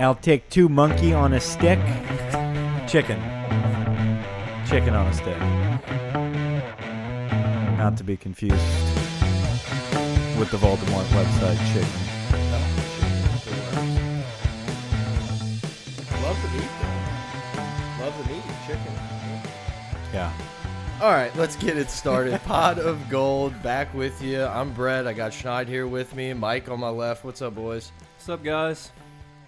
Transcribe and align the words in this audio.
I'll 0.00 0.14
take 0.14 0.48
two 0.48 0.70
monkey 0.70 1.12
on 1.12 1.34
a 1.34 1.40
stick. 1.40 1.78
Chicken. 2.88 3.20
Chicken 4.66 4.94
on 4.94 5.06
a 5.06 5.12
stick. 5.12 5.38
Not 7.76 7.98
to 7.98 8.04
be 8.04 8.16
confused 8.16 8.54
with 10.38 10.50
the 10.50 10.56
Voldemort 10.56 11.04
website 11.12 11.58
chicken. 11.74 12.00
Love 16.22 16.40
the 16.40 16.48
meat, 16.56 16.70
though. 16.80 18.04
Love 18.04 18.16
the 18.16 18.32
meat, 18.32 18.44
chicken. 18.66 18.94
Yeah. 20.14 20.32
All 21.02 21.10
right, 21.10 21.34
let's 21.36 21.56
get 21.56 21.76
it 21.76 21.90
started. 21.90 22.40
Pot 22.44 22.78
of 22.78 23.06
Gold 23.10 23.62
back 23.62 23.92
with 23.92 24.22
you. 24.22 24.44
I'm 24.44 24.72
Brett. 24.72 25.06
I 25.06 25.12
got 25.12 25.32
Schneid 25.32 25.68
here 25.68 25.86
with 25.86 26.14
me. 26.14 26.32
Mike 26.32 26.70
on 26.70 26.80
my 26.80 26.88
left. 26.88 27.22
What's 27.22 27.42
up, 27.42 27.54
boys? 27.54 27.92
What's 28.16 28.30
up, 28.30 28.42
guys? 28.42 28.92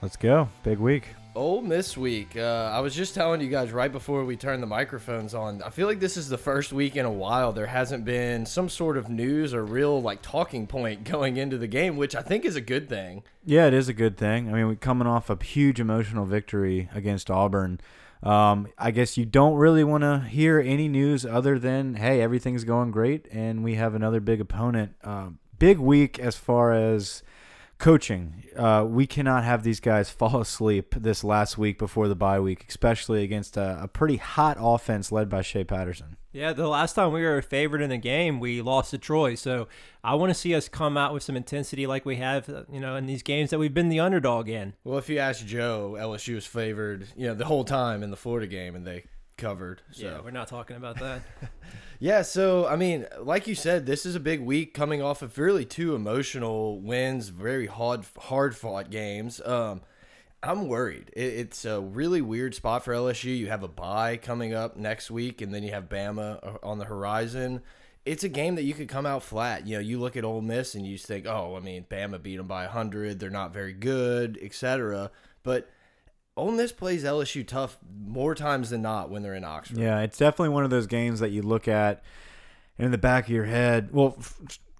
Let's 0.03 0.17
go. 0.17 0.49
Big 0.65 0.81
week. 0.81 1.05
Ole 1.37 1.63
Miss 1.63 1.97
week. 1.97 2.37
Uh, 2.37 2.71
I 2.75 2.81
was 2.81 2.93
just 2.93 3.15
telling 3.15 3.41
you 3.41 3.49
guys 3.49 3.71
right 3.71 3.91
before 3.91 4.25
we 4.25 4.37
turned 4.37 4.61
the 4.61 4.67
microphones 4.67 5.33
on. 5.33 5.63
I 5.63 5.71
feel 5.71 5.87
like 5.87 6.01
this 6.01 6.17
is 6.17 6.29
the 6.29 6.37
first 6.37 6.73
week 6.73 6.97
in 6.97 7.07
a 7.07 7.11
while 7.11 7.53
there 7.53 7.67
hasn't 7.67 8.05
been 8.05 8.45
some 8.45 8.69
sort 8.69 8.97
of 8.97 9.09
news 9.09 9.55
or 9.55 9.65
real 9.65 10.03
like 10.03 10.21
talking 10.21 10.67
point 10.67 11.05
going 11.11 11.37
into 11.37 11.57
the 11.57 11.69
game, 11.69 11.97
which 11.97 12.17
I 12.17 12.21
think 12.21 12.45
is 12.45 12.57
a 12.57 12.61
good 12.61 12.89
thing. 12.89 13.23
Yeah, 13.45 13.67
it 13.67 13.75
is 13.75 13.89
a 13.89 13.93
good 13.93 14.17
thing. 14.17 14.49
I 14.49 14.55
mean, 14.55 14.67
we're 14.67 14.75
coming 14.75 15.07
off 15.07 15.31
a 15.31 15.39
huge 15.41 15.79
emotional 15.79 16.27
victory 16.27 16.91
against 16.93 17.31
Auburn. 17.31 17.81
Um, 18.25 18.69
I 18.77 18.91
guess 18.91 19.17
you 19.17 19.25
don't 19.25 19.55
really 19.55 19.85
want 19.85 20.03
to 20.03 20.21
hear 20.29 20.59
any 20.59 20.89
news 20.89 21.25
other 21.25 21.61
than, 21.61 21.95
hey, 21.95 22.21
everything's 22.21 22.65
going 22.65 22.91
great, 22.91 23.27
and 23.31 23.63
we 23.63 23.77
have 23.77 23.95
another 23.95 24.19
big 24.19 24.41
opponent. 24.41 24.97
Uh, 25.05 25.31
big 25.59 25.79
week 25.79 26.19
as 26.19 26.37
far 26.37 26.73
as 26.73 27.23
coaching. 27.83 28.45
Uh, 28.57 28.87
we 28.89 29.07
cannot 29.07 29.43
have 29.45 29.65
these 29.65 29.81
guys 29.81 30.09
fall 30.19 30.41
asleep 30.41 30.95
this 30.97 31.23
last 31.25 31.59
week 31.59 31.79
before 31.79 32.09
the 32.09 32.15
bye 32.15 32.41
week, 32.41 32.65
especially 32.69 33.25
against 33.25 33.57
a, 33.57 33.81
a 33.83 33.89
pretty 33.89 34.17
hot 34.17 34.57
offense 34.59 35.13
led 35.13 35.29
by 35.29 35.43
Shea 35.43 35.65
Patterson. 35.65 36.17
Yeah, 36.33 36.55
the 36.55 36.69
last 36.69 36.95
time 36.95 37.13
we 37.13 37.23
were 37.23 37.43
favored 37.43 37.83
in 37.83 37.91
the 37.91 37.99
game, 37.99 38.41
we 38.41 38.63
lost 38.63 38.93
to 38.93 38.99
Troy. 38.99 39.35
So 39.35 39.69
I 40.03 40.15
want 40.15 40.31
to 40.31 40.35
see 40.35 40.55
us 40.55 40.67
come 40.67 40.97
out 40.97 41.13
with 41.13 41.23
some 41.23 41.37
intensity 41.37 41.87
like 41.87 42.07
we 42.07 42.17
have, 42.17 42.49
uh, 42.49 42.63
you 42.73 42.81
know, 42.81 42.97
in 42.97 43.05
these 43.05 43.23
games 43.23 43.51
that 43.51 43.59
we've 43.59 43.75
been 43.75 43.91
the 43.91 44.01
underdog 44.01 44.49
in. 44.49 44.73
Well, 44.85 44.97
if 44.97 45.11
you 45.11 45.19
ask 45.19 45.45
Joe, 45.45 45.97
LSU 45.99 46.37
was 46.37 46.47
favored, 46.47 47.09
you 47.17 47.27
know, 47.27 47.35
the 47.35 47.45
whole 47.45 47.65
time 47.65 48.03
in 48.03 48.11
the 48.11 48.17
Florida 48.17 48.47
game, 48.47 48.75
and 48.75 48.87
they 48.87 49.05
covered. 49.43 49.83
So. 49.91 50.05
Yeah, 50.07 50.21
we're 50.21 50.31
not 50.31 50.49
talking 50.49 50.77
about 50.77 50.99
that. 51.01 51.23
Yeah, 52.03 52.23
so 52.23 52.67
I 52.67 52.75
mean, 52.75 53.07
like 53.21 53.47
you 53.47 53.55
said, 53.55 53.87
this 53.87 54.05
is 54.05 54.17
a 54.17 54.21
big 54.21 54.41
week 54.41 54.75
coming 54.75 55.01
off 55.01 55.23
of 55.23 55.39
really 55.39 55.65
two 55.65 55.95
emotional 55.95 56.81
wins, 56.81 57.29
very 57.29 57.69
hard 57.69 58.05
hard 58.19 58.57
fought 58.57 58.91
games. 58.91 59.41
Um, 59.45 59.83
I'm 60.43 60.67
worried. 60.67 61.13
It, 61.15 61.35
it's 61.35 61.65
a 61.65 61.81
really 61.81 62.21
weird 62.21 62.57
spot 62.57 62.85
for 62.85 62.93
LSU. 62.93 63.39
You 63.39 63.47
have 63.51 63.63
a 63.63 63.69
bye 63.69 64.17
coming 64.17 64.53
up 64.53 64.77
next 64.77 65.13
week, 65.13 65.41
and 65.43 65.55
then 65.55 65.63
you 65.63 65.71
have 65.71 65.89
Bama 65.89 66.45
uh, 66.45 66.59
on 66.65 66.79
the 66.79 66.87
horizon. 66.87 67.63
It's 68.05 68.25
a 68.25 68.29
game 68.29 68.57
that 68.57 68.65
you 68.65 68.75
could 68.75 68.89
come 68.89 69.07
out 69.07 69.23
flat. 69.23 69.69
You 69.69 69.77
know, 69.77 69.81
you 69.81 70.01
look 70.01 70.17
at 70.17 70.25
Ole 70.25 70.41
Miss 70.41 70.75
and 70.75 70.85
you 70.85 70.99
think, 70.99 71.29
oh, 71.29 71.55
I 71.55 71.61
mean, 71.61 71.87
Bama 71.89 72.21
beat 72.21 72.39
them 72.39 72.49
by 72.49 72.65
100. 72.65 73.21
They're 73.21 73.31
not 73.31 73.53
very 73.53 73.75
good, 73.75 74.41
etc. 74.43 75.13
But 75.45 75.71
Ole 76.37 76.53
Miss 76.53 76.73
plays 76.73 77.05
LSU 77.05 77.47
tough 77.47 77.79
more 78.07 78.35
times 78.35 78.71
than 78.71 78.83
not 78.83 79.11
when 79.11 79.23
they're 79.23 79.35
in 79.35 79.45
Oxford. 79.45 79.79
Yeah, 79.79 80.01
it's 80.01 80.17
definitely 80.17 80.51
one 80.51 80.65
of 80.65 80.71
those 80.71 80.87
games 80.87 81.21
that 81.21 81.31
you 81.31 81.43
look 81.43 81.69
at 81.69 82.03
in 82.79 82.91
the 82.91 82.99
back 82.99 83.25
of 83.25 83.31
your 83.31 83.45
head. 83.45 83.91
Well, 83.93 84.17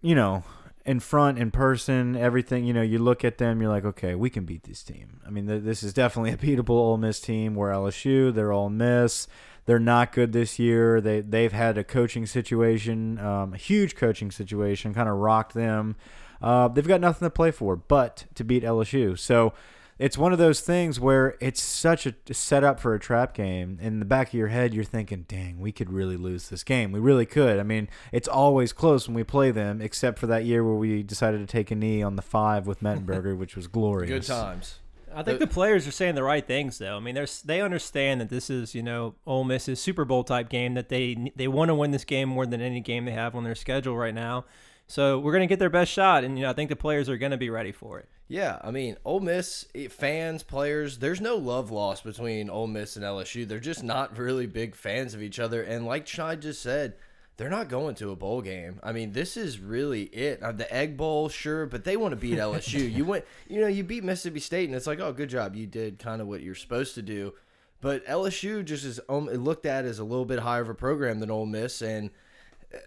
you 0.01 0.15
know, 0.15 0.45
in 0.87 1.01
front, 1.01 1.39
in 1.39 1.51
person, 1.51 2.17
everything. 2.17 2.65
You 2.65 2.73
know, 2.73 2.83
you 2.83 2.99
look 2.99 3.25
at 3.25 3.39
them, 3.39 3.61
you're 3.61 3.71
like, 3.71 3.85
okay, 3.85 4.15
we 4.15 4.31
can 4.31 4.45
beat 4.45 4.63
this 4.63 4.83
team. 4.83 5.21
I 5.27 5.31
mean, 5.31 5.47
th 5.47 5.63
this 5.63 5.83
is 5.83 5.93
definitely 5.93 6.33
a 6.33 6.37
beatable 6.37 6.71
Ole 6.71 6.97
Miss 6.97 7.21
team. 7.21 7.55
Where 7.55 7.71
LSU, 7.71 8.35
they're 8.35 8.53
Ole 8.53 8.71
Miss. 8.71 9.29
They're 9.65 9.79
not 9.79 10.13
good 10.13 10.33
this 10.33 10.59
year. 10.59 11.01
They 11.01 11.21
they've 11.21 11.53
had 11.53 11.77
a 11.77 11.85
coaching 11.85 12.25
situation, 12.25 13.19
um, 13.19 13.53
a 13.53 13.59
huge 13.59 13.95
coaching 13.95 14.31
situation, 14.31 14.95
kind 14.95 15.09
of 15.09 15.17
rocked 15.17 15.55
them. 15.55 15.97
Uh, 16.41 16.67
they've 16.69 16.89
got 16.89 17.01
nothing 17.01 17.27
to 17.27 17.31
play 17.31 17.51
for 17.51 17.77
but 17.77 18.25
to 18.35 18.43
beat 18.43 18.65
LSU. 18.65 19.17
So 19.17 19.53
it's 19.99 20.19
one 20.19 20.33
of 20.33 20.39
those 20.39 20.61
things 20.61 20.99
where 20.99 21.37
it's 21.41 21.63
such 21.63 22.07
a 22.07 22.15
setup 22.33 22.81
for 22.81 22.95
a 22.95 23.01
trap 23.01 23.35
game. 23.35 23.79
In 23.81 23.99
the 23.99 24.05
back 24.05 24.29
of 24.29 24.35
your 24.35 24.49
head, 24.49 24.75
you're 24.75 24.85
thinking, 24.85 25.25
dang, 25.29 25.61
we 25.61 25.73
could 25.73 25.93
really 25.93 26.17
lose 26.17 26.49
this 26.49 26.65
game. 26.65 26.93
We 26.93 27.01
really 27.01 27.27
could. 27.27 27.59
I 27.59 27.63
mean, 27.63 27.89
it's 28.11 28.29
always 28.29 28.73
close 28.73 29.07
when 29.07 29.15
we 29.15 29.25
play 29.25 29.51
them, 29.51 29.81
except 29.81 30.19
for 30.19 30.27
that 30.27 30.45
year 30.45 30.65
where 30.65 30.75
we 30.75 31.03
decided 31.03 31.39
to 31.39 31.47
take 31.47 31.71
a 31.71 31.75
knee 31.75 32.03
on 32.03 32.17
the 32.17 32.23
five 32.23 32.67
with 32.67 32.83
Mettenberger, 32.83 33.37
which 33.37 33.55
was 33.55 33.67
glorious. 33.67 34.27
Good 34.27 34.35
times. 34.35 34.79
I 35.15 35.23
think 35.23 35.39
the, 35.39 35.47
the 35.47 35.53
players 35.53 35.87
are 35.87 35.93
saying 35.93 36.15
the 36.15 36.23
right 36.23 36.47
things, 36.47 36.79
though. 36.79 36.97
I 36.97 37.01
mean, 37.01 37.15
they 37.15 37.27
they 37.45 37.61
understand 37.61 38.21
that 38.21 38.31
this 38.31 38.49
is, 38.49 38.75
you 38.75 38.83
know, 38.83 39.15
Ole 39.27 39.45
Miss's 39.45 39.81
Super 39.81 40.05
Bowl 40.05 40.25
type 40.25 40.49
game. 40.49 40.75
That 40.75 40.89
they 40.89 41.33
they 41.37 41.49
want 41.49 41.69
to 41.69 41.75
win 41.75 41.91
this 41.91 42.05
game 42.05 42.31
more 42.31 42.47
than 42.47 42.61
any 42.61 42.81
game 42.81 43.05
they 43.05 43.13
have 43.13 43.35
on 43.35 43.45
their 43.45 43.55
schedule 43.55 43.97
right 43.97 44.15
now. 44.15 44.47
So 44.87 45.19
we're 45.19 45.33
going 45.33 45.43
to 45.43 45.53
get 45.53 45.59
their 45.59 45.71
best 45.71 45.93
shot, 45.93 46.25
and 46.25 46.39
you 46.39 46.45
know 46.45 46.51
I 46.51 46.55
think 46.55 46.71
the 46.71 46.77
players 46.77 47.09
are 47.09 47.17
going 47.17 47.33
to 47.33 47.39
be 47.39 47.51
ready 47.51 47.73
for 47.73 47.99
it. 47.99 48.09
Yeah, 48.33 48.61
I 48.65 48.71
mean, 48.71 48.97
Ole 49.05 49.21
Miss 49.21 49.67
eh, 49.75 49.89
fans, 49.89 50.43
players, 50.43 51.01
there's 51.01 51.21
no 51.21 51.37
love 51.37 51.71
lost 51.71 52.03
between 52.03 52.49
Ole 52.49 52.67
Miss 52.67 52.97
and 52.97 53.05
LSU. 53.05 53.47
They're 53.47 53.61
just 53.61 53.85
not 53.85 54.17
really 54.17 54.47
big 54.47 54.75
fans 54.75 55.13
of 55.13 55.23
each 55.23 55.39
other, 55.39 55.63
and 55.63 55.85
like 55.85 56.07
Schneid 56.07 56.41
just 56.41 56.63
said, 56.63 56.95
they're 57.37 57.51
not 57.51 57.69
going 57.69 57.95
to 57.97 58.11
a 58.11 58.17
bowl 58.17 58.41
game. 58.41 58.81
I 58.83 58.93
mean, 58.93 59.13
this 59.13 59.37
is 59.37 59.59
really 59.59 60.05
it. 60.05 60.43
Uh, 60.43 60.53
the 60.53 60.75
Egg 60.75 60.97
Bowl, 60.97 61.29
sure, 61.29 61.67
but 61.67 61.85
they 61.85 61.99
want 61.99 62.13
to 62.13 62.17
beat 62.17 62.39
LSU. 62.39 62.91
you 62.97 63.05
went, 63.05 63.27
you 63.49 63.61
know, 63.61 63.67
you 63.67 63.85
beat 63.85 64.03
Mississippi 64.03 64.41
State, 64.41 64.67
and 64.67 64.75
it's 64.75 64.87
like, 64.87 64.99
oh, 64.99 65.13
good 65.13 65.29
job, 65.29 65.55
you 65.55 65.67
did 65.67 65.99
kind 65.99 66.23
of 66.23 66.27
what 66.27 66.41
you're 66.41 66.55
supposed 66.55 66.95
to 66.95 67.03
do. 67.03 67.35
But 67.83 68.03
LSU 68.07 68.65
just 68.65 68.87
is 68.87 68.99
um, 69.11 69.27
looked 69.27 69.67
at 69.67 69.85
as 69.85 69.99
a 69.99 70.05
little 70.05 70.25
bit 70.25 70.39
higher 70.39 70.63
of 70.63 70.71
a 70.71 70.75
program 70.75 71.21
than 71.21 71.31
Ole 71.31 71.45
Miss, 71.45 71.83
and 71.83 72.09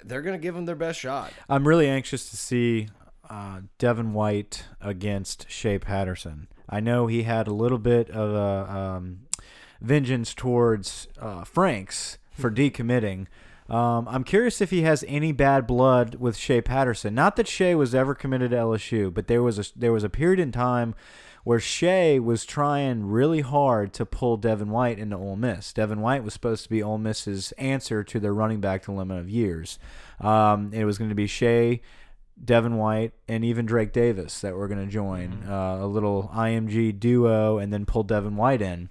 they're 0.03 0.23
going 0.23 0.39
to 0.39 0.41
give 0.41 0.55
them 0.55 0.65
their 0.65 0.73
best 0.73 0.99
shot. 0.99 1.31
I'm 1.47 1.67
really 1.67 1.87
anxious 1.87 2.31
to 2.31 2.35
see 2.35 2.87
uh, 3.29 3.61
Devin 3.77 4.13
White 4.13 4.65
against 4.81 5.49
Shea 5.49 5.79
Patterson. 5.79 6.47
I 6.69 6.79
know 6.79 7.07
he 7.07 7.23
had 7.23 7.47
a 7.47 7.53
little 7.53 7.77
bit 7.77 8.09
of 8.09 8.33
a 8.33 8.71
um, 8.71 9.21
vengeance 9.81 10.33
towards 10.33 11.07
uh, 11.19 11.43
Franks 11.43 12.17
for 12.31 12.51
decommitting. 12.51 13.27
Um, 13.69 14.07
I'm 14.07 14.23
curious 14.23 14.61
if 14.61 14.69
he 14.69 14.83
has 14.83 15.03
any 15.07 15.31
bad 15.31 15.65
blood 15.65 16.15
with 16.15 16.37
Shea 16.37 16.61
Patterson. 16.61 17.15
Not 17.15 17.35
that 17.35 17.47
Shea 17.47 17.73
was 17.73 17.95
ever 17.95 18.13
committed 18.13 18.51
to 18.51 18.57
LSU, 18.57 19.11
but 19.11 19.27
there 19.27 19.41
was 19.41 19.57
a 19.57 19.65
there 19.75 19.91
was 19.91 20.03
a 20.03 20.09
period 20.09 20.39
in 20.39 20.51
time 20.51 20.93
where 21.45 21.59
Shea 21.59 22.19
was 22.19 22.43
trying 22.43 23.05
really 23.05 23.41
hard 23.41 23.93
to 23.93 24.05
pull 24.05 24.35
Devin 24.35 24.69
White 24.69 24.97
into 24.97 25.15
Ole 25.15 25.35
Miss. 25.35 25.73
Devin 25.73 26.01
White 26.01 26.23
was 26.23 26.33
supposed 26.33 26.63
to 26.63 26.69
be 26.69 26.81
Ole 26.81 26.97
Miss's 26.97 27.51
answer 27.53 28.03
to 28.03 28.19
their 28.19 28.33
running 28.33 28.59
back 28.59 28.85
dilemma 28.85 29.17
of 29.17 29.29
years. 29.29 29.77
Um, 30.19 30.71
it 30.73 30.85
was 30.85 30.97
going 30.97 31.09
to 31.09 31.15
be 31.15 31.27
Shea, 31.27 31.81
Devin 32.43 32.77
White, 32.77 33.13
and 33.27 33.45
even 33.45 33.65
Drake 33.65 33.93
Davis 33.93 34.41
that 34.41 34.55
were 34.55 34.67
going 34.67 34.85
to 34.85 34.91
join 34.91 35.29
mm 35.29 35.43
-hmm. 35.43 35.49
uh, 35.49 35.85
a 35.85 35.87
little 35.87 36.29
IMG 36.33 36.91
duo 36.91 37.57
and 37.57 37.71
then 37.71 37.85
pull 37.85 38.03
Devin 38.03 38.35
White 38.35 38.61
in. 38.61 38.89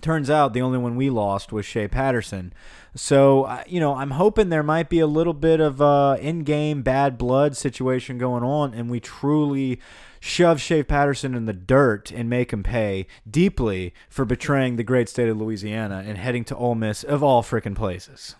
Turns 0.00 0.30
out 0.30 0.52
the 0.52 0.62
only 0.62 0.78
one 0.78 0.94
we 0.94 1.10
lost 1.10 1.52
was 1.52 1.66
Shea 1.66 1.88
Patterson. 1.88 2.52
So, 2.94 3.48
you 3.66 3.80
know, 3.80 3.96
I'm 3.96 4.12
hoping 4.12 4.48
there 4.48 4.62
might 4.62 4.88
be 4.88 5.00
a 5.00 5.08
little 5.08 5.34
bit 5.34 5.60
of 5.60 5.80
uh, 5.80 6.16
in 6.20 6.44
game 6.44 6.82
bad 6.82 7.18
blood 7.18 7.56
situation 7.56 8.16
going 8.16 8.44
on, 8.44 8.74
and 8.74 8.88
we 8.88 9.00
truly 9.00 9.80
shove 10.20 10.60
Shea 10.60 10.82
Patterson 10.82 11.34
in 11.34 11.46
the 11.46 11.52
dirt 11.52 12.12
and 12.12 12.30
make 12.30 12.52
him 12.52 12.62
pay 12.62 13.06
deeply 13.28 13.92
for 14.08 14.24
betraying 14.24 14.76
the 14.76 14.84
great 14.84 15.08
state 15.08 15.28
of 15.28 15.36
Louisiana 15.36 16.04
and 16.06 16.16
heading 16.16 16.44
to 16.44 16.56
Ole 16.56 16.74
Miss 16.74 17.02
of 17.02 17.22
all 17.22 17.42
freaking 17.42 17.74
places. 17.74 18.36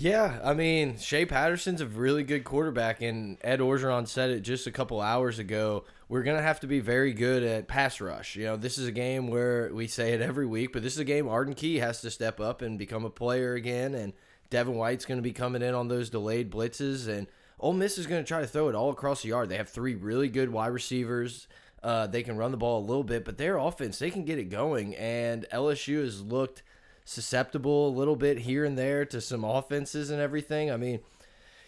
Yeah, 0.00 0.40
I 0.42 0.54
mean, 0.54 0.96
Shea 0.96 1.26
Patterson's 1.26 1.82
a 1.82 1.86
really 1.86 2.22
good 2.22 2.42
quarterback, 2.42 3.02
and 3.02 3.36
Ed 3.42 3.60
Orgeron 3.60 4.08
said 4.08 4.30
it 4.30 4.40
just 4.40 4.66
a 4.66 4.70
couple 4.70 4.98
hours 4.98 5.38
ago. 5.38 5.84
We're 6.08 6.22
going 6.22 6.38
to 6.38 6.42
have 6.42 6.60
to 6.60 6.66
be 6.66 6.80
very 6.80 7.12
good 7.12 7.42
at 7.42 7.68
pass 7.68 8.00
rush. 8.00 8.34
You 8.34 8.44
know, 8.44 8.56
this 8.56 8.78
is 8.78 8.86
a 8.86 8.92
game 8.92 9.28
where 9.28 9.70
we 9.74 9.86
say 9.86 10.14
it 10.14 10.22
every 10.22 10.46
week, 10.46 10.72
but 10.72 10.82
this 10.82 10.94
is 10.94 11.00
a 11.00 11.04
game 11.04 11.28
Arden 11.28 11.52
Key 11.52 11.80
has 11.80 12.00
to 12.00 12.10
step 12.10 12.40
up 12.40 12.62
and 12.62 12.78
become 12.78 13.04
a 13.04 13.10
player 13.10 13.52
again, 13.52 13.94
and 13.94 14.14
Devin 14.48 14.74
White's 14.74 15.04
going 15.04 15.18
to 15.18 15.22
be 15.22 15.34
coming 15.34 15.60
in 15.60 15.74
on 15.74 15.88
those 15.88 16.08
delayed 16.08 16.50
blitzes, 16.50 17.06
and– 17.06 17.26
Ole 17.60 17.74
Miss 17.74 17.98
is 17.98 18.06
going 18.06 18.22
to 18.22 18.26
try 18.26 18.40
to 18.40 18.46
throw 18.46 18.68
it 18.68 18.74
all 18.74 18.90
across 18.90 19.22
the 19.22 19.28
yard. 19.28 19.50
They 19.50 19.58
have 19.58 19.68
three 19.68 19.94
really 19.94 20.28
good 20.28 20.50
wide 20.50 20.68
receivers. 20.68 21.46
Uh, 21.82 22.06
they 22.06 22.22
can 22.22 22.36
run 22.36 22.50
the 22.50 22.56
ball 22.56 22.80
a 22.80 22.86
little 22.86 23.04
bit, 23.04 23.24
but 23.24 23.36
their 23.38 23.58
offense, 23.58 23.98
they 23.98 24.10
can 24.10 24.24
get 24.24 24.38
it 24.38 24.44
going. 24.44 24.96
And 24.96 25.46
LSU 25.52 26.02
has 26.02 26.22
looked 26.22 26.62
susceptible 27.04 27.88
a 27.88 27.96
little 27.96 28.16
bit 28.16 28.38
here 28.38 28.64
and 28.64 28.78
there 28.78 29.04
to 29.06 29.20
some 29.20 29.44
offenses 29.44 30.10
and 30.10 30.20
everything. 30.20 30.70
I 30.70 30.76
mean, 30.76 31.00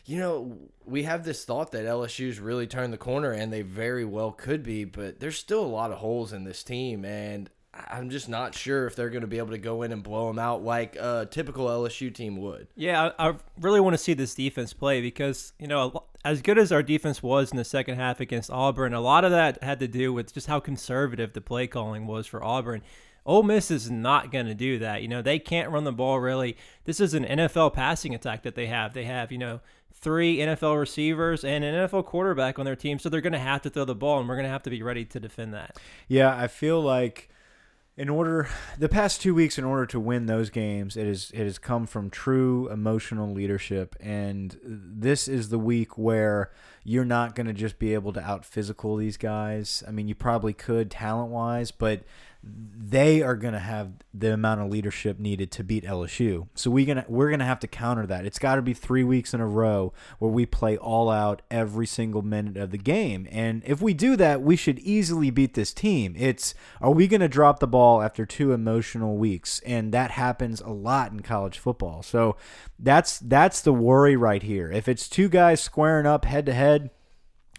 you 0.05 0.19
know, 0.19 0.59
we 0.85 1.05
have 1.05 1.25
this 1.25 1.45
thought 1.45 1.73
that 1.73 1.85
LSU's 1.85 2.41
really 2.41 2.67
turned 2.67 2.93
the 2.93 2.99
corner, 2.99 3.33
and 3.33 3.53
they 3.53 3.63
very 3.63 4.05
well 4.05 4.33
could 4.33 4.63
be, 4.63 4.85
but 4.85 5.21
there's 5.21 5.39
still 5.39 5.65
a 5.65 5.67
lot 5.67 5.93
of 5.93 5.99
holes 5.99 6.33
in 6.33 6.45
this 6.45 6.63
team. 6.63 7.05
And 7.05 7.49
I'm 7.73 8.11
just 8.11 8.29
not 8.29 8.55
sure 8.55 8.87
if 8.87 8.97
they're 8.97 9.11
going 9.11 9.23
to 9.23 9.29
be 9.29 9.39
able 9.39 9.51
to 9.51 9.59
go 9.59 9.83
in 9.83 9.93
and 9.93 10.03
blow 10.03 10.27
them 10.27 10.39
out 10.39 10.63
like 10.63 10.97
a 10.97 11.27
typical 11.31 11.67
LSU 11.67 12.13
team 12.13 12.37
would. 12.39 12.67
Yeah, 12.75 13.11
I, 13.19 13.31
I 13.31 13.35
really 13.61 13.81
want 13.81 13.95
to 13.95 13.99
see 13.99 14.15
this 14.15 14.35
defense 14.35 14.73
play 14.73 15.01
because 15.01 15.53
you 15.59 15.69
know 15.69 16.05
as 16.25 16.43
good 16.43 16.59
as 16.59 16.71
our 16.71 16.83
defense 16.83 17.23
was 17.23 17.51
in 17.51 17.57
the 17.57 17.65
second 17.65 17.97
half 17.97 18.21
against 18.21 18.51
Auburn, 18.51 18.93
a 18.93 19.01
lot 19.01 19.25
of 19.25 19.31
that 19.31 19.63
had 19.63 19.81
to 19.81 19.89
do 19.89 20.13
with 20.13 20.35
just 20.35 20.47
how 20.47 20.61
conservative 20.61 21.33
the 21.33 21.41
play 21.41 21.67
calling 21.67 22.07
was 22.07 22.27
for 22.27 22.45
Auburn. 22.45 22.83
Ole 23.25 23.43
Miss 23.43 23.71
is 23.71 23.91
not 23.91 24.33
going 24.33 24.47
to 24.47 24.55
do 24.55 24.79
that. 24.81 25.03
You 25.03 25.09
know, 25.09 25.23
they 25.23 25.39
can't 25.39 25.71
run 25.71 25.85
the 25.85 25.93
ball 25.93 26.21
really. 26.21 26.57
This 26.85 27.01
is 27.01 27.15
an 27.15 27.25
NFL 27.25 27.73
passing 27.73 28.15
attack 28.15 28.43
that 28.43 28.55
they 28.55 28.67
have. 28.67 28.95
They 28.95 29.05
have, 29.05 29.31
you 29.31 29.39
know, 29.39 29.61
three 29.95 30.39
NFL 30.39 30.79
receivers 30.79 31.45
and 31.45 31.63
an 31.63 31.75
NFL 31.75 32.07
quarterback 32.07 32.59
on 32.59 32.65
their 32.65 32.77
team, 32.77 32.99
so 32.99 33.09
they're 33.09 33.21
going 33.21 33.33
to 33.33 33.39
have 33.39 33.63
to 33.63 33.71
throw 33.71 33.85
the 33.85 33.95
ball, 33.95 34.19
and 34.19 34.29
we're 34.29 34.35
going 34.35 34.47
to 34.47 34.51
have 34.51 34.65
to 34.65 34.71
be 34.71 34.83
ready 34.83 35.05
to 35.05 35.21
defend 35.21 35.55
that. 35.55 35.79
Yeah, 36.09 36.37
I 36.37 36.49
feel 36.49 36.81
like 36.81 37.31
in 37.95 38.09
order 38.09 38.49
the 38.79 38.89
past 38.89 39.21
two 39.21 39.35
weeks 39.35 39.59
in 39.59 39.65
order 39.65 39.85
to 39.85 40.01
win 40.01 40.25
those 40.25 40.49
games 40.49 40.97
it 40.97 41.07
is 41.07 41.31
it 41.33 41.45
has 41.45 41.59
come 41.59 41.87
from 41.87 42.09
true 42.09 42.67
emotional 42.71 43.31
leadership 43.31 43.95
and 44.01 44.59
this 44.65 45.29
is 45.29 45.51
the 45.51 45.59
week 45.59 45.99
where 45.99 46.51
you're 46.85 47.05
not 47.05 47.35
going 47.35 47.47
to 47.47 47.53
just 47.53 47.79
be 47.79 47.93
able 47.93 48.11
to 48.11 48.21
out 48.23 48.47
physical 48.47 48.97
these 48.97 49.19
guys 49.19 49.85
i 49.87 49.91
mean 49.91 50.09
you 50.09 50.15
probably 50.15 50.55
could 50.55 50.91
talent 50.91 51.31
wise 51.31 51.71
but 51.71 52.03
they 52.45 53.23
are 53.23 53.37
going 53.37 53.55
to 53.55 53.61
have 53.61 53.93
the 54.13 54.35
amount 54.35 54.61
of 54.61 54.69
leadership 54.69 55.19
needed 55.19 55.51
to 55.53 55.65
beat 55.65 55.85
LSU. 55.85 56.49
So 56.55 56.71
we 56.71 56.85
gonna 56.85 57.05
we're 57.09 57.29
going 57.29 57.39
to 57.39 57.47
have 57.47 57.61
to 57.61 57.69
counter 57.69 58.05
that. 58.07 58.27
It's 58.27 58.39
got 58.39 58.57
to 58.57 58.63
be 58.63 58.75
3 58.75 59.05
weeks 59.05 59.33
in 59.33 59.41
a 59.41 59.47
row 59.47 59.93
where 60.19 60.31
we 60.31 60.45
play 60.45 60.77
all 60.77 61.09
out 61.09 61.43
every 61.51 61.87
single 61.87 62.23
minute 62.23 62.57
of 62.57 62.71
the 62.71 62.79
game. 62.79 63.29
And 63.31 63.63
if 63.65 63.81
we 63.81 63.95
do 63.95 64.17
that, 64.17 64.43
we 64.43 64.57
should 64.57 64.79
easily 64.81 65.31
beat 65.31 65.55
this 65.55 65.73
team. 65.73 66.15
It's 66.19 66.55
are 66.81 66.91
we 66.91 67.07
going 67.07 67.21
to 67.21 67.29
drop 67.29 67.61
the 67.61 67.69
ball 67.69 68.03
after 68.03 68.27
two 68.27 68.53
emotional 68.53 69.17
weeks? 69.17 69.61
And 69.65 69.93
that 69.93 70.11
happens 70.11 70.61
a 70.61 70.71
lot 70.71 71.13
in 71.13 71.21
college 71.21 71.59
football. 71.59 72.03
So 72.03 72.37
that's 72.79 73.19
that's 73.21 73.61
the 73.61 73.73
worry 73.73 74.17
right 74.17 74.43
here. 74.43 74.71
If 74.71 74.89
it's 74.89 75.09
two 75.09 75.29
guys 75.29 75.63
squaring 75.63 76.07
up 76.07 76.25
head 76.25 76.47
to 76.47 76.53
head, 76.53 76.91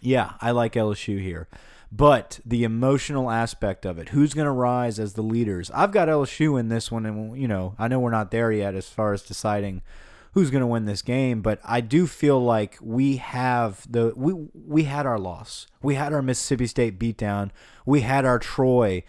yeah, 0.02 0.34
I 0.40 0.50
like 0.50 0.74
LSU 0.74 1.20
here 1.20 1.48
but 1.96 2.40
the 2.44 2.64
emotional 2.64 3.30
aspect 3.30 3.84
of 3.84 3.98
it 3.98 4.08
who's 4.08 4.34
going 4.34 4.46
to 4.46 4.50
rise 4.50 4.98
as 4.98 5.14
the 5.14 5.22
leaders 5.22 5.70
i've 5.72 5.92
got 5.92 6.08
lsu 6.08 6.58
in 6.58 6.68
this 6.68 6.90
one 6.90 7.06
and 7.06 7.38
you 7.38 7.46
know 7.46 7.74
i 7.78 7.86
know 7.86 8.00
we're 8.00 8.10
not 8.10 8.30
there 8.30 8.50
yet 8.50 8.74
as 8.74 8.88
far 8.88 9.12
as 9.12 9.22
deciding 9.22 9.80
who's 10.32 10.50
going 10.50 10.60
to 10.60 10.66
win 10.66 10.86
this 10.86 11.02
game 11.02 11.40
but 11.40 11.60
i 11.64 11.80
do 11.80 12.06
feel 12.06 12.42
like 12.42 12.76
we 12.80 13.16
have 13.16 13.90
the 13.90 14.12
we 14.16 14.32
we 14.32 14.84
had 14.84 15.06
our 15.06 15.18
loss 15.18 15.66
we 15.82 15.94
had 15.94 16.12
our 16.12 16.22
mississippi 16.22 16.66
state 16.66 16.98
beatdown 16.98 17.50
we 17.86 18.00
had 18.00 18.24
our 18.24 18.38
troy 18.38 19.02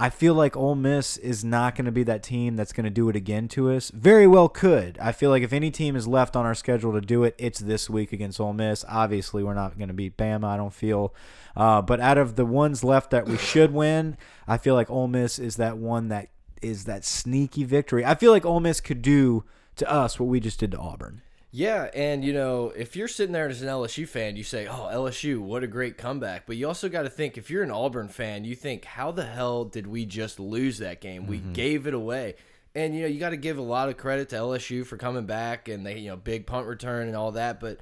I 0.00 0.10
feel 0.10 0.34
like 0.34 0.56
Ole 0.56 0.76
Miss 0.76 1.16
is 1.16 1.44
not 1.44 1.74
going 1.74 1.86
to 1.86 1.90
be 1.90 2.04
that 2.04 2.22
team 2.22 2.54
that's 2.54 2.72
going 2.72 2.84
to 2.84 2.90
do 2.90 3.08
it 3.08 3.16
again 3.16 3.48
to 3.48 3.72
us. 3.72 3.90
Very 3.90 4.28
well 4.28 4.48
could. 4.48 4.96
I 5.00 5.10
feel 5.10 5.28
like 5.28 5.42
if 5.42 5.52
any 5.52 5.72
team 5.72 5.96
is 5.96 6.06
left 6.06 6.36
on 6.36 6.46
our 6.46 6.54
schedule 6.54 6.92
to 6.92 7.00
do 7.00 7.24
it, 7.24 7.34
it's 7.36 7.58
this 7.58 7.90
week 7.90 8.12
against 8.12 8.38
Ole 8.38 8.52
Miss. 8.52 8.84
Obviously, 8.88 9.42
we're 9.42 9.54
not 9.54 9.76
going 9.76 9.88
to 9.88 9.94
beat 9.94 10.16
Bama. 10.16 10.44
I 10.44 10.56
don't 10.56 10.72
feel. 10.72 11.12
Uh, 11.58 11.82
but 11.82 11.98
out 11.98 12.16
of 12.16 12.36
the 12.36 12.46
ones 12.46 12.84
left 12.84 13.10
that 13.10 13.26
we 13.26 13.36
should 13.36 13.72
win, 13.72 14.16
I 14.46 14.58
feel 14.58 14.76
like 14.76 14.88
Ole 14.88 15.08
Miss 15.08 15.40
is 15.40 15.56
that 15.56 15.76
one 15.76 16.08
that 16.08 16.28
is 16.62 16.84
that 16.84 17.04
sneaky 17.04 17.64
victory. 17.64 18.04
I 18.04 18.14
feel 18.14 18.30
like 18.30 18.46
Ole 18.46 18.60
Miss 18.60 18.80
could 18.80 19.02
do 19.02 19.44
to 19.76 19.90
us 19.90 20.20
what 20.20 20.26
we 20.26 20.38
just 20.38 20.60
did 20.60 20.70
to 20.70 20.78
Auburn. 20.78 21.20
Yeah, 21.50 21.90
and 21.94 22.24
you 22.24 22.32
know, 22.32 22.72
if 22.76 22.94
you're 22.94 23.08
sitting 23.08 23.32
there 23.32 23.48
as 23.48 23.60
an 23.60 23.68
LSU 23.68 24.06
fan, 24.06 24.36
you 24.36 24.44
say, 24.44 24.68
"Oh, 24.68 24.88
LSU, 24.92 25.40
what 25.40 25.64
a 25.64 25.66
great 25.66 25.98
comeback." 25.98 26.46
But 26.46 26.56
you 26.56 26.68
also 26.68 26.88
got 26.88 27.02
to 27.02 27.10
think 27.10 27.36
if 27.36 27.50
you're 27.50 27.64
an 27.64 27.72
Auburn 27.72 28.08
fan, 28.08 28.44
you 28.44 28.54
think, 28.54 28.84
"How 28.84 29.10
the 29.10 29.26
hell 29.26 29.64
did 29.64 29.88
we 29.88 30.06
just 30.06 30.38
lose 30.38 30.78
that 30.78 31.00
game? 31.00 31.26
We 31.26 31.38
mm 31.38 31.44
-hmm. 31.44 31.54
gave 31.54 31.86
it 31.88 31.94
away." 31.94 32.34
And 32.74 32.94
you 32.94 33.00
know, 33.00 33.08
you 33.08 33.18
got 33.18 33.30
to 33.30 33.36
give 33.36 33.58
a 33.58 33.62
lot 33.62 33.88
of 33.88 33.96
credit 33.96 34.28
to 34.28 34.36
LSU 34.36 34.84
for 34.84 34.96
coming 34.96 35.26
back 35.26 35.68
and 35.68 35.84
they, 35.84 35.98
you 35.98 36.10
know, 36.10 36.16
big 36.16 36.46
punt 36.46 36.68
return 36.68 37.08
and 37.08 37.16
all 37.16 37.32
that, 37.32 37.58
but 37.58 37.78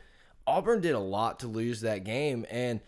Auburn 0.47 0.81
did 0.81 0.95
a 0.95 1.01
lot 1.01 1.41
to 1.41 1.49
lose 1.49 1.81
that 1.81 2.05
game 2.05 2.47
and 2.51 2.81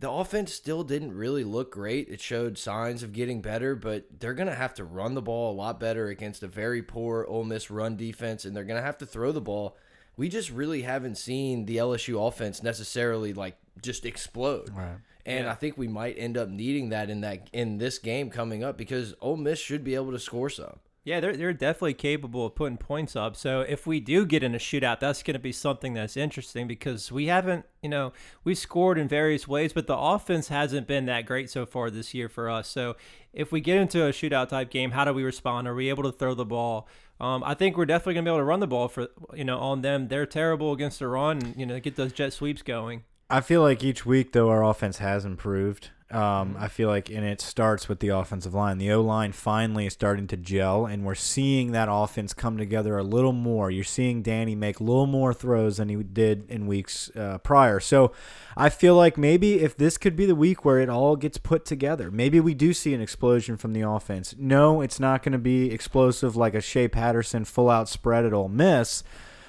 the 0.00 0.10
offense 0.10 0.52
still 0.52 0.84
didn't 0.84 1.16
really 1.16 1.44
look 1.44 1.72
great. 1.72 2.08
It 2.08 2.20
showed 2.20 2.58
signs 2.58 3.02
of 3.02 3.12
getting 3.12 3.40
better, 3.40 3.74
but 3.74 4.06
they're 4.20 4.34
going 4.34 4.48
to 4.48 4.54
have 4.54 4.74
to 4.74 4.84
run 4.84 5.14
the 5.14 5.22
ball 5.22 5.52
a 5.52 5.56
lot 5.56 5.80
better 5.80 6.08
against 6.08 6.42
a 6.42 6.48
very 6.48 6.82
poor 6.82 7.24
Ole 7.26 7.44
Miss 7.44 7.70
run 7.70 7.96
defense, 7.96 8.44
and 8.44 8.54
they're 8.54 8.64
going 8.64 8.80
to 8.80 8.86
have 8.86 8.98
to 8.98 9.06
throw 9.06 9.32
the 9.32 9.40
ball 9.40 9.76
we 10.16 10.28
just 10.28 10.50
really 10.50 10.82
haven't 10.82 11.16
seen 11.16 11.66
the 11.66 11.76
LSU 11.76 12.26
offense 12.26 12.62
necessarily 12.62 13.32
like 13.32 13.56
just 13.82 14.04
explode. 14.06 14.70
Right. 14.74 14.96
And 15.24 15.44
yeah. 15.44 15.50
I 15.50 15.54
think 15.54 15.76
we 15.76 15.88
might 15.88 16.16
end 16.18 16.38
up 16.38 16.48
needing 16.48 16.90
that 16.90 17.10
in 17.10 17.20
that 17.22 17.50
in 17.52 17.78
this 17.78 17.98
game 17.98 18.30
coming 18.30 18.64
up 18.64 18.78
because 18.78 19.14
Ole 19.20 19.36
Miss 19.36 19.58
should 19.58 19.84
be 19.84 19.94
able 19.94 20.12
to 20.12 20.18
score 20.18 20.48
some. 20.48 20.78
Yeah, 21.06 21.20
they're 21.20 21.36
they're 21.36 21.52
definitely 21.52 21.94
capable 21.94 22.46
of 22.46 22.56
putting 22.56 22.78
points 22.78 23.14
up. 23.14 23.36
So 23.36 23.60
if 23.60 23.86
we 23.86 24.00
do 24.00 24.26
get 24.26 24.42
in 24.42 24.56
a 24.56 24.58
shootout, 24.58 24.98
that's 24.98 25.22
going 25.22 25.34
to 25.34 25.40
be 25.40 25.52
something 25.52 25.94
that's 25.94 26.16
interesting 26.16 26.66
because 26.66 27.12
we 27.12 27.26
haven't, 27.26 27.64
you 27.80 27.88
know, 27.88 28.12
we've 28.42 28.58
scored 28.58 28.98
in 28.98 29.06
various 29.06 29.46
ways, 29.46 29.72
but 29.72 29.86
the 29.86 29.96
offense 29.96 30.48
hasn't 30.48 30.88
been 30.88 31.06
that 31.06 31.24
great 31.24 31.48
so 31.48 31.64
far 31.64 31.90
this 31.90 32.12
year 32.12 32.28
for 32.28 32.50
us. 32.50 32.68
So 32.68 32.96
if 33.32 33.52
we 33.52 33.60
get 33.60 33.76
into 33.76 34.04
a 34.04 34.10
shootout 34.10 34.48
type 34.48 34.68
game, 34.68 34.90
how 34.90 35.04
do 35.04 35.12
we 35.12 35.22
respond? 35.22 35.68
Are 35.68 35.76
we 35.76 35.90
able 35.90 36.02
to 36.02 36.10
throw 36.10 36.34
the 36.34 36.44
ball? 36.44 36.88
Um, 37.20 37.44
I 37.44 37.54
think 37.54 37.76
we're 37.76 37.86
definitely 37.86 38.14
gonna 38.14 38.24
be 38.24 38.30
able 38.30 38.40
to 38.40 38.44
run 38.44 38.58
the 38.58 38.66
ball 38.66 38.88
for 38.88 39.06
you 39.32 39.44
know 39.44 39.60
on 39.60 39.82
them. 39.82 40.08
They're 40.08 40.26
terrible 40.26 40.72
against 40.72 40.98
the 40.98 41.06
run. 41.06 41.54
You 41.56 41.66
know, 41.66 41.78
get 41.78 41.94
those 41.94 42.12
jet 42.12 42.32
sweeps 42.32 42.62
going. 42.62 43.04
I 43.30 43.42
feel 43.42 43.62
like 43.62 43.84
each 43.84 44.04
week 44.04 44.32
though 44.32 44.48
our 44.48 44.64
offense 44.64 44.98
has 44.98 45.24
improved. 45.24 45.90
Um, 46.08 46.20
mm-hmm. 46.20 46.62
I 46.62 46.68
feel 46.68 46.88
like, 46.88 47.10
and 47.10 47.24
it 47.24 47.40
starts 47.40 47.88
with 47.88 47.98
the 47.98 48.08
offensive 48.08 48.54
line. 48.54 48.78
The 48.78 48.92
O 48.92 49.00
line 49.00 49.32
finally 49.32 49.86
is 49.86 49.92
starting 49.92 50.28
to 50.28 50.36
gel, 50.36 50.86
and 50.86 51.04
we're 51.04 51.16
seeing 51.16 51.72
that 51.72 51.88
offense 51.90 52.32
come 52.32 52.56
together 52.56 52.96
a 52.96 53.02
little 53.02 53.32
more. 53.32 53.72
You're 53.72 53.82
seeing 53.82 54.22
Danny 54.22 54.54
make 54.54 54.78
a 54.78 54.84
little 54.84 55.08
more 55.08 55.34
throws 55.34 55.78
than 55.78 55.88
he 55.88 55.96
did 55.96 56.48
in 56.48 56.68
weeks 56.68 57.10
uh, 57.16 57.38
prior. 57.38 57.80
So 57.80 58.12
I 58.56 58.68
feel 58.68 58.94
like 58.94 59.18
maybe 59.18 59.60
if 59.60 59.76
this 59.76 59.98
could 59.98 60.14
be 60.14 60.26
the 60.26 60.36
week 60.36 60.64
where 60.64 60.78
it 60.78 60.88
all 60.88 61.16
gets 61.16 61.38
put 61.38 61.64
together, 61.64 62.12
maybe 62.12 62.38
we 62.38 62.54
do 62.54 62.72
see 62.72 62.94
an 62.94 63.00
explosion 63.00 63.56
from 63.56 63.72
the 63.72 63.82
offense. 63.82 64.34
No, 64.38 64.80
it's 64.80 65.00
not 65.00 65.24
going 65.24 65.32
to 65.32 65.38
be 65.38 65.72
explosive 65.72 66.36
like 66.36 66.54
a 66.54 66.60
Shea 66.60 66.86
Patterson 66.86 67.44
full 67.44 67.68
out 67.68 67.88
spread 67.88 68.24
at 68.24 68.32
Ole 68.32 68.48
Miss 68.48 69.02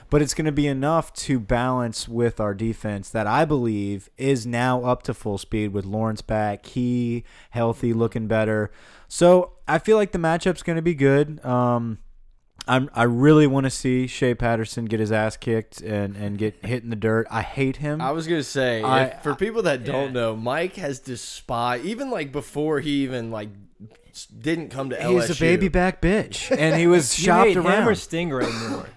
but 0.09 0.21
it's 0.21 0.33
going 0.33 0.45
to 0.45 0.51
be 0.51 0.67
enough 0.67 1.13
to 1.13 1.39
balance 1.39 2.07
with 2.07 2.39
our 2.39 2.53
defense 2.53 3.09
that 3.09 3.27
I 3.27 3.45
believe 3.45 4.09
is 4.17 4.45
now 4.45 4.83
up 4.83 5.03
to 5.03 5.13
full 5.13 5.37
speed 5.37 5.73
with 5.73 5.85
Lawrence 5.85 6.21
back, 6.21 6.65
he 6.65 7.23
healthy, 7.51 7.93
looking 7.93 8.27
better. 8.27 8.71
So 9.07 9.53
I 9.67 9.79
feel 9.79 9.97
like 9.97 10.11
the 10.11 10.19
matchup's 10.19 10.63
going 10.63 10.77
to 10.77 10.81
be 10.81 10.95
good. 10.95 11.43
Um, 11.45 11.99
I'm, 12.67 12.89
I 12.93 13.03
really 13.03 13.47
want 13.47 13.65
to 13.65 13.69
see 13.69 14.07
Shea 14.07 14.35
Patterson 14.35 14.85
get 14.85 14.99
his 14.99 15.11
ass 15.11 15.37
kicked 15.37 15.81
and, 15.81 16.15
and 16.15 16.37
get 16.37 16.65
hit 16.65 16.83
in 16.83 16.89
the 16.89 16.95
dirt. 16.95 17.27
I 17.31 17.41
hate 17.41 17.77
him. 17.77 18.01
I 18.01 18.11
was 18.11 18.27
gonna 18.27 18.43
say 18.43 18.83
I, 18.83 19.05
if, 19.05 19.23
for 19.23 19.35
people 19.35 19.61
that 19.63 19.85
don't 19.85 20.07
yeah. 20.07 20.11
know, 20.11 20.35
Mike 20.35 20.75
has 20.75 20.99
despised 20.99 21.85
even 21.85 22.11
like 22.11 22.33
before 22.33 22.81
he 22.81 23.03
even 23.03 23.31
like 23.31 23.49
didn't 24.37 24.69
come 24.69 24.89
to 24.89 24.97
LSU. 24.97 25.21
He's 25.21 25.29
a 25.29 25.39
baby 25.39 25.69
back 25.69 26.01
bitch, 26.01 26.55
and 26.55 26.75
he 26.75 26.87
was 26.87 27.15
shopped 27.15 27.55
around. 27.55 27.83
Him 27.83 27.87
or 27.87 27.93
Stingray 27.93 28.69
more. 28.69 28.89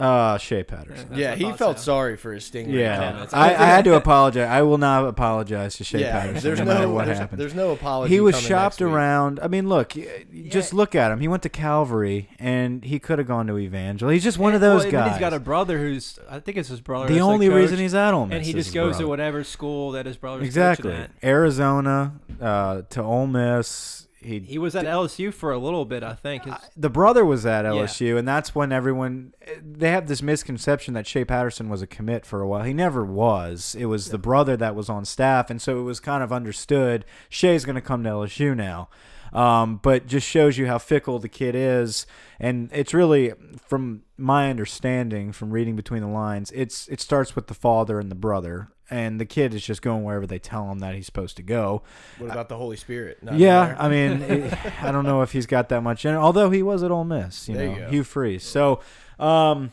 Uh, 0.00 0.38
Shea 0.38 0.64
Patterson. 0.64 1.08
Yeah, 1.14 1.34
he 1.34 1.52
felt 1.52 1.78
so. 1.78 1.84
sorry 1.84 2.16
for 2.16 2.32
his 2.32 2.48
Stingray 2.50 2.80
yeah. 2.80 3.10
comments. 3.12 3.34
I, 3.34 3.50
I, 3.50 3.66
had 3.66 3.84
to 3.84 3.94
apologize. 3.96 4.48
I 4.48 4.62
will 4.62 4.78
not 4.78 5.06
apologize 5.06 5.76
to 5.76 5.84
Shea 5.84 6.00
yeah, 6.00 6.12
Patterson 6.12 6.42
there's 6.42 6.58
no, 6.58 6.64
no 6.64 6.72
matter 6.72 6.88
what 6.88 7.06
there's, 7.06 7.18
happened. 7.18 7.40
There's 7.40 7.54
no 7.54 7.72
apology. 7.72 8.14
He 8.14 8.20
was 8.20 8.40
shopped 8.40 8.80
around. 8.80 9.40
I 9.40 9.48
mean, 9.48 9.68
look, 9.68 9.94
just 10.48 10.72
look 10.72 10.94
at 10.94 11.12
him. 11.12 11.20
He 11.20 11.28
went 11.28 11.42
to 11.42 11.48
Calvary, 11.48 12.30
and 12.38 12.84
he 12.84 12.98
could 12.98 13.18
have 13.18 13.28
gone 13.28 13.46
to 13.48 13.58
Evangel. 13.58 14.08
He's 14.08 14.24
just 14.24 14.38
one 14.38 14.54
of 14.54 14.60
those 14.60 14.84
well, 14.84 14.92
guys. 14.92 15.12
He's 15.12 15.20
got 15.20 15.34
a 15.34 15.40
brother 15.40 15.78
who's, 15.78 16.18
I 16.28 16.40
think 16.40 16.56
it's 16.56 16.70
his 16.70 16.80
brother. 16.80 17.12
The 17.12 17.20
only 17.20 17.48
reason 17.48 17.78
he's 17.78 17.94
at 17.94 18.14
Ole 18.14 18.26
Miss, 18.26 18.36
and 18.36 18.46
he 18.46 18.52
just 18.52 18.72
goes 18.72 18.98
to 18.98 19.06
whatever 19.06 19.44
school 19.44 19.92
that 19.92 20.06
his 20.06 20.16
brother's 20.16 20.46
exactly. 20.46 20.96
Arizona 21.22 22.14
uh, 22.40 22.82
to 22.90 23.02
Ole 23.02 23.26
Miss 23.26 24.06
he 24.22 24.40
he 24.40 24.58
was 24.58 24.74
at 24.74 24.84
LSU 24.84 25.32
for 25.32 25.52
a 25.52 25.58
little 25.58 25.84
bit, 25.84 26.02
I 26.02 26.14
think. 26.14 26.44
His, 26.44 26.54
the 26.76 26.90
brother 26.90 27.24
was 27.24 27.46
at 27.46 27.64
LSU, 27.64 28.12
yeah. 28.12 28.18
and 28.18 28.28
that's 28.28 28.54
when 28.54 28.72
everyone 28.72 29.34
they 29.62 29.90
have 29.90 30.06
this 30.06 30.22
misconception 30.22 30.94
that 30.94 31.06
Shea 31.06 31.24
Patterson 31.24 31.68
was 31.68 31.82
a 31.82 31.86
commit 31.86 32.26
for 32.26 32.40
a 32.40 32.48
while. 32.48 32.64
He 32.64 32.74
never 32.74 33.04
was. 33.04 33.74
It 33.78 33.86
was 33.86 34.06
yeah. 34.06 34.12
the 34.12 34.18
brother 34.18 34.56
that 34.56 34.74
was 34.74 34.88
on 34.88 35.04
staff, 35.04 35.50
and 35.50 35.60
so 35.60 35.80
it 35.80 35.84
was 35.84 36.00
kind 36.00 36.22
of 36.22 36.32
understood 36.32 37.04
Shea's 37.28 37.64
going 37.64 37.76
to 37.76 37.80
come 37.80 38.02
to 38.04 38.10
LSU 38.10 38.56
now. 38.56 38.88
Um, 39.32 39.76
but 39.82 40.06
just 40.06 40.26
shows 40.26 40.58
you 40.58 40.66
how 40.66 40.78
fickle 40.78 41.18
the 41.18 41.28
kid 41.28 41.54
is, 41.54 42.06
and 42.38 42.68
it's 42.72 42.92
really, 42.92 43.32
from 43.64 44.02
my 44.16 44.50
understanding, 44.50 45.32
from 45.32 45.50
reading 45.50 45.76
between 45.76 46.02
the 46.02 46.08
lines, 46.08 46.50
it's 46.52 46.88
it 46.88 47.00
starts 47.00 47.36
with 47.36 47.46
the 47.46 47.54
father 47.54 48.00
and 48.00 48.10
the 48.10 48.16
brother, 48.16 48.68
and 48.90 49.20
the 49.20 49.24
kid 49.24 49.54
is 49.54 49.64
just 49.64 49.82
going 49.82 50.02
wherever 50.02 50.26
they 50.26 50.40
tell 50.40 50.70
him 50.70 50.80
that 50.80 50.94
he's 50.94 51.06
supposed 51.06 51.36
to 51.36 51.42
go. 51.42 51.82
What 52.18 52.30
about 52.30 52.48
the 52.48 52.56
Holy 52.56 52.76
Spirit? 52.76 53.18
yeah, 53.32 53.76
I 53.78 53.88
mean, 53.88 54.22
it, 54.22 54.58
I 54.82 54.90
don't 54.90 55.04
know 55.04 55.22
if 55.22 55.30
he's 55.32 55.46
got 55.46 55.68
that 55.68 55.82
much 55.82 56.04
in. 56.04 56.14
It, 56.14 56.18
Although 56.18 56.50
he 56.50 56.62
was 56.62 56.82
at 56.82 56.90
Ole 56.90 57.04
Miss, 57.04 57.48
you 57.48 57.54
there 57.54 57.68
know, 57.68 57.78
you 57.78 57.86
Hugh 57.86 58.04
Freeze. 58.04 58.42
So, 58.42 58.80
um, 59.18 59.70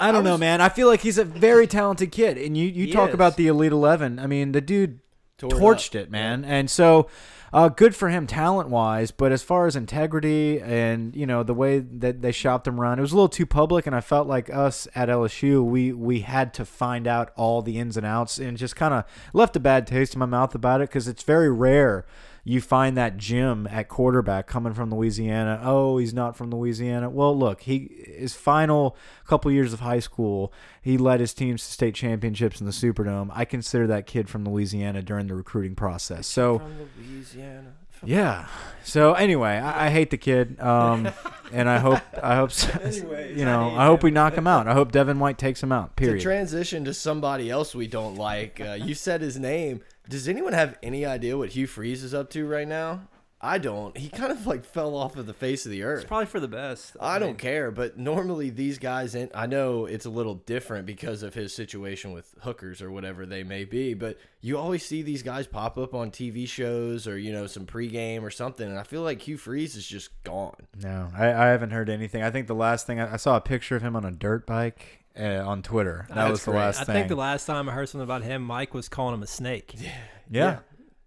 I 0.00 0.06
don't 0.06 0.16
I 0.16 0.18
was, 0.18 0.24
know, 0.24 0.38
man. 0.38 0.60
I 0.60 0.70
feel 0.70 0.88
like 0.88 1.00
he's 1.00 1.18
a 1.18 1.24
very 1.24 1.66
talented 1.66 2.10
kid, 2.10 2.38
and 2.38 2.56
you 2.56 2.66
you 2.66 2.92
talk 2.92 3.10
is. 3.10 3.14
about 3.14 3.36
the 3.36 3.48
Elite 3.48 3.72
Eleven. 3.72 4.18
I 4.18 4.26
mean, 4.26 4.52
the 4.52 4.60
dude 4.60 5.00
Tore 5.38 5.50
torched 5.50 5.90
up. 5.90 6.02
it, 6.02 6.10
man. 6.10 6.44
And 6.44 6.68
so, 6.68 7.08
uh, 7.52 7.68
good 7.68 7.94
for 7.94 8.08
him 8.08 8.26
talent 8.26 8.68
wise. 8.68 9.10
But 9.10 9.32
as 9.32 9.42
far 9.42 9.66
as 9.66 9.76
integrity 9.76 10.60
and 10.60 11.14
you 11.16 11.26
know 11.26 11.42
the 11.42 11.54
way 11.54 11.78
that 11.78 12.20
they 12.22 12.32
shopped 12.32 12.66
him 12.66 12.80
around, 12.80 12.98
it 12.98 13.02
was 13.02 13.12
a 13.12 13.14
little 13.14 13.28
too 13.28 13.46
public. 13.46 13.86
And 13.86 13.94
I 13.94 14.00
felt 14.00 14.26
like 14.26 14.52
us 14.52 14.88
at 14.94 15.08
LSU, 15.08 15.64
we 15.64 15.92
we 15.92 16.20
had 16.20 16.52
to 16.54 16.64
find 16.64 17.06
out 17.06 17.30
all 17.36 17.62
the 17.62 17.78
ins 17.78 17.96
and 17.96 18.04
outs, 18.04 18.38
and 18.38 18.58
just 18.58 18.76
kind 18.76 18.92
of 18.92 19.04
left 19.32 19.56
a 19.56 19.60
bad 19.60 19.86
taste 19.86 20.14
in 20.14 20.18
my 20.18 20.26
mouth 20.26 20.54
about 20.54 20.80
it 20.80 20.90
because 20.90 21.08
it's 21.08 21.22
very 21.22 21.50
rare. 21.50 22.04
You 22.44 22.60
find 22.62 22.96
that 22.96 23.18
Jim 23.18 23.66
at 23.70 23.88
quarterback 23.88 24.46
coming 24.46 24.72
from 24.72 24.90
Louisiana. 24.90 25.60
Oh, 25.62 25.98
he's 25.98 26.14
not 26.14 26.34
from 26.36 26.50
Louisiana. 26.50 27.10
Well, 27.10 27.36
look, 27.38 27.62
he 27.62 27.90
his 28.18 28.34
final 28.34 28.96
couple 29.26 29.50
years 29.50 29.72
of 29.74 29.80
high 29.80 29.98
school, 30.00 30.52
he 30.80 30.96
led 30.96 31.20
his 31.20 31.34
teams 31.34 31.66
to 31.66 31.72
state 31.72 31.94
championships 31.94 32.58
in 32.60 32.66
the 32.66 32.72
Superdome. 32.72 33.30
I 33.34 33.44
consider 33.44 33.86
that 33.88 34.06
kid 34.06 34.28
from 34.30 34.44
Louisiana 34.44 35.02
during 35.02 35.26
the 35.26 35.34
recruiting 35.34 35.74
process. 35.74 36.26
So 36.26 36.58
From 36.60 36.88
Louisiana. 37.12 37.74
yeah. 38.04 38.46
So 38.82 39.12
anyway, 39.12 39.50
I, 39.58 39.86
I 39.86 39.90
hate 39.90 40.08
the 40.10 40.16
kid, 40.16 40.58
um, 40.60 41.08
and 41.52 41.68
I 41.68 41.78
hope 41.78 42.00
I 42.22 42.36
hope 42.36 42.50
Anyways, 42.82 43.36
you 43.36 43.44
know 43.44 43.68
hate 43.70 43.76
I 43.78 43.84
hope 43.86 44.00
him. 44.02 44.04
we 44.06 44.10
knock 44.12 44.32
him 44.34 44.46
out. 44.46 44.66
I 44.68 44.72
hope 44.72 44.90
Devin 44.92 45.18
White 45.18 45.36
takes 45.36 45.62
him 45.62 45.72
out. 45.72 45.96
Period. 45.96 46.20
To 46.20 46.22
Period. 46.24 46.38
transition 46.38 46.84
to 46.86 46.94
somebody 46.94 47.50
else 47.50 47.74
we 47.74 47.86
don't 47.88 48.14
like, 48.16 48.58
uh, 48.60 48.72
you 48.80 48.94
said 48.94 49.20
his 49.20 49.38
name. 49.38 49.82
Does 50.08 50.28
anyone 50.28 50.54
have 50.54 50.78
any 50.82 51.04
idea 51.04 51.36
what 51.36 51.50
Hugh 51.50 51.66
Freeze 51.66 52.02
is 52.02 52.14
up 52.14 52.30
to 52.30 52.46
right 52.46 52.66
now? 52.66 53.02
I 53.40 53.58
don't. 53.58 53.96
He 53.96 54.08
kind 54.08 54.32
of 54.32 54.48
like 54.48 54.64
fell 54.64 54.96
off 54.96 55.16
of 55.16 55.26
the 55.26 55.32
face 55.32 55.64
of 55.64 55.70
the 55.70 55.84
earth. 55.84 56.00
It's 56.00 56.08
probably 56.08 56.26
for 56.26 56.40
the 56.40 56.48
best. 56.48 56.96
I 57.00 57.18
mean, 57.18 57.28
don't 57.28 57.38
care, 57.38 57.70
but 57.70 57.96
normally 57.96 58.50
these 58.50 58.78
guys, 58.78 59.14
and 59.14 59.30
I 59.32 59.46
know 59.46 59.86
it's 59.86 60.06
a 60.06 60.10
little 60.10 60.34
different 60.34 60.86
because 60.86 61.22
of 61.22 61.34
his 61.34 61.54
situation 61.54 62.12
with 62.12 62.34
hookers 62.40 62.82
or 62.82 62.90
whatever 62.90 63.26
they 63.26 63.44
may 63.44 63.64
be, 63.64 63.94
but 63.94 64.18
you 64.40 64.58
always 64.58 64.84
see 64.84 65.02
these 65.02 65.22
guys 65.22 65.46
pop 65.46 65.78
up 65.78 65.94
on 65.94 66.10
TV 66.10 66.48
shows 66.48 67.06
or, 67.06 67.16
you 67.16 67.30
know, 67.32 67.46
some 67.46 67.64
pregame 67.64 68.22
or 68.22 68.30
something. 68.30 68.68
And 68.68 68.78
I 68.78 68.82
feel 68.82 69.02
like 69.02 69.22
Hugh 69.22 69.38
Freeze 69.38 69.76
is 69.76 69.86
just 69.86 70.10
gone. 70.24 70.66
no, 70.82 71.08
I, 71.16 71.26
I 71.26 71.46
haven't 71.48 71.70
heard 71.70 71.88
anything. 71.88 72.24
I 72.24 72.32
think 72.32 72.48
the 72.48 72.56
last 72.56 72.86
thing 72.88 72.98
I, 72.98 73.14
I 73.14 73.16
saw 73.18 73.36
a 73.36 73.40
picture 73.40 73.76
of 73.76 73.82
him 73.82 73.94
on 73.94 74.04
a 74.04 74.10
dirt 74.10 74.46
bike 74.48 74.97
uh, 75.18 75.46
on 75.46 75.62
Twitter. 75.62 76.06
That 76.08 76.14
That's 76.14 76.30
was 76.30 76.44
the 76.44 76.50
great. 76.52 76.60
last 76.60 76.80
I 76.80 76.84
thing. 76.84 76.94
think 76.94 77.08
the 77.08 77.16
last 77.16 77.46
time 77.46 77.68
I 77.68 77.72
heard 77.72 77.88
something 77.88 78.04
about 78.04 78.22
him, 78.22 78.42
Mike 78.42 78.74
was 78.74 78.88
calling 78.88 79.14
him 79.14 79.22
a 79.22 79.26
snake 79.26 79.74
yeah. 79.78 79.90
Yeah. 80.30 80.58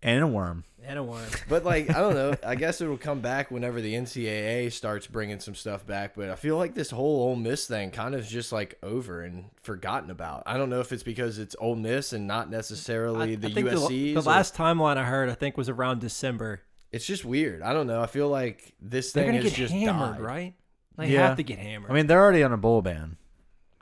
and 0.01 0.23
a 0.23 0.27
worm. 0.27 0.63
and 0.83 0.97
a 0.99 1.03
worm. 1.03 1.25
But 1.49 1.63
like 1.63 1.89
I 1.89 1.99
don't 1.99 2.15
know. 2.15 2.33
I 2.45 2.55
guess 2.55 2.81
it'll 2.81 2.97
come 2.97 3.19
back 3.21 3.51
whenever 3.51 3.81
the 3.81 3.93
NCAA 3.93 4.71
starts 4.71 5.05
bringing 5.07 5.39
some 5.39 5.53
stuff 5.55 5.85
back. 5.85 6.15
But 6.15 6.29
I 6.29 6.35
feel 6.35 6.57
like 6.57 6.73
this 6.73 6.89
whole 6.89 7.21
Ole 7.29 7.35
Miss 7.35 7.67
thing 7.67 7.91
kind 7.91 8.15
of 8.15 8.21
is 8.21 8.29
just 8.29 8.51
like 8.51 8.77
over 8.83 9.21
and 9.21 9.45
forgotten 9.61 10.09
about. 10.11 10.43
I 10.45 10.57
don't 10.57 10.69
know 10.69 10.79
if 10.79 10.91
it's 10.91 11.03
because 11.03 11.37
it's 11.39 11.55
Ole 11.59 11.75
Miss 11.75 12.13
and 12.13 12.25
not 12.27 12.49
necessarily 12.49 13.35
the 13.35 13.49
think 13.49 13.67
USC's. 13.67 13.87
the, 13.89 14.13
the 14.15 14.19
or- 14.19 14.23
last 14.23 14.55
timeline 14.55 14.97
I 14.97 15.03
heard, 15.03 15.29
I 15.29 15.33
think, 15.35 15.55
was 15.57 15.69
around 15.69 16.01
December. 16.01 16.61
it's 16.91 17.05
just 17.05 17.23
weird. 17.23 17.61
I 17.61 17.71
don't 17.73 17.87
know. 17.87 18.01
I 18.01 18.07
feel 18.07 18.27
like 18.29 18.73
this 18.81 19.11
They're 19.13 19.23
thing 19.25 19.33
gonna 19.35 19.43
get 19.43 19.53
just 19.53 19.71
hammered, 19.73 20.15
died. 20.15 20.21
right? 20.21 20.53
They 20.97 21.07
Yeah. 21.09 21.27
have 21.27 21.37
to 21.37 21.43
get 21.43 21.57
hammered. 21.59 21.89
I 21.91 21.93
mean, 21.93 22.07
they're 22.07 22.19
already 22.19 22.43
on 22.43 22.51
a 22.53 22.57
bowl 22.57 22.81
ban, 22.81 23.15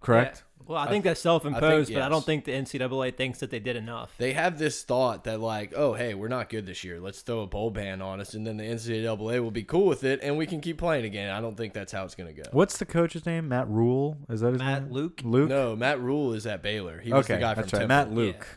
correct? 0.02 0.38
Yeah. 0.38 0.44
Well, 0.70 0.78
I 0.78 0.88
think 0.88 1.04
that's 1.04 1.20
self-imposed, 1.20 1.92
but 1.92 2.04
I 2.04 2.10
don't 2.10 2.24
think 2.24 2.46
the 2.46 2.52
NCAA 2.52 3.16
thinks 3.16 3.40
that 3.40 3.50
they 3.50 3.58
did 3.58 3.76
enough. 3.76 4.14
They 4.20 4.34
have 4.34 4.60
this 4.60 4.84
thought 4.84 5.24
that 5.24 5.40
like, 5.40 5.74
oh 5.76 5.94
hey, 5.96 6.14
we're 6.14 6.28
not 6.28 6.48
good 6.48 6.68
this 6.68 6.84
year. 6.84 7.00
Let's 7.00 7.22
throw 7.22 7.40
a 7.40 7.48
bowl 7.48 7.72
ban 7.72 8.04
on 8.04 8.22
us, 8.22 8.36
and 8.36 8.46
then 8.46 8.58
the 8.58 8.66
NCAA 8.66 9.42
will 9.42 9.50
be 9.50 9.64
cool 9.64 9.88
with 9.88 10.04
it, 10.04 10.20
and 10.22 10.38
we 10.38 10.46
can 10.46 10.62
keep 10.62 10.78
playing 10.78 11.06
again. 11.06 11.32
I 11.32 11.42
don't 11.42 11.58
think 11.58 11.74
that's 11.74 11.92
how 11.92 12.06
it's 12.06 12.14
gonna 12.14 12.34
go. 12.34 12.44
What's 12.52 12.78
the 12.78 12.86
coach's 12.86 13.26
name? 13.26 13.48
Matt 13.48 13.68
Rhule? 13.68 14.18
Is 14.30 14.42
that 14.42 14.52
his 14.52 14.60
Matt 14.60 14.84
name? 14.84 14.92
Luke. 14.92 15.22
Luke. 15.24 15.50
No, 15.50 15.76
Matt 15.76 16.00
Rhule 16.02 16.34
is 16.34 16.46
at 16.46 16.62
Baylor. 16.62 17.00
He 17.00 17.12
was 17.12 17.26
okay, 17.26 17.36
the 17.36 17.40
guy 17.40 17.54
that's 17.56 17.72
from 17.72 17.80
right. 17.80 17.88
Temple. 17.88 18.16
Matt 18.16 18.26
Luke. 18.26 18.48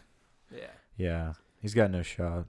Yeah. 0.54 0.66
Yeah, 0.98 1.32
he's 1.62 1.72
got 1.72 1.90
no 1.90 2.02
shot. 2.02 2.44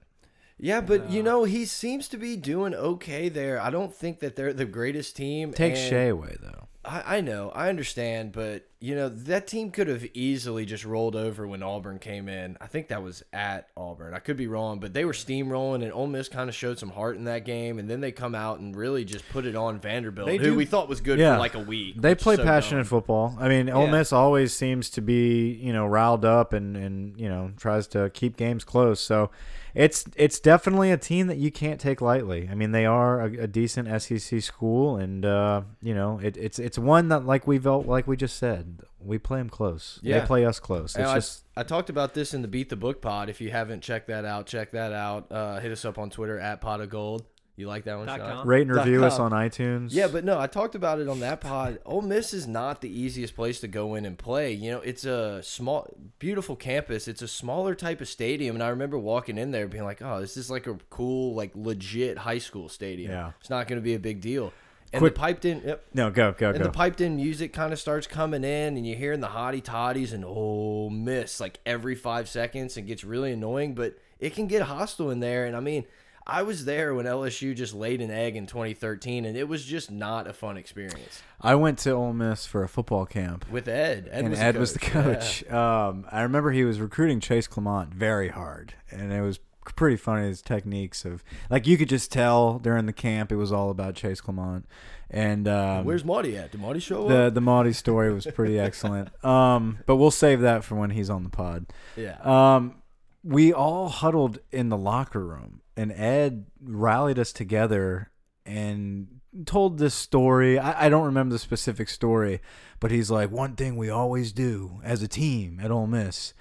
Yeah, 0.58 0.82
but 0.82 1.10
you 1.10 1.22
know 1.22 1.44
he 1.44 1.64
seems 1.64 2.06
to 2.08 2.18
be 2.18 2.36
doing 2.36 2.74
okay 2.74 3.30
there. 3.30 3.58
I 3.58 3.70
don't 3.70 3.94
think 3.94 4.20
that 4.20 4.36
they're 4.36 4.52
the 4.52 4.66
greatest 4.66 5.16
team. 5.16 5.54
Take 5.54 5.72
and 5.72 5.80
Shea 5.80 6.08
away 6.08 6.36
though. 6.42 6.68
I, 6.84 7.16
I 7.16 7.20
know, 7.22 7.50
I 7.54 7.68
understand, 7.70 8.32
but 8.32 8.68
you 8.84 8.94
know 8.94 9.08
that 9.08 9.46
team 9.46 9.70
could 9.70 9.88
have 9.88 10.04
easily 10.12 10.66
just 10.66 10.84
rolled 10.84 11.16
over 11.16 11.46
when 11.46 11.62
Auburn 11.62 11.98
came 11.98 12.28
in. 12.28 12.58
I 12.60 12.66
think 12.66 12.88
that 12.88 13.02
was 13.02 13.22
at 13.32 13.68
Auburn. 13.76 14.12
I 14.12 14.18
could 14.18 14.36
be 14.36 14.46
wrong, 14.46 14.78
but 14.78 14.92
they 14.92 15.06
were 15.06 15.14
steamrolling, 15.14 15.82
and 15.82 15.90
Ole 15.92 16.06
Miss 16.06 16.28
kind 16.28 16.50
of 16.50 16.54
showed 16.54 16.78
some 16.78 16.90
heart 16.90 17.16
in 17.16 17.24
that 17.24 17.46
game, 17.46 17.78
and 17.78 17.88
then 17.88 18.00
they 18.02 18.12
come 18.12 18.34
out 18.34 18.58
and 18.60 18.76
really 18.76 19.04
just 19.06 19.26
put 19.30 19.46
it 19.46 19.56
on 19.56 19.80
Vanderbilt, 19.80 20.26
They 20.26 20.36
who 20.36 20.44
do- 20.50 20.54
we 20.54 20.66
thought 20.66 20.88
was 20.88 21.00
good 21.00 21.18
Yeah. 21.18 21.34
for 21.34 21.38
like 21.38 21.54
a 21.54 21.60
week. 21.60 22.00
They 22.00 22.14
play 22.14 22.36
so 22.36 22.44
passionate 22.44 22.80
dumb. 22.82 22.88
football. 22.88 23.36
I 23.40 23.48
mean, 23.48 23.70
Ole 23.70 23.86
Yeah. 23.86 23.92
Miss 23.92 24.12
always 24.12 24.52
seems 24.52 24.90
to 24.90 25.00
be, 25.00 25.52
you 25.52 25.72
know, 25.72 25.86
riled 25.86 26.24
up 26.26 26.52
and 26.52 26.76
and 26.76 27.18
you 27.18 27.28
know 27.28 27.52
tries 27.56 27.86
to 27.88 28.10
keep 28.10 28.36
games 28.36 28.64
close. 28.64 29.00
So 29.00 29.30
it's 29.74 30.04
it's 30.14 30.38
definitely 30.38 30.92
a 30.92 30.96
team 30.96 31.26
that 31.26 31.38
you 31.38 31.50
can't 31.50 31.80
take 31.80 32.00
lightly. 32.00 32.48
I 32.50 32.54
mean, 32.54 32.70
they 32.70 32.86
are 32.86 33.20
a, 33.22 33.42
a 33.42 33.46
decent 33.48 33.88
SEC 34.00 34.40
school, 34.40 34.96
and 34.96 35.24
uh, 35.24 35.62
you 35.82 35.94
know, 35.94 36.20
it, 36.22 36.36
it's 36.36 36.58
it's 36.60 36.78
one 36.78 37.08
that 37.08 37.24
like 37.26 37.46
we 37.46 37.58
felt 37.58 37.86
like 37.86 38.06
we 38.06 38.16
just 38.16 38.36
said, 38.36 38.73
we 39.00 39.18
play 39.18 39.38
them 39.38 39.50
close. 39.50 39.98
Yeah. 40.02 40.20
They 40.20 40.26
play 40.26 40.44
us 40.44 40.60
close. 40.60 40.96
It's 40.96 41.08
I, 41.08 41.14
just 41.14 41.44
I 41.56 41.62
talked 41.62 41.90
about 41.90 42.14
this 42.14 42.34
in 42.34 42.42
the 42.42 42.48
Beat 42.48 42.68
the 42.68 42.76
Book 42.76 43.00
pod. 43.00 43.28
If 43.28 43.40
you 43.40 43.50
haven't 43.50 43.82
checked 43.82 44.08
that 44.08 44.24
out, 44.24 44.46
check 44.46 44.72
that 44.72 44.92
out. 44.92 45.30
Uh, 45.30 45.60
hit 45.60 45.72
us 45.72 45.84
up 45.84 45.98
on 45.98 46.10
Twitter 46.10 46.38
at 46.38 46.60
pot 46.60 46.80
of 46.80 46.90
gold. 46.90 47.24
You 47.56 47.68
like 47.68 47.84
that 47.84 47.98
one, 47.98 48.06
Dot 48.06 48.18
Sean? 48.18 48.46
rate 48.48 48.62
and 48.62 48.74
review 48.74 49.04
us 49.04 49.20
on 49.20 49.30
iTunes. 49.30 49.90
Yeah, 49.92 50.08
but 50.08 50.24
no, 50.24 50.40
I 50.40 50.48
talked 50.48 50.74
about 50.74 50.98
it 50.98 51.08
on 51.08 51.20
that 51.20 51.40
pod. 51.40 51.78
Ole 51.86 52.02
Miss 52.02 52.34
is 52.34 52.48
not 52.48 52.80
the 52.80 52.88
easiest 52.88 53.36
place 53.36 53.60
to 53.60 53.68
go 53.68 53.94
in 53.94 54.04
and 54.04 54.18
play. 54.18 54.52
You 54.52 54.72
know, 54.72 54.80
it's 54.80 55.04
a 55.04 55.40
small, 55.40 55.88
beautiful 56.18 56.56
campus. 56.56 57.06
It's 57.06 57.22
a 57.22 57.28
smaller 57.28 57.76
type 57.76 58.00
of 58.00 58.08
stadium, 58.08 58.56
and 58.56 58.62
I 58.62 58.68
remember 58.70 58.98
walking 58.98 59.38
in 59.38 59.52
there 59.52 59.68
being 59.68 59.84
like, 59.84 60.02
"Oh, 60.02 60.20
this 60.20 60.36
is 60.36 60.50
like 60.50 60.66
a 60.66 60.76
cool, 60.90 61.34
like 61.34 61.52
legit 61.54 62.18
high 62.18 62.38
school 62.38 62.68
stadium. 62.68 63.12
Yeah. 63.12 63.32
it's 63.40 63.50
not 63.50 63.68
going 63.68 63.78
to 63.78 63.84
be 63.84 63.94
a 63.94 64.00
big 64.00 64.20
deal." 64.20 64.52
And 64.94 65.00
Quick- 65.00 65.14
the 65.14 65.20
piped 65.20 65.44
in, 65.44 65.62
yep, 65.64 65.84
no, 65.92 66.10
go 66.10 66.32
go 66.32 66.50
and 66.50 66.58
go. 66.58 66.64
the 66.64 66.70
piped 66.70 67.00
in 67.00 67.16
music 67.16 67.52
kind 67.52 67.72
of 67.72 67.78
starts 67.78 68.06
coming 68.06 68.44
in, 68.44 68.76
and 68.76 68.86
you're 68.86 68.96
hearing 68.96 69.20
the 69.20 69.28
hottie 69.28 69.62
toddies 69.62 70.12
and 70.12 70.24
Ole 70.24 70.88
Miss 70.90 71.40
like 71.40 71.58
every 71.66 71.94
five 71.94 72.28
seconds, 72.28 72.76
and 72.76 72.86
gets 72.86 73.04
really 73.04 73.32
annoying. 73.32 73.74
But 73.74 73.98
it 74.20 74.34
can 74.34 74.46
get 74.46 74.62
hostile 74.62 75.10
in 75.10 75.20
there, 75.20 75.44
and 75.46 75.56
I 75.56 75.60
mean. 75.60 75.84
I 76.26 76.40
was 76.40 76.64
there 76.64 76.94
when 76.94 77.04
LSU 77.04 77.54
just 77.54 77.74
laid 77.74 78.00
an 78.00 78.10
egg 78.10 78.34
in 78.34 78.46
2013, 78.46 79.26
and 79.26 79.36
it 79.36 79.46
was 79.46 79.62
just 79.62 79.90
not 79.90 80.26
a 80.26 80.32
fun 80.32 80.56
experience 80.56 81.22
I 81.38 81.54
went 81.54 81.78
to 81.80 81.90
Ole 81.90 82.14
Miss 82.14 82.46
for 82.46 82.64
a 82.64 82.68
football 82.68 83.04
camp. 83.04 83.44
with 83.50 83.68
Ed. 83.68 84.08
Ed 84.10 84.20
and 84.20 84.30
was 84.30 84.38
Ed 84.40 84.52
the 84.52 84.58
was 84.58 84.72
the 84.72 84.78
coach. 84.78 85.44
coach. 85.46 85.52
Um, 85.52 86.06
I 86.10 86.22
remember 86.22 86.50
he 86.52 86.64
was 86.64 86.80
recruiting 86.80 87.20
Chase 87.20 87.46
Clement 87.46 87.92
very 87.92 88.30
hard, 88.30 88.72
and 88.90 89.12
it 89.12 89.20
was 89.20 89.38
pretty 89.72 89.96
funny 89.96 90.26
his 90.28 90.42
techniques 90.42 91.04
of 91.04 91.24
like 91.50 91.66
you 91.66 91.76
could 91.76 91.88
just 91.88 92.12
tell 92.12 92.58
during 92.58 92.86
the 92.86 92.92
camp 92.92 93.32
it 93.32 93.36
was 93.36 93.52
all 93.52 93.70
about 93.70 93.94
Chase 93.94 94.20
Clement, 94.20 94.66
and 95.10 95.48
um, 95.48 95.84
Where's 95.84 96.04
Marty 96.04 96.36
at? 96.36 96.52
Did 96.52 96.60
Marty 96.60 96.80
show 96.80 97.08
the 97.08 97.24
up? 97.24 97.34
the 97.34 97.40
Maudie 97.40 97.72
story 97.72 98.12
was 98.12 98.26
pretty 98.26 98.58
excellent. 98.58 99.08
Um, 99.24 99.78
but 99.86 99.96
we'll 99.96 100.10
save 100.10 100.40
that 100.42 100.64
for 100.64 100.74
when 100.76 100.90
he's 100.90 101.08
on 101.08 101.22
the 101.24 101.30
pod. 101.30 101.66
Yeah. 101.96 102.18
Um, 102.22 102.82
we 103.22 103.52
all 103.52 103.88
huddled 103.88 104.38
in 104.52 104.68
the 104.68 104.76
locker 104.76 105.24
room, 105.24 105.62
and 105.76 105.90
Ed 105.92 106.46
rallied 106.62 107.18
us 107.18 107.32
together 107.32 108.10
and 108.44 109.20
told 109.46 109.78
this 109.78 109.94
story. 109.94 110.58
I, 110.58 110.86
I 110.86 110.88
don't 110.88 111.04
remember 111.06 111.32
the 111.32 111.38
specific 111.38 111.88
story, 111.88 112.40
but 112.80 112.90
he's 112.90 113.10
like, 113.10 113.30
one 113.30 113.56
thing 113.56 113.76
we 113.76 113.88
always 113.88 114.30
do 114.32 114.80
as 114.84 115.02
a 115.02 115.08
team 115.08 115.58
at 115.62 115.70
Ole 115.70 115.86
Miss 115.86 116.34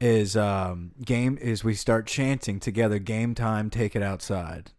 is 0.00 0.36
um, 0.36 0.92
game 1.04 1.38
is 1.40 1.62
we 1.62 1.74
start 1.74 2.06
chanting 2.06 2.58
together. 2.58 2.98
Game 2.98 3.34
time, 3.34 3.70
take 3.70 3.94
it 3.94 4.02
outside. 4.02 4.72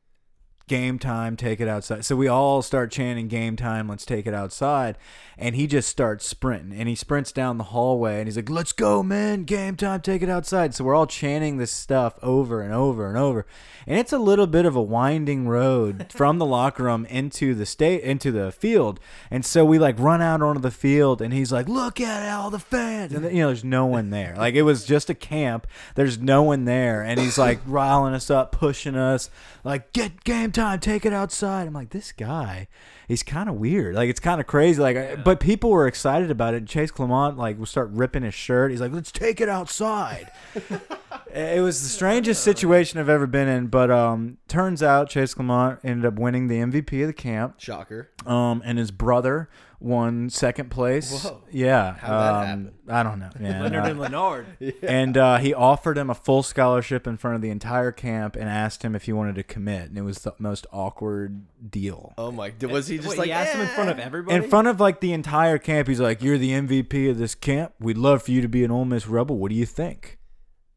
Game 0.71 0.99
time, 0.99 1.35
take 1.35 1.59
it 1.59 1.67
outside. 1.67 2.05
So 2.05 2.15
we 2.15 2.29
all 2.29 2.61
start 2.61 2.93
chanting 2.93 3.27
game 3.27 3.57
time, 3.57 3.89
let's 3.89 4.05
take 4.05 4.25
it 4.25 4.33
outside. 4.33 4.97
And 5.37 5.53
he 5.53 5.67
just 5.67 5.89
starts 5.89 6.25
sprinting 6.25 6.79
and 6.79 6.87
he 6.87 6.95
sprints 6.95 7.33
down 7.33 7.57
the 7.57 7.65
hallway 7.65 8.19
and 8.19 8.27
he's 8.27 8.37
like, 8.37 8.49
let's 8.49 8.71
go, 8.71 9.03
man. 9.03 9.43
Game 9.43 9.75
time, 9.75 9.99
take 9.99 10.21
it 10.21 10.29
outside. 10.29 10.73
So 10.73 10.85
we're 10.85 10.95
all 10.95 11.07
chanting 11.07 11.57
this 11.57 11.73
stuff 11.73 12.17
over 12.21 12.61
and 12.61 12.73
over 12.73 13.09
and 13.09 13.17
over. 13.17 13.45
And 13.85 13.99
it's 13.99 14.13
a 14.13 14.17
little 14.17 14.47
bit 14.47 14.65
of 14.65 14.73
a 14.73 14.81
winding 14.81 15.45
road 15.45 16.05
from 16.15 16.37
the 16.37 16.45
locker 16.45 16.83
room 16.83 17.05
into 17.07 17.53
the 17.53 17.65
state, 17.65 18.03
into 18.03 18.31
the 18.31 18.53
field. 18.53 19.01
And 19.29 19.45
so 19.45 19.65
we 19.65 19.77
like 19.77 19.99
run 19.99 20.21
out 20.21 20.41
onto 20.41 20.61
the 20.61 20.71
field 20.71 21.21
and 21.21 21.33
he's 21.33 21.51
like, 21.51 21.67
look 21.67 21.99
at 21.99 22.33
all 22.33 22.49
the 22.49 22.59
fans. 22.59 23.11
And 23.11 23.25
then, 23.25 23.35
you 23.35 23.41
know, 23.41 23.47
there's 23.47 23.65
no 23.65 23.85
one 23.87 24.09
there. 24.09 24.35
Like 24.37 24.55
it 24.55 24.61
was 24.61 24.85
just 24.85 25.09
a 25.09 25.15
camp. 25.15 25.67
There's 25.95 26.17
no 26.17 26.43
one 26.43 26.63
there. 26.63 27.01
And 27.01 27.19
he's 27.19 27.37
like 27.37 27.59
riling 27.65 28.13
us 28.13 28.29
up, 28.29 28.53
pushing 28.53 28.95
us, 28.95 29.29
like, 29.63 29.93
get 29.93 30.23
game 30.23 30.51
time, 30.51 30.60
take 30.77 31.05
it 31.05 31.13
outside. 31.13 31.67
I'm 31.67 31.73
like, 31.73 31.89
this 31.89 32.11
guy, 32.11 32.67
he's 33.07 33.23
kind 33.23 33.49
of 33.49 33.55
weird. 33.55 33.95
Like 33.95 34.09
it's 34.09 34.19
kind 34.19 34.39
of 34.39 34.47
crazy. 34.47 34.81
Like, 34.81 35.23
but 35.23 35.39
people 35.39 35.69
were 35.69 35.87
excited 35.87 36.31
about 36.31 36.53
it. 36.53 36.65
Chase 36.65 36.91
Clement 36.91 37.37
like 37.37 37.57
would 37.59 37.67
start 37.67 37.89
ripping 37.91 38.23
his 38.23 38.33
shirt. 38.33 38.71
He's 38.71 38.81
like, 38.81 38.91
let's 38.91 39.11
take 39.11 39.41
it 39.41 39.49
outside. 39.49 40.31
It 41.33 41.61
was 41.61 41.81
the 41.81 41.89
strangest 41.89 42.43
situation 42.43 42.99
I've 42.99 43.09
ever 43.09 43.27
been 43.27 43.47
in, 43.47 43.67
but 43.67 43.89
um, 43.89 44.37
turns 44.47 44.83
out 44.83 45.09
Chase 45.09 45.33
Clement 45.33 45.79
ended 45.83 46.05
up 46.05 46.19
winning 46.19 46.47
the 46.47 46.55
MVP 46.55 47.01
of 47.01 47.07
the 47.07 47.13
camp. 47.13 47.59
Shocker. 47.59 48.09
Um, 48.25 48.61
and 48.65 48.77
his 48.77 48.91
brother 48.91 49.49
won 49.81 50.29
second 50.29 50.69
place. 50.69 51.23
Whoa. 51.23 51.41
Yeah. 51.51 51.95
How'd 51.95 52.21
that 52.21 52.33
um, 52.33 52.45
happen? 52.45 52.73
I 52.87 53.03
don't 53.03 53.19
know, 53.19 53.29
man. 53.39 53.63
Leonard 53.63 53.85
and 53.85 53.99
Leonard. 53.99 54.45
and 54.83 55.17
uh, 55.17 55.37
he 55.37 55.53
offered 55.53 55.97
him 55.97 56.09
a 56.09 56.15
full 56.15 56.43
scholarship 56.43 57.07
in 57.07 57.17
front 57.17 57.35
of 57.35 57.41
the 57.41 57.49
entire 57.49 57.91
camp 57.91 58.35
and 58.35 58.47
asked 58.47 58.83
him 58.83 58.95
if 58.95 59.03
he 59.03 59.13
wanted 59.13 59.35
to 59.35 59.43
commit. 59.43 59.89
And 59.89 59.97
it 59.97 60.03
was 60.03 60.19
the 60.19 60.33
most 60.37 60.67
awkward 60.71 61.45
deal. 61.69 62.13
Oh 62.17 62.31
my! 62.31 62.53
Was 62.61 62.87
he 62.87 62.97
just 62.97 63.09
Wait, 63.09 63.17
like 63.17 63.25
he 63.25 63.31
asked 63.31 63.53
him 63.53 63.61
in 63.61 63.67
front 63.69 63.89
of 63.89 63.99
"Eh." 63.99 64.03
everybody. 64.03 64.35
In 64.35 64.49
front 64.49 64.67
of 64.67 64.79
like 64.79 64.99
the 64.99 65.13
entire 65.13 65.57
camp, 65.57 65.87
he's 65.87 65.99
like, 65.99 66.21
"You're 66.21 66.37
the 66.37 66.51
MVP 66.51 67.09
of 67.09 67.17
this 67.17 67.35
camp. 67.35 67.73
We'd 67.79 67.97
love 67.97 68.23
for 68.23 68.31
you 68.31 68.41
to 68.41 68.47
be 68.47 68.63
an 68.63 68.71
Ole 68.71 68.85
Miss 68.85 69.07
Rebel. 69.07 69.37
What 69.37 69.49
do 69.49 69.55
you 69.55 69.65
think?" 69.65 70.19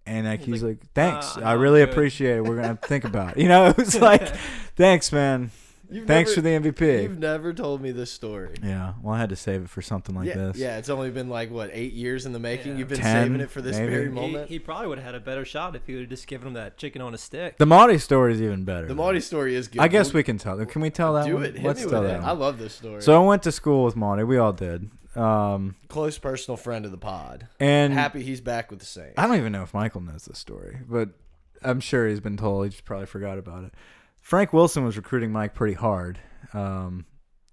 And 0.06 0.26
like, 0.26 0.40
he's 0.42 0.62
like, 0.62 0.78
"Thanks. 0.94 1.36
"Uh, 1.36 1.40
I 1.40 1.52
really 1.54 1.80
appreciate 1.82 2.36
it. 2.36 2.44
We're 2.44 2.56
gonna 2.56 2.78
think 2.82 3.04
about 3.04 3.36
it." 3.36 3.38
You 3.42 3.48
know, 3.48 3.66
it 3.68 3.76
was 3.76 3.98
like, 4.00 4.26
"Thanks, 4.76 5.10
man. 5.12 5.50
You've 5.90 6.06
Thanks 6.06 6.30
never- 6.36 6.60
for 6.60 6.70
the 6.70 6.72
MVP." 6.72 7.02
You've 7.04 7.18
never 7.18 7.52
told 7.52 7.80
me 7.80 7.90
this 7.92 8.10
story. 8.10 8.54
Yeah. 8.62 8.94
Well, 9.02 9.14
I 9.14 9.18
had 9.18 9.28
to 9.30 9.36
save 9.36 9.62
it 9.62 9.68
for 9.70 9.80
something 9.82 10.14
like 10.14 10.26
yeah, 10.26 10.34
this. 10.34 10.56
yeah. 10.56 10.78
It's 10.78 10.88
only 10.88 11.10
been 11.10 11.28
like 11.28 11.50
what 11.50 11.70
eight 11.72 11.92
years 11.92 12.26
in 12.26 12.32
the 12.32 12.38
making. 12.38 12.72
Yeah. 12.72 12.78
You've 12.78 12.88
been 12.88 12.98
10, 13.00 13.24
saving 13.26 13.40
it 13.40 13.50
for 13.50 13.60
this 13.62 13.76
maybe. 13.76 13.90
very 13.92 14.04
He- 14.04 14.08
he, 14.10 14.14
moment. 14.14 14.48
he 14.50 14.58
probably 14.58 14.88
would 14.88 14.98
have 14.98 15.04
had 15.06 15.14
a 15.14 15.20
better 15.20 15.44
shot 15.44 15.76
if 15.76 15.86
he 15.86 15.92
would 15.94 16.00
have 16.02 16.10
just 16.10 16.26
given 16.26 16.48
him 16.48 16.54
that 16.54 16.76
chicken 16.78 17.00
on 17.02 17.14
a 17.14 17.18
stick. 17.18 17.58
The 17.58 17.66
Marty 17.66 17.98
story 17.98 18.32
is 18.32 18.42
even 18.42 18.64
better. 18.64 18.86
the 18.86 18.94
Marty 18.94 19.20
story 19.20 19.54
is 19.54 19.68
good. 19.68 19.80
I 19.82 19.88
guess 19.88 20.12
We'll 20.12 20.22
can 20.22 20.38
tell. 20.38 20.62
Can 20.66 20.80
we 20.82 20.90
tell 20.90 21.14
that 21.14 21.26
do 21.26 21.34
one? 21.34 21.44
it. 21.44 21.54
Hit 21.56 21.64
Let's 21.64 21.84
me 21.84 21.90
tell 21.90 22.00
with 22.00 22.10
that 22.10 22.16
it. 22.16 22.20
one. 22.20 22.28
I 22.28 22.32
love 22.32 22.58
this 22.58 22.74
story. 22.74 23.00
So 23.02 23.22
I 23.22 23.26
went 23.26 23.42
to 23.44 23.52
school 23.52 23.84
with 23.84 23.94
Marty. 23.96 24.24
We 24.24 24.36
all 24.38 24.52
did. 24.54 24.90
Um, 25.16 25.76
close 25.88 26.18
personal 26.18 26.56
friend 26.56 26.84
of 26.84 26.90
the 26.90 26.98
pod. 26.98 27.48
and 27.60 27.92
Happy 27.92 28.22
he's 28.22 28.40
back 28.40 28.70
with 28.70 28.80
the 28.80 28.86
Saints. 28.86 29.14
I 29.16 29.26
don't 29.26 29.36
even 29.36 29.52
know 29.52 29.62
if 29.62 29.72
Michael 29.74 30.00
knows 30.00 30.24
this 30.24 30.38
story, 30.38 30.80
but 30.88 31.10
I'm 31.62 31.80
sure 31.80 32.08
he's 32.08 32.20
been 32.20 32.36
told. 32.36 32.64
He 32.64 32.70
just 32.70 32.84
probably 32.84 33.06
forgot 33.06 33.38
about 33.38 33.64
it. 33.64 33.74
Frank 34.20 34.52
Wilson 34.52 34.84
was 34.84 34.96
recruiting 34.96 35.32
Mike 35.32 35.54
pretty 35.54 35.74
hard 35.74 36.18
um, 36.52 37.06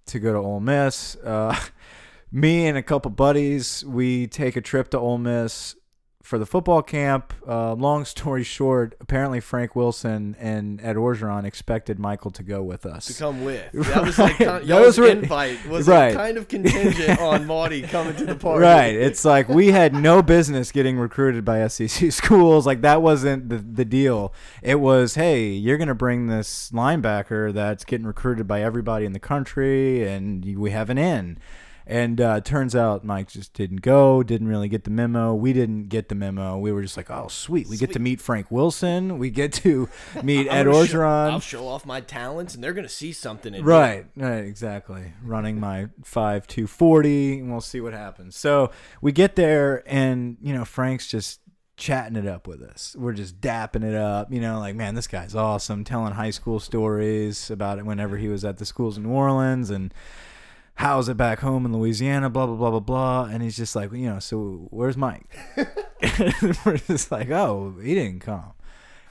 to 0.06 0.18
go 0.18 0.32
to 0.32 0.38
Ole 0.38 0.60
Miss. 0.60 1.16
Uh, 1.16 1.58
me 2.32 2.66
and 2.66 2.78
a 2.78 2.82
couple 2.82 3.10
buddies, 3.10 3.84
we 3.84 4.26
take 4.26 4.56
a 4.56 4.60
trip 4.60 4.90
to 4.90 4.98
Ole 4.98 5.18
Miss 5.18 5.76
for 6.22 6.38
the 6.38 6.46
football 6.46 6.82
camp. 6.82 7.32
Uh, 7.46 7.74
long 7.74 8.04
story 8.04 8.42
short, 8.58 8.94
apparently 9.00 9.40
Frank 9.40 9.74
Wilson 9.76 10.36
and 10.38 10.80
Ed 10.80 10.96
Orgeron 10.96 11.44
expected 11.44 11.98
Michael 11.98 12.30
to 12.30 12.42
go 12.42 12.62
with 12.62 12.86
us. 12.86 13.06
to 13.06 13.14
come 13.14 13.44
with. 13.44 13.62
That 13.72 14.04
was 14.06 14.18
like 14.18 14.38
Right. 14.38 14.48
kind, 14.66 14.68
was 14.84 14.98
re- 14.98 15.10
invite 15.10 15.66
was 15.68 15.86
Right. 15.88 16.14
kind 16.14 16.36
of 16.36 16.48
contingent 16.48 17.18
on 17.20 17.46
Maudie 17.46 17.82
coming 17.82 18.14
to 18.16 18.24
the 18.24 18.34
party. 18.36 18.62
Right. 18.62 18.94
It's 18.94 19.24
like 19.24 19.48
we 19.48 19.72
had 19.72 19.94
no 19.94 20.22
business 20.22 20.72
getting 20.72 20.96
recruited 20.98 21.44
by 21.44 21.66
SEC 21.66 22.10
schools. 22.12 22.66
Like 22.66 22.80
that 22.82 23.02
wasn't 23.02 23.48
the, 23.48 23.58
the 23.58 23.84
deal. 23.84 24.32
It 24.62 24.76
was, 24.80 25.16
hey, 25.16 25.48
you're 25.48 25.76
going 25.78 25.88
to 25.88 25.94
bring 25.94 26.28
this 26.28 26.70
linebacker 26.72 27.52
that's 27.52 27.84
getting 27.84 28.06
recruited 28.06 28.46
by 28.46 28.62
everybody 28.62 29.04
in 29.04 29.12
the 29.12 29.18
country, 29.18 30.06
and 30.06 30.44
we 30.58 30.70
have 30.70 30.88
an 30.90 30.98
in. 30.98 31.38
And 31.86 32.20
uh, 32.20 32.40
turns 32.40 32.76
out 32.76 33.04
Mike 33.04 33.28
just 33.28 33.54
didn't 33.54 33.82
go, 33.82 34.22
didn't 34.22 34.48
really 34.48 34.68
get 34.68 34.84
the 34.84 34.90
memo. 34.90 35.34
We 35.34 35.52
didn't 35.52 35.88
get 35.88 36.08
the 36.08 36.14
memo. 36.14 36.58
We 36.58 36.70
were 36.72 36.82
just 36.82 36.96
like, 36.96 37.10
oh, 37.10 37.28
sweet. 37.28 37.68
We 37.68 37.76
get 37.76 37.92
to 37.94 37.98
meet 37.98 38.20
Frank 38.20 38.50
Wilson. 38.50 39.18
We 39.18 39.30
get 39.30 39.52
to 39.54 39.88
meet 40.22 40.48
I'm 40.48 40.56
Ed 40.58 40.64
gonna 40.70 40.86
show- 40.86 40.98
Orgeron. 40.98 41.30
I'll 41.32 41.40
show 41.40 41.66
off 41.66 41.84
my 41.84 42.00
talents, 42.00 42.54
and 42.54 42.62
they're 42.62 42.72
gonna 42.72 42.88
see 42.88 43.12
something 43.12 43.52
in 43.54 43.62
me. 43.64 43.66
Right, 43.68 44.06
right, 44.16 44.44
exactly. 44.44 45.12
Running 45.24 45.58
my 45.58 45.88
five 46.04 46.46
two 46.46 46.66
forty, 46.66 47.38
and 47.38 47.50
we'll 47.50 47.60
see 47.60 47.80
what 47.80 47.92
happens. 47.94 48.36
So 48.36 48.70
we 49.00 49.10
get 49.12 49.36
there, 49.36 49.82
and 49.86 50.36
you 50.40 50.54
know 50.54 50.64
Frank's 50.64 51.08
just 51.08 51.40
chatting 51.76 52.16
it 52.16 52.26
up 52.28 52.46
with 52.46 52.62
us. 52.62 52.94
We're 52.96 53.12
just 53.14 53.40
dapping 53.40 53.82
it 53.82 53.94
up. 53.96 54.32
You 54.32 54.40
know, 54.40 54.60
like 54.60 54.76
man, 54.76 54.94
this 54.94 55.06
guy's 55.08 55.34
awesome. 55.34 55.82
Telling 55.84 56.12
high 56.12 56.30
school 56.30 56.60
stories 56.60 57.50
about 57.50 57.78
it 57.78 57.86
whenever 57.86 58.16
he 58.18 58.28
was 58.28 58.44
at 58.44 58.58
the 58.58 58.64
schools 58.66 58.96
in 58.96 59.02
New 59.02 59.10
Orleans, 59.10 59.70
and 59.70 59.92
how's 60.82 61.08
it 61.08 61.16
back 61.16 61.40
home 61.40 61.64
in 61.64 61.72
Louisiana. 61.72 62.28
Blah 62.28 62.46
blah 62.46 62.56
blah 62.56 62.70
blah 62.70 62.80
blah. 62.80 63.24
And 63.24 63.42
he's 63.42 63.56
just 63.56 63.74
like, 63.74 63.92
you 63.92 64.06
know, 64.06 64.18
so 64.18 64.66
where's 64.70 64.96
Mike? 64.96 65.36
We're 66.64 66.78
just 66.78 67.10
like, 67.10 67.30
oh, 67.30 67.74
he 67.82 67.94
didn't 67.94 68.20
come 68.20 68.52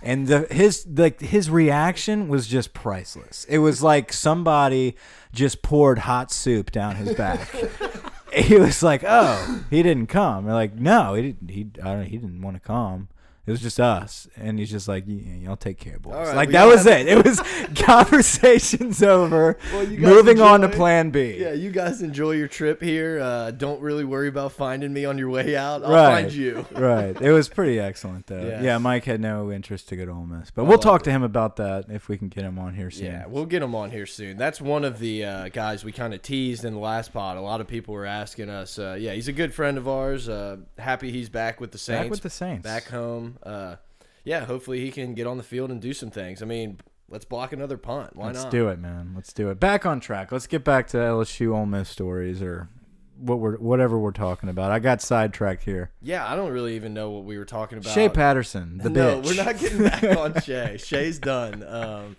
and 0.03 0.27
the, 0.27 0.47
his 0.49 0.85
like 0.87 1.19
his 1.19 1.49
reaction 1.49 2.27
was 2.27 2.47
just 2.47 2.73
priceless. 2.73 3.45
It 3.45 3.59
was 3.59 3.83
like 3.83 4.11
somebody 4.11 4.95
just 5.33 5.61
poured 5.61 5.99
hot 5.99 6.31
soup 6.31 6.71
down 6.71 6.95
his 6.95 7.15
back. 7.15 7.53
he 8.33 8.57
was 8.57 8.81
like, 8.81 9.03
"Oh, 9.05 9.63
he 9.69 9.83
didn't 9.83 10.07
come." 10.07 10.45
We're 10.45 10.53
like, 10.53 10.75
"No, 10.75 11.13
he 11.13 11.21
didn't. 11.21 11.49
He 11.51 11.67
I 11.83 11.93
don't. 11.93 12.05
He 12.05 12.17
didn't 12.17 12.41
want 12.41 12.55
to 12.55 12.61
come." 12.61 13.09
It 13.45 13.49
was 13.51 13.59
just 13.59 13.79
us, 13.79 14.27
and 14.37 14.59
he's 14.59 14.69
just 14.69 14.87
like, 14.87 15.03
"Yeah, 15.07 15.33
y'all 15.35 15.55
take 15.55 15.79
care, 15.79 15.97
boys." 15.97 16.13
Right, 16.13 16.35
like 16.35 16.49
that 16.51 16.65
was 16.65 16.85
it. 16.85 17.07
It 17.07 17.25
was 17.25 17.39
conversations 17.75 19.01
over. 19.01 19.57
Well, 19.73 19.87
moving 19.87 20.39
on 20.39 20.61
to 20.61 20.69
Plan 20.69 21.09
B. 21.09 21.37
Yeah, 21.39 21.53
you 21.53 21.71
guys 21.71 22.01
enjoy 22.03 22.31
your 22.33 22.47
trip 22.47 22.81
here. 22.81 23.19
Uh, 23.19 23.49
don't 23.51 23.81
really 23.81 24.03
worry 24.03 24.27
about 24.27 24.51
finding 24.51 24.93
me 24.93 25.05
on 25.05 25.17
your 25.17 25.29
way 25.29 25.55
out. 25.55 25.83
I'll 25.83 25.91
Right. 25.91 26.21
find 26.21 26.31
you. 26.33 26.65
right. 26.75 27.19
It 27.19 27.31
was 27.31 27.49
pretty 27.49 27.79
excellent, 27.79 28.27
though. 28.27 28.45
Yes. 28.45 28.63
Yeah, 28.63 28.77
Mike 28.77 29.05
had 29.05 29.19
no 29.19 29.51
interest 29.51 29.89
to 29.89 29.95
go 29.95 30.05
to 30.05 30.11
Ole 30.11 30.25
Miss, 30.27 30.51
but 30.51 30.63
I 30.63 30.67
we'll 30.67 30.77
talk 30.77 31.01
it. 31.01 31.05
to 31.05 31.11
him 31.11 31.23
about 31.23 31.55
that 31.55 31.85
if 31.89 32.07
we 32.09 32.17
can 32.17 32.27
get 32.29 32.43
him 32.43 32.59
on 32.59 32.75
here 32.75 32.91
soon. 32.91 33.07
Yeah, 33.07 33.25
we'll 33.27 33.45
get 33.47 33.63
him 33.63 33.73
on 33.73 33.89
here 33.91 34.05
soon. 34.05 34.37
That's 34.37 34.61
one 34.61 34.83
of 34.85 34.99
the 34.99 35.25
uh, 35.25 35.49
guys 35.49 35.83
we 35.83 35.91
kind 35.91 36.13
of 36.13 36.21
teased 36.21 36.63
in 36.63 36.73
the 36.73 36.79
last 36.79 37.11
pod. 37.11 37.37
A 37.37 37.41
lot 37.41 37.59
of 37.61 37.67
people 37.67 37.93
were 37.95 38.05
asking 38.05 38.49
us. 38.49 38.77
Uh, 38.77 38.95
yeah, 38.99 39.13
he's 39.13 39.27
a 39.27 39.33
good 39.33 39.51
friend 39.53 39.77
of 39.79 39.87
ours. 39.87 40.29
Uh, 40.29 40.57
happy 40.77 41.11
he's 41.11 41.29
back 41.29 41.59
with 41.59 41.71
the 41.71 41.77
Saints. 41.79 42.03
Back 42.03 42.11
with 42.11 42.21
the 42.21 42.29
Saints. 42.29 42.63
back 42.63 42.85
home. 42.87 43.30
Uh, 43.43 43.75
yeah, 44.23 44.45
hopefully 44.45 44.79
he 44.79 44.91
can 44.91 45.13
get 45.13 45.27
on 45.27 45.37
the 45.37 45.43
field 45.43 45.71
and 45.71 45.81
do 45.81 45.93
some 45.93 46.11
things. 46.11 46.41
I 46.41 46.45
mean, 46.45 46.79
let's 47.09 47.25
block 47.25 47.53
another 47.53 47.77
punt. 47.77 48.15
Why 48.15 48.27
Let's 48.27 48.43
not? 48.43 48.51
do 48.51 48.67
it, 48.69 48.79
man. 48.79 49.13
Let's 49.15 49.33
do 49.33 49.49
it. 49.49 49.59
Back 49.59 49.85
on 49.85 49.99
track. 49.99 50.31
Let's 50.31 50.47
get 50.47 50.63
back 50.63 50.87
to 50.87 50.97
LSU 50.97 51.55
Ole 51.55 51.65
Miss 51.65 51.89
stories 51.89 52.41
or 52.41 52.69
what 53.17 53.39
we're 53.39 53.57
whatever 53.57 53.99
we're 53.99 54.11
talking 54.11 54.49
about. 54.49 54.71
I 54.71 54.79
got 54.79 55.01
sidetracked 55.01 55.63
here. 55.63 55.91
Yeah, 56.01 56.27
I 56.27 56.35
don't 56.35 56.51
really 56.51 56.75
even 56.75 56.93
know 56.93 57.11
what 57.11 57.23
we 57.23 57.37
were 57.37 57.45
talking 57.45 57.77
about. 57.77 57.93
Shea 57.93 58.09
Patterson, 58.09 58.77
the 58.79 58.89
no, 58.89 59.21
bitch. 59.21 59.25
we're 59.25 59.43
not 59.43 59.57
getting 59.59 59.83
back 59.83 60.03
on 60.17 60.41
Shay. 60.41 60.77
Shay's 60.77 61.19
done. 61.19 61.63
Um, 61.63 62.15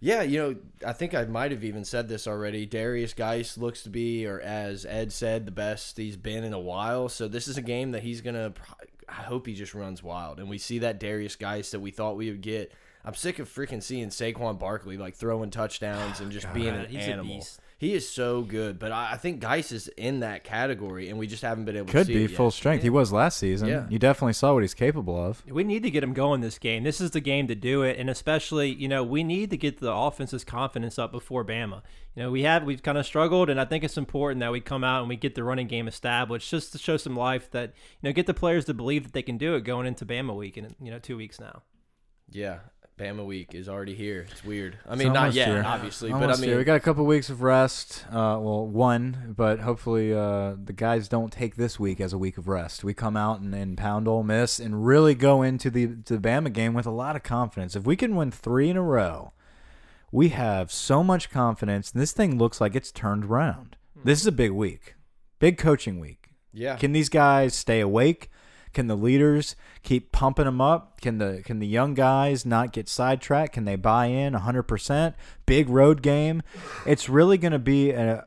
yeah, 0.00 0.22
you 0.22 0.38
know, 0.38 0.56
I 0.84 0.92
think 0.94 1.14
I 1.14 1.24
might 1.24 1.52
have 1.52 1.62
even 1.62 1.84
said 1.84 2.08
this 2.08 2.26
already. 2.26 2.66
Derrius 2.66 3.14
Guice 3.14 3.56
looks 3.56 3.84
to 3.84 3.88
be, 3.88 4.26
or 4.26 4.40
as 4.40 4.84
Ed 4.84 5.12
said, 5.12 5.46
the 5.46 5.52
best 5.52 5.96
he's 5.96 6.16
been 6.16 6.42
in 6.42 6.52
a 6.52 6.58
while. 6.58 7.08
So 7.08 7.28
this 7.28 7.46
is 7.46 7.56
a 7.56 7.62
game 7.62 7.92
that 7.92 8.02
he's 8.02 8.20
gonna. 8.20 8.52
I 9.18 9.22
hope 9.22 9.46
he 9.46 9.54
just 9.54 9.74
runs 9.74 10.02
wild, 10.02 10.38
and 10.40 10.48
we 10.48 10.58
see 10.58 10.78
that 10.80 10.98
Derrius 10.98 11.38
Guice 11.38 11.70
that 11.72 11.80
we 11.80 11.90
thought 11.90 12.16
we 12.16 12.30
would 12.30 12.40
get. 12.40 12.72
I'm 13.04 13.14
sick 13.14 13.38
of 13.38 13.48
freaking 13.52 13.82
seeing 13.82 14.08
Saquon 14.08 14.58
Barkley 14.58 14.96
like 14.96 15.14
throwing 15.14 15.50
touchdowns 15.50 16.20
and 16.20 16.30
just 16.30 16.52
being 16.54 16.68
an 16.74 16.86
he's 16.86 17.00
a 17.06 17.10
animal. 17.10 17.36
beast. 17.36 17.60
He 17.78 17.94
is 17.94 18.08
so 18.08 18.42
good, 18.42 18.78
but 18.78 18.92
I, 18.92 19.14
I 19.14 19.16
think 19.16 19.40
Guice 19.40 19.72
is 19.72 19.88
in 19.96 20.20
that 20.20 20.44
category, 20.44 21.08
and 21.08 21.18
we 21.18 21.26
just 21.26 21.42
haven't 21.42 21.64
been 21.64 21.76
able 21.76 21.88
Could 21.88 22.06
to 22.06 22.12
see 22.12 22.14
be 22.14 22.24
it 22.26 22.30
yet. 22.30 22.36
full 22.36 22.52
strength. 22.52 22.82
He 22.84 22.90
was 22.90 23.12
last 23.12 23.38
season. 23.38 23.66
Yeah. 23.66 23.88
You 23.88 23.98
definitely 23.98 24.34
saw 24.34 24.54
what 24.54 24.62
he's 24.62 24.72
capable 24.72 25.16
of. 25.20 25.44
We 25.50 25.64
need 25.64 25.82
to 25.82 25.90
get 25.90 26.04
him 26.04 26.12
going 26.12 26.42
this 26.42 26.60
game. 26.60 26.84
This 26.84 27.00
is 27.00 27.10
the 27.10 27.20
game 27.20 27.48
to 27.48 27.56
do 27.56 27.82
it, 27.82 27.98
and 27.98 28.08
especially, 28.08 28.72
you 28.72 28.86
know, 28.86 29.02
we 29.02 29.24
need 29.24 29.50
to 29.50 29.56
get 29.56 29.80
the 29.80 29.92
offense's 29.92 30.44
confidence 30.44 30.96
up 30.96 31.10
before 31.10 31.44
Bama. 31.44 31.82
You 32.14 32.22
know, 32.22 32.30
we 32.30 32.42
have 32.42 32.62
we've 32.62 32.84
kind 32.84 32.98
of 32.98 33.04
struggled, 33.04 33.50
and 33.50 33.60
I 33.60 33.64
think 33.64 33.82
it's 33.82 33.98
important 33.98 34.38
that 34.42 34.52
we 34.52 34.60
come 34.60 34.84
out 34.84 35.00
and 35.00 35.08
we 35.08 35.16
get 35.16 35.34
the 35.34 35.42
running 35.42 35.66
game 35.66 35.88
established, 35.88 36.48
just 36.48 36.70
to 36.70 36.78
show 36.78 36.96
some 36.96 37.16
life 37.16 37.50
that 37.50 37.70
you 38.00 38.08
know, 38.08 38.12
get 38.12 38.26
the 38.28 38.34
players 38.34 38.64
to 38.66 38.74
believe 38.74 39.02
that 39.02 39.12
they 39.12 39.22
can 39.22 39.38
do 39.38 39.56
it 39.56 39.62
going 39.64 39.88
into 39.88 40.06
Bama 40.06 40.36
week 40.36 40.56
in 40.56 40.72
you 40.80 40.92
know 40.92 41.00
two 41.00 41.16
weeks 41.16 41.40
now. 41.40 41.62
Yeah, 42.30 42.58
Bama 42.98 43.24
week 43.24 43.54
is 43.54 43.68
already 43.68 43.94
here. 43.94 44.26
It's 44.30 44.44
weird. 44.44 44.78
I 44.86 44.94
mean, 44.94 45.12
not 45.12 45.32
yet, 45.32 45.48
here. 45.48 45.62
obviously, 45.64 46.10
but 46.10 46.30
I 46.30 46.36
mean, 46.36 46.50
here. 46.50 46.58
we 46.58 46.64
got 46.64 46.76
a 46.76 46.80
couple 46.80 47.04
weeks 47.06 47.30
of 47.30 47.42
rest. 47.42 48.04
Uh, 48.08 48.38
well, 48.40 48.66
one, 48.66 49.34
but 49.36 49.60
hopefully 49.60 50.12
uh, 50.12 50.54
the 50.62 50.74
guys 50.74 51.08
don't 51.08 51.32
take 51.32 51.56
this 51.56 51.80
week 51.80 52.00
as 52.00 52.12
a 52.12 52.18
week 52.18 52.38
of 52.38 52.48
rest. 52.48 52.84
We 52.84 52.94
come 52.94 53.16
out 53.16 53.40
and, 53.40 53.54
and 53.54 53.76
pound 53.78 54.06
Ole 54.06 54.22
Miss 54.22 54.60
and 54.60 54.86
really 54.86 55.14
go 55.14 55.42
into 55.42 55.70
the 55.70 55.86
to 56.04 56.18
the 56.18 56.28
Bama 56.28 56.52
game 56.52 56.74
with 56.74 56.86
a 56.86 56.90
lot 56.90 57.16
of 57.16 57.22
confidence. 57.22 57.74
If 57.74 57.84
we 57.84 57.96
can 57.96 58.14
win 58.14 58.30
three 58.30 58.68
in 58.68 58.76
a 58.76 58.82
row, 58.82 59.32
we 60.12 60.28
have 60.28 60.70
so 60.70 61.02
much 61.02 61.30
confidence. 61.30 61.92
And 61.92 62.00
this 62.00 62.12
thing 62.12 62.38
looks 62.38 62.60
like 62.60 62.76
it's 62.76 62.92
turned 62.92 63.24
around. 63.24 63.76
This 64.04 64.20
is 64.20 64.26
a 64.26 64.32
big 64.32 64.50
week, 64.50 64.94
big 65.38 65.56
coaching 65.58 65.98
week. 65.98 66.30
yeah, 66.52 66.76
Can 66.76 66.92
these 66.92 67.08
guys 67.08 67.54
stay 67.54 67.80
awake? 67.80 68.30
Can 68.72 68.86
the 68.86 68.96
leaders 68.96 69.54
keep 69.82 70.12
pumping 70.12 70.46
them 70.46 70.60
up? 70.60 71.00
Can 71.00 71.18
the 71.18 71.42
can 71.44 71.58
the 71.58 71.66
young 71.66 71.94
guys 71.94 72.46
not 72.46 72.72
get 72.72 72.88
sidetracked? 72.88 73.52
Can 73.52 73.64
they 73.64 73.76
buy 73.76 74.06
in 74.06 74.34
100%? 74.34 75.14
Big 75.46 75.68
road 75.68 76.02
game. 76.02 76.42
It's 76.86 77.08
really 77.08 77.38
going 77.38 77.52
to 77.52 77.58
be 77.58 77.90
a, 77.90 78.24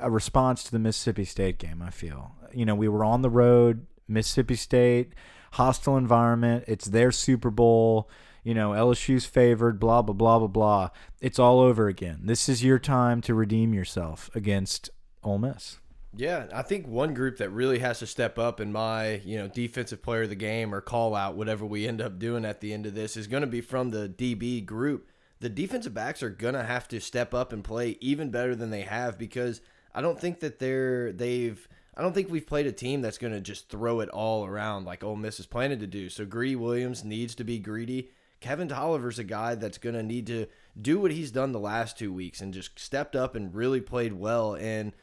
a 0.00 0.10
response 0.10 0.64
to 0.64 0.72
the 0.72 0.78
Mississippi 0.78 1.24
State 1.24 1.58
game, 1.58 1.82
I 1.82 1.90
feel. 1.90 2.32
You 2.52 2.64
know, 2.64 2.74
we 2.74 2.88
were 2.88 3.04
on 3.04 3.22
the 3.22 3.30
road, 3.30 3.86
Mississippi 4.08 4.56
State, 4.56 5.12
hostile 5.52 5.96
environment. 5.96 6.64
It's 6.66 6.86
their 6.86 7.12
Super 7.12 7.50
Bowl. 7.50 8.08
You 8.42 8.54
know, 8.54 8.70
LSU's 8.70 9.26
favored, 9.26 9.78
blah, 9.78 10.02
blah, 10.02 10.14
blah, 10.14 10.38
blah, 10.38 10.48
blah. 10.48 10.88
It's 11.20 11.38
all 11.38 11.60
over 11.60 11.88
again. 11.88 12.20
This 12.24 12.48
is 12.48 12.64
your 12.64 12.78
time 12.78 13.20
to 13.22 13.34
redeem 13.34 13.74
yourself 13.74 14.30
against 14.34 14.90
Ole 15.22 15.38
Miss. 15.38 15.78
Yeah, 16.16 16.46
I 16.54 16.62
think 16.62 16.86
one 16.86 17.12
group 17.12 17.36
that 17.38 17.50
really 17.50 17.80
has 17.80 17.98
to 17.98 18.06
step 18.06 18.38
up 18.38 18.60
in 18.60 18.72
my, 18.72 19.20
you 19.24 19.36
know, 19.36 19.48
defensive 19.48 20.02
player 20.02 20.22
of 20.22 20.30
the 20.30 20.34
game 20.34 20.74
or 20.74 20.80
call 20.80 21.14
out, 21.14 21.36
whatever 21.36 21.66
we 21.66 21.86
end 21.86 22.00
up 22.00 22.18
doing 22.18 22.44
at 22.44 22.60
the 22.60 22.72
end 22.72 22.86
of 22.86 22.94
this, 22.94 23.16
is 23.16 23.26
going 23.26 23.42
to 23.42 23.46
be 23.46 23.60
from 23.60 23.90
the 23.90 24.08
DB 24.08 24.64
group. 24.64 25.10
The 25.40 25.50
defensive 25.50 25.94
backs 25.94 26.22
are 26.22 26.30
going 26.30 26.54
to 26.54 26.64
have 26.64 26.88
to 26.88 27.00
step 27.00 27.34
up 27.34 27.52
and 27.52 27.62
play 27.62 27.98
even 28.00 28.30
better 28.30 28.56
than 28.56 28.70
they 28.70 28.82
have 28.82 29.18
because 29.18 29.60
I 29.94 30.00
don't 30.00 30.18
think 30.18 30.40
that 30.40 30.58
they're 30.58 31.12
they've 31.12 31.68
I 31.96 32.02
don't 32.02 32.14
think 32.14 32.30
we've 32.30 32.46
played 32.46 32.66
a 32.66 32.72
team 32.72 33.02
that's 33.02 33.18
going 33.18 33.32
to 33.32 33.40
just 33.40 33.68
throw 33.68 34.00
it 34.00 34.08
all 34.08 34.46
around 34.46 34.84
like 34.84 35.04
Ole 35.04 35.16
Miss 35.16 35.38
is 35.38 35.46
planning 35.46 35.78
to 35.80 35.86
do. 35.86 36.08
So 36.08 36.24
Greedy 36.24 36.56
Williams 36.56 37.04
needs 37.04 37.34
to 37.36 37.44
be 37.44 37.58
greedy. 37.58 38.10
Kevin 38.40 38.68
Toliver's 38.68 39.18
a 39.18 39.24
guy 39.24 39.56
that's 39.56 39.78
going 39.78 39.96
to 39.96 40.02
need 40.02 40.26
to 40.28 40.46
do 40.80 41.00
what 41.00 41.10
he's 41.10 41.32
done 41.32 41.52
the 41.52 41.58
last 41.58 41.98
two 41.98 42.12
weeks 42.12 42.40
and 42.40 42.54
just 42.54 42.78
stepped 42.78 43.14
up 43.14 43.34
and 43.34 43.54
really 43.54 43.82
played 43.82 44.14
well 44.14 44.54
and– 44.56 44.94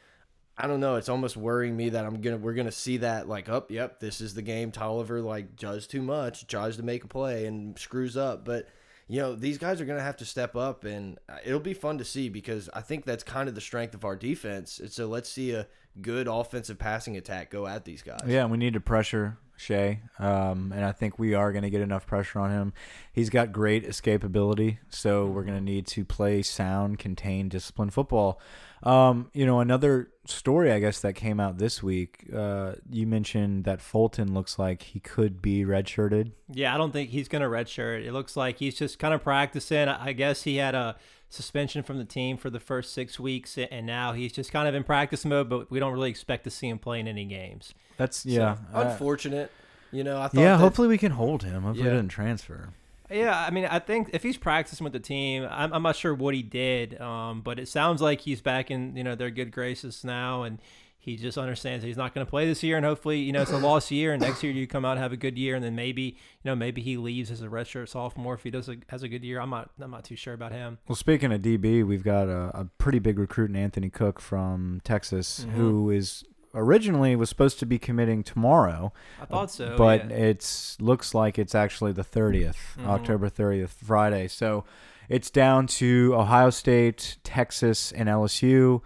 I 0.58 0.66
don't 0.66 0.80
know. 0.80 0.96
It's 0.96 1.08
almost 1.08 1.36
worrying 1.36 1.76
me 1.76 1.90
that 1.90 2.04
I'm 2.04 2.20
gonna 2.20 2.38
we're 2.38 2.54
gonna 2.54 2.72
see 2.72 2.98
that 2.98 3.28
like, 3.28 3.48
oh, 3.48 3.66
yep, 3.68 4.00
this 4.00 4.20
is 4.20 4.34
the 4.34 4.42
game. 4.42 4.72
Toliver 4.72 5.22
like 5.22 5.56
does 5.56 5.86
too 5.86 6.00
much, 6.00 6.46
tries 6.46 6.76
to 6.78 6.82
make 6.82 7.04
a 7.04 7.08
play 7.08 7.46
and 7.46 7.78
screws 7.78 8.16
up. 8.16 8.44
But 8.44 8.66
you 9.06 9.20
know 9.20 9.34
these 9.34 9.58
guys 9.58 9.80
are 9.80 9.84
gonna 9.84 10.00
have 10.00 10.16
to 10.18 10.24
step 10.24 10.56
up, 10.56 10.84
and 10.84 11.18
uh, 11.28 11.36
it'll 11.44 11.60
be 11.60 11.74
fun 11.74 11.98
to 11.98 12.04
see 12.04 12.28
because 12.28 12.70
I 12.72 12.80
think 12.80 13.04
that's 13.04 13.22
kind 13.22 13.48
of 13.48 13.54
the 13.54 13.60
strength 13.60 13.94
of 13.94 14.04
our 14.04 14.16
defense. 14.16 14.78
And 14.78 14.90
so 14.90 15.06
let's 15.06 15.28
see 15.28 15.52
a 15.52 15.66
good 16.00 16.26
offensive 16.26 16.78
passing 16.78 17.16
attack 17.16 17.50
go 17.50 17.66
at 17.66 17.84
these 17.84 18.02
guys. 18.02 18.22
Yeah, 18.26 18.46
we 18.46 18.56
need 18.56 18.74
to 18.74 18.80
pressure 18.80 19.38
Shea, 19.56 20.00
um, 20.18 20.72
and 20.74 20.84
I 20.84 20.92
think 20.92 21.18
we 21.18 21.34
are 21.34 21.52
going 21.52 21.62
to 21.62 21.70
get 21.70 21.80
enough 21.80 22.06
pressure 22.06 22.38
on 22.38 22.50
him. 22.50 22.72
He's 23.12 23.30
got 23.30 23.52
great 23.52 23.86
escapability, 23.86 24.78
so 24.90 25.26
we're 25.26 25.44
going 25.44 25.56
to 25.56 25.64
need 25.64 25.86
to 25.88 26.04
play 26.04 26.42
sound, 26.42 26.98
contained, 26.98 27.52
disciplined 27.52 27.94
football. 27.94 28.40
Um, 28.82 29.30
you 29.32 29.46
know, 29.46 29.60
another 29.60 30.10
story 30.26 30.72
I 30.72 30.78
guess 30.78 31.00
that 31.00 31.14
came 31.14 31.40
out 31.40 31.58
this 31.58 31.82
week. 31.82 32.24
Uh, 32.34 32.72
you 32.90 33.06
mentioned 33.06 33.64
that 33.64 33.80
Fulton 33.80 34.34
looks 34.34 34.58
like 34.58 34.82
he 34.82 35.00
could 35.00 35.40
be 35.40 35.64
redshirted. 35.64 36.32
Yeah, 36.52 36.74
I 36.74 36.78
don't 36.78 36.92
think 36.92 37.10
he's 37.10 37.28
going 37.28 37.42
to 37.42 37.48
redshirt. 37.48 38.04
It 38.04 38.12
looks 38.12 38.36
like 38.36 38.58
he's 38.58 38.74
just 38.74 38.98
kind 38.98 39.14
of 39.14 39.22
practicing. 39.22 39.88
I 39.88 40.12
guess 40.12 40.42
he 40.42 40.56
had 40.56 40.74
a 40.74 40.96
suspension 41.28 41.82
from 41.82 41.98
the 41.98 42.04
team 42.04 42.36
for 42.36 42.50
the 42.50 42.60
first 42.60 42.92
six 42.92 43.18
weeks, 43.18 43.58
and 43.58 43.86
now 43.86 44.12
he's 44.12 44.32
just 44.32 44.52
kind 44.52 44.68
of 44.68 44.74
in 44.74 44.84
practice 44.84 45.24
mode. 45.24 45.48
But 45.48 45.70
we 45.70 45.80
don't 45.80 45.92
really 45.92 46.10
expect 46.10 46.44
to 46.44 46.50
see 46.50 46.68
him 46.68 46.78
play 46.78 47.00
in 47.00 47.08
any 47.08 47.24
games. 47.24 47.74
That's 47.96 48.26
yeah, 48.26 48.56
so, 48.56 48.62
unfortunate. 48.80 49.50
You 49.92 50.04
know, 50.04 50.20
I 50.20 50.28
thought 50.28 50.40
yeah. 50.40 50.56
that, 50.56 50.58
hopefully 50.58 50.88
we 50.88 50.98
can 50.98 51.12
hold 51.12 51.42
him. 51.44 51.62
Hopefully 51.62 51.84
Yeah. 51.84 51.92
he 51.92 51.96
doesn't 51.96 52.08
transfer. 52.08 52.70
Yeah, 53.10 53.38
I 53.38 53.50
mean, 53.50 53.66
I 53.66 53.78
think 53.78 54.10
if 54.12 54.22
he's 54.22 54.36
practicing 54.36 54.84
with 54.84 54.92
the 54.92 55.00
team, 55.00 55.46
I'm, 55.50 55.72
I'm 55.72 55.82
not 55.82 55.96
sure 55.96 56.14
what 56.14 56.34
he 56.34 56.42
did, 56.42 57.00
um, 57.00 57.40
but 57.42 57.58
it 57.58 57.68
sounds 57.68 58.02
like 58.02 58.22
he's 58.22 58.40
back 58.40 58.70
in 58.70 58.96
you 58.96 59.04
know 59.04 59.14
their 59.14 59.30
good 59.30 59.50
graces 59.52 60.02
now, 60.04 60.42
and 60.42 60.60
he 60.98 61.14
just 61.16 61.38
understands 61.38 61.82
that 61.82 61.86
he's 61.86 61.96
not 61.96 62.12
going 62.14 62.26
to 62.26 62.28
play 62.28 62.46
this 62.46 62.64
year, 62.64 62.76
and 62.76 62.84
hopefully 62.84 63.20
you 63.20 63.30
know 63.32 63.42
it's 63.42 63.52
a 63.52 63.58
lost 63.58 63.90
year, 63.92 64.12
and 64.12 64.20
next 64.20 64.42
year 64.42 64.52
you 64.52 64.66
come 64.66 64.84
out 64.84 64.92
and 64.92 65.00
have 65.00 65.12
a 65.12 65.16
good 65.16 65.38
year, 65.38 65.54
and 65.54 65.64
then 65.64 65.76
maybe 65.76 66.02
you 66.02 66.16
know 66.44 66.56
maybe 66.56 66.82
he 66.82 66.96
leaves 66.96 67.30
as 67.30 67.42
a 67.42 67.46
redshirt 67.46 67.88
sophomore 67.88 68.34
if 68.34 68.42
he 68.42 68.50
does 68.50 68.68
a, 68.68 68.76
has 68.88 69.04
a 69.04 69.08
good 69.08 69.22
year. 69.22 69.40
I'm 69.40 69.50
not 69.50 69.70
I'm 69.80 69.90
not 69.92 70.04
too 70.04 70.16
sure 70.16 70.34
about 70.34 70.50
him. 70.50 70.78
Well, 70.88 70.96
speaking 70.96 71.32
of 71.32 71.42
DB, 71.42 71.86
we've 71.86 72.02
got 72.04 72.28
a, 72.28 72.50
a 72.58 72.64
pretty 72.78 72.98
big 72.98 73.18
recruit 73.20 73.50
in 73.50 73.56
Anthony 73.56 73.88
Cook 73.88 74.20
from 74.20 74.80
Texas, 74.82 75.46
Mhm. 75.48 75.52
who 75.52 75.90
is 75.90 76.24
originally 76.56 77.14
was 77.14 77.28
supposed 77.28 77.58
to 77.60 77.66
be 77.66 77.78
committing 77.78 78.22
tomorrow, 78.24 78.92
I 79.20 79.26
thought 79.26 79.50
so, 79.50 79.76
but 79.76 80.10
yeah. 80.10 80.16
it's 80.16 80.80
looks 80.80 81.14
like 81.14 81.38
it's 81.38 81.54
actually 81.54 81.92
the 81.92 82.02
30th, 82.04 82.56
Mhm. 82.78 82.86
October 82.86 83.28
30th, 83.28 83.70
Friday. 83.84 84.26
So 84.26 84.64
it's 85.08 85.30
down 85.30 85.66
to 85.68 86.14
Ohio 86.16 86.50
State, 86.50 87.18
Texas, 87.22 87.92
and 87.92 88.08
LSU. 88.08 88.82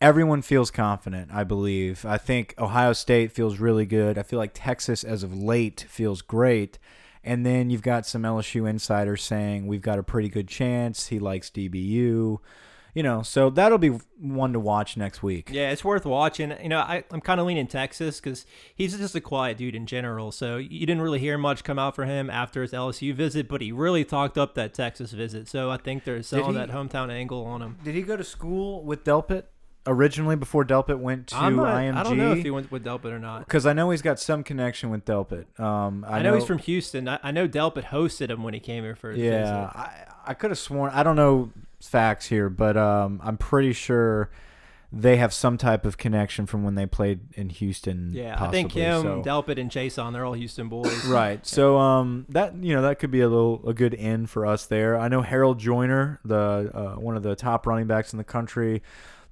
Everyone 0.00 0.42
feels 0.42 0.72
confident, 0.72 1.30
I 1.32 1.44
believe. 1.44 2.04
I 2.04 2.18
think 2.18 2.54
Ohio 2.58 2.92
State 2.92 3.30
feels 3.30 3.58
really 3.60 3.86
good. 3.86 4.18
I 4.18 4.24
feel 4.24 4.40
like 4.40 4.50
Texas, 4.52 5.04
as 5.04 5.22
of 5.22 5.32
late, 5.36 5.86
feels 5.88 6.22
great. 6.22 6.78
And 7.22 7.46
then 7.46 7.70
you've 7.70 7.82
got 7.82 8.04
some 8.04 8.24
LSU 8.24 8.66
insiders 8.68 9.22
saying 9.22 9.68
we've 9.68 9.80
got 9.80 10.00
a 10.00 10.02
pretty 10.02 10.28
good 10.28 10.48
chance. 10.48 11.06
He 11.06 11.20
likes 11.20 11.50
DBU. 11.50 12.38
You 12.94 13.02
know, 13.02 13.22
so 13.22 13.48
that'll 13.48 13.78
be 13.78 13.98
one 14.18 14.52
to 14.52 14.60
watch 14.60 14.98
next 14.98 15.22
week. 15.22 15.48
Yeah, 15.50 15.70
it's 15.70 15.82
worth 15.82 16.04
watching. 16.04 16.54
You 16.62 16.68
know, 16.68 16.80
I, 16.80 17.04
I'm 17.10 17.22
kind 17.22 17.40
of 17.40 17.46
leaning 17.46 17.66
Texas 17.66 18.20
because 18.20 18.44
he's 18.74 18.96
just 18.98 19.14
a 19.14 19.20
quiet 19.20 19.56
dude 19.56 19.74
in 19.74 19.86
general. 19.86 20.30
So 20.30 20.58
you 20.58 20.80
didn't 20.80 21.00
really 21.00 21.18
hear 21.18 21.38
much 21.38 21.64
come 21.64 21.78
out 21.78 21.94
for 21.94 22.04
him 22.04 22.28
after 22.28 22.60
his 22.60 22.72
LSU 22.72 23.14
visit, 23.14 23.48
but 23.48 23.62
he 23.62 23.72
really 23.72 24.04
talked 24.04 24.36
up 24.36 24.54
that 24.56 24.74
Texas 24.74 25.12
visit. 25.12 25.48
So 25.48 25.70
I 25.70 25.78
think 25.78 26.04
they're 26.04 26.22
selling 26.22 26.54
that 26.54 26.70
hometown 26.70 27.10
angle 27.10 27.46
on 27.46 27.62
him. 27.62 27.78
Did 27.82 27.94
he 27.94 28.02
go 28.02 28.16
to 28.16 28.24
school 28.24 28.84
with 28.84 29.04
Delpit 29.04 29.44
originally 29.86 30.36
before 30.36 30.62
Delpit 30.62 30.98
went 30.98 31.28
to 31.28 31.36
I'm 31.36 31.56
not, 31.56 31.74
IMG? 31.74 31.96
I 31.96 32.02
don't 32.02 32.18
know 32.18 32.32
if 32.32 32.42
he 32.42 32.50
went 32.50 32.70
with 32.70 32.84
Delpit 32.84 33.06
or 33.06 33.18
not. 33.18 33.46
Because 33.46 33.64
I 33.64 33.72
know 33.72 33.90
he's 33.90 34.02
got 34.02 34.20
some 34.20 34.44
connection 34.44 34.90
with 34.90 35.06
Delpit. 35.06 35.58
Um, 35.58 36.04
I, 36.06 36.18
I, 36.18 36.22
know, 36.22 36.34
he's 36.34 36.44
from 36.44 36.58
Houston. 36.58 37.08
I, 37.08 37.18
I 37.22 37.30
know 37.30 37.48
Delpit 37.48 37.84
hosted 37.84 38.28
him 38.28 38.42
when 38.42 38.52
he 38.52 38.60
came 38.60 38.84
here 38.84 38.94
for 38.96 39.12
his 39.12 39.18
Yeah, 39.18 39.40
visit. 39.40 39.78
I, 39.78 40.04
I 40.26 40.34
could 40.34 40.50
have 40.50 40.58
sworn. 40.58 40.92
I 40.92 41.02
don't 41.02 41.16
know 41.16 41.50
facts 41.88 42.26
here, 42.26 42.48
but 42.48 42.76
um, 42.76 43.20
I'm 43.22 43.36
pretty 43.36 43.72
sure 43.72 44.30
they 44.94 45.16
have 45.16 45.32
some 45.32 45.56
type 45.56 45.86
of 45.86 45.96
connection 45.96 46.44
from 46.44 46.64
when 46.64 46.74
they 46.74 46.84
played 46.84 47.20
in 47.32 47.48
Houston. 47.48 48.10
Yeah, 48.12 48.36
possibly, 48.36 48.46
I 48.48 48.50
think 48.62 48.72
him, 48.72 49.02
so- 49.02 49.22
Delpit, 49.24 49.58
and 49.58 49.70
Jason, 49.70 50.12
they're 50.12 50.24
all 50.24 50.34
Houston 50.34 50.68
boys. 50.68 51.04
Right. 51.06 51.44
So 51.46 51.78
um 51.78 52.26
that 52.28 52.54
you 52.62 52.74
know 52.74 52.82
that 52.82 52.98
could 52.98 53.10
be 53.10 53.20
a 53.22 53.28
little 53.28 53.66
a 53.66 53.72
good 53.72 53.94
end 53.94 54.28
for 54.28 54.44
us 54.44 54.66
there. 54.66 54.98
I 54.98 55.08
know 55.08 55.22
Harold 55.22 55.58
Joiner, 55.58 56.20
the 56.24 56.70
uh, 56.74 56.94
one 57.00 57.16
of 57.16 57.22
the 57.22 57.34
top 57.34 57.66
running 57.66 57.86
backs 57.86 58.12
in 58.12 58.18
the 58.18 58.24
country, 58.24 58.82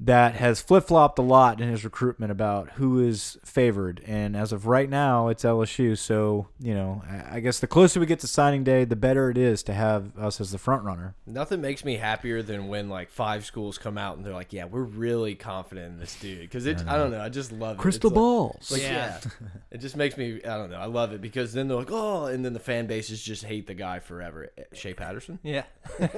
that 0.02 0.34
has 0.36 0.60
flip 0.62 0.84
flopped 0.84 1.18
a 1.18 1.22
lot 1.22 1.60
in 1.60 1.68
his 1.68 1.84
recruitment 1.84 2.32
about 2.32 2.70
who 2.72 3.00
is 3.06 3.36
favored, 3.44 4.02
and 4.06 4.34
as 4.36 4.50
of 4.52 4.66
right 4.66 4.88
now, 4.88 5.28
it's 5.28 5.44
LSU. 5.44 5.96
So 5.98 6.48
you 6.58 6.74
know, 6.74 7.02
I, 7.08 7.36
I 7.36 7.40
guess 7.40 7.60
the 7.60 7.66
closer 7.66 8.00
we 8.00 8.06
get 8.06 8.20
to 8.20 8.26
signing 8.26 8.64
day, 8.64 8.84
the 8.84 8.96
better 8.96 9.30
it 9.30 9.36
is 9.36 9.62
to 9.64 9.74
have 9.74 10.16
us 10.18 10.40
as 10.40 10.52
the 10.52 10.58
front 10.58 10.84
runner. 10.84 11.14
Nothing 11.26 11.60
makes 11.60 11.84
me 11.84 11.96
happier 11.96 12.42
than 12.42 12.68
when 12.68 12.88
like 12.88 13.10
five 13.10 13.44
schools 13.44 13.76
come 13.78 13.98
out 13.98 14.16
and 14.16 14.24
they're 14.24 14.32
like, 14.32 14.52
"Yeah, 14.52 14.64
we're 14.64 14.82
really 14.82 15.34
confident 15.34 15.92
in 15.92 15.98
this 15.98 16.18
dude." 16.18 16.40
Because 16.40 16.66
it's 16.66 16.82
I, 16.84 16.96
don't 16.96 17.10
know, 17.10 17.20
I 17.20 17.28
just 17.28 17.52
love 17.52 17.76
it. 17.76 17.80
Crystal 17.80 18.08
It's 18.08 18.14
like- 18.16 18.22
balls. 18.22 18.70
Like, 18.72 18.82
Yeah. 18.82 19.20
yeah. 19.22 19.48
it 19.70 19.78
just 19.78 19.96
makes 19.96 20.16
me 20.16 20.40
I 20.44 20.56
don't 20.56 20.70
know. 20.70 20.78
I 20.80 20.86
love 20.86 21.12
it 21.12 21.20
because 21.20 21.52
then 21.52 21.68
they're 21.68 21.76
like, 21.76 21.90
oh, 21.92 22.24
and 22.26 22.44
then 22.44 22.52
the 22.54 22.58
fan 22.60 22.86
bases 22.86 23.22
just 23.22 23.44
hate 23.44 23.66
the 23.66 23.74
guy 23.74 23.98
forever. 23.98 24.50
Eh, 24.56 24.62
Shea 24.72 24.94
Patterson. 24.94 25.38
Yeah. 25.42 25.64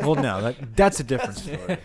well, 0.03 0.15
no, 0.15 0.41
that 0.43 0.77
that's 0.77 1.01
a 1.01 1.05
different 1.05 1.37
story. 1.37 1.79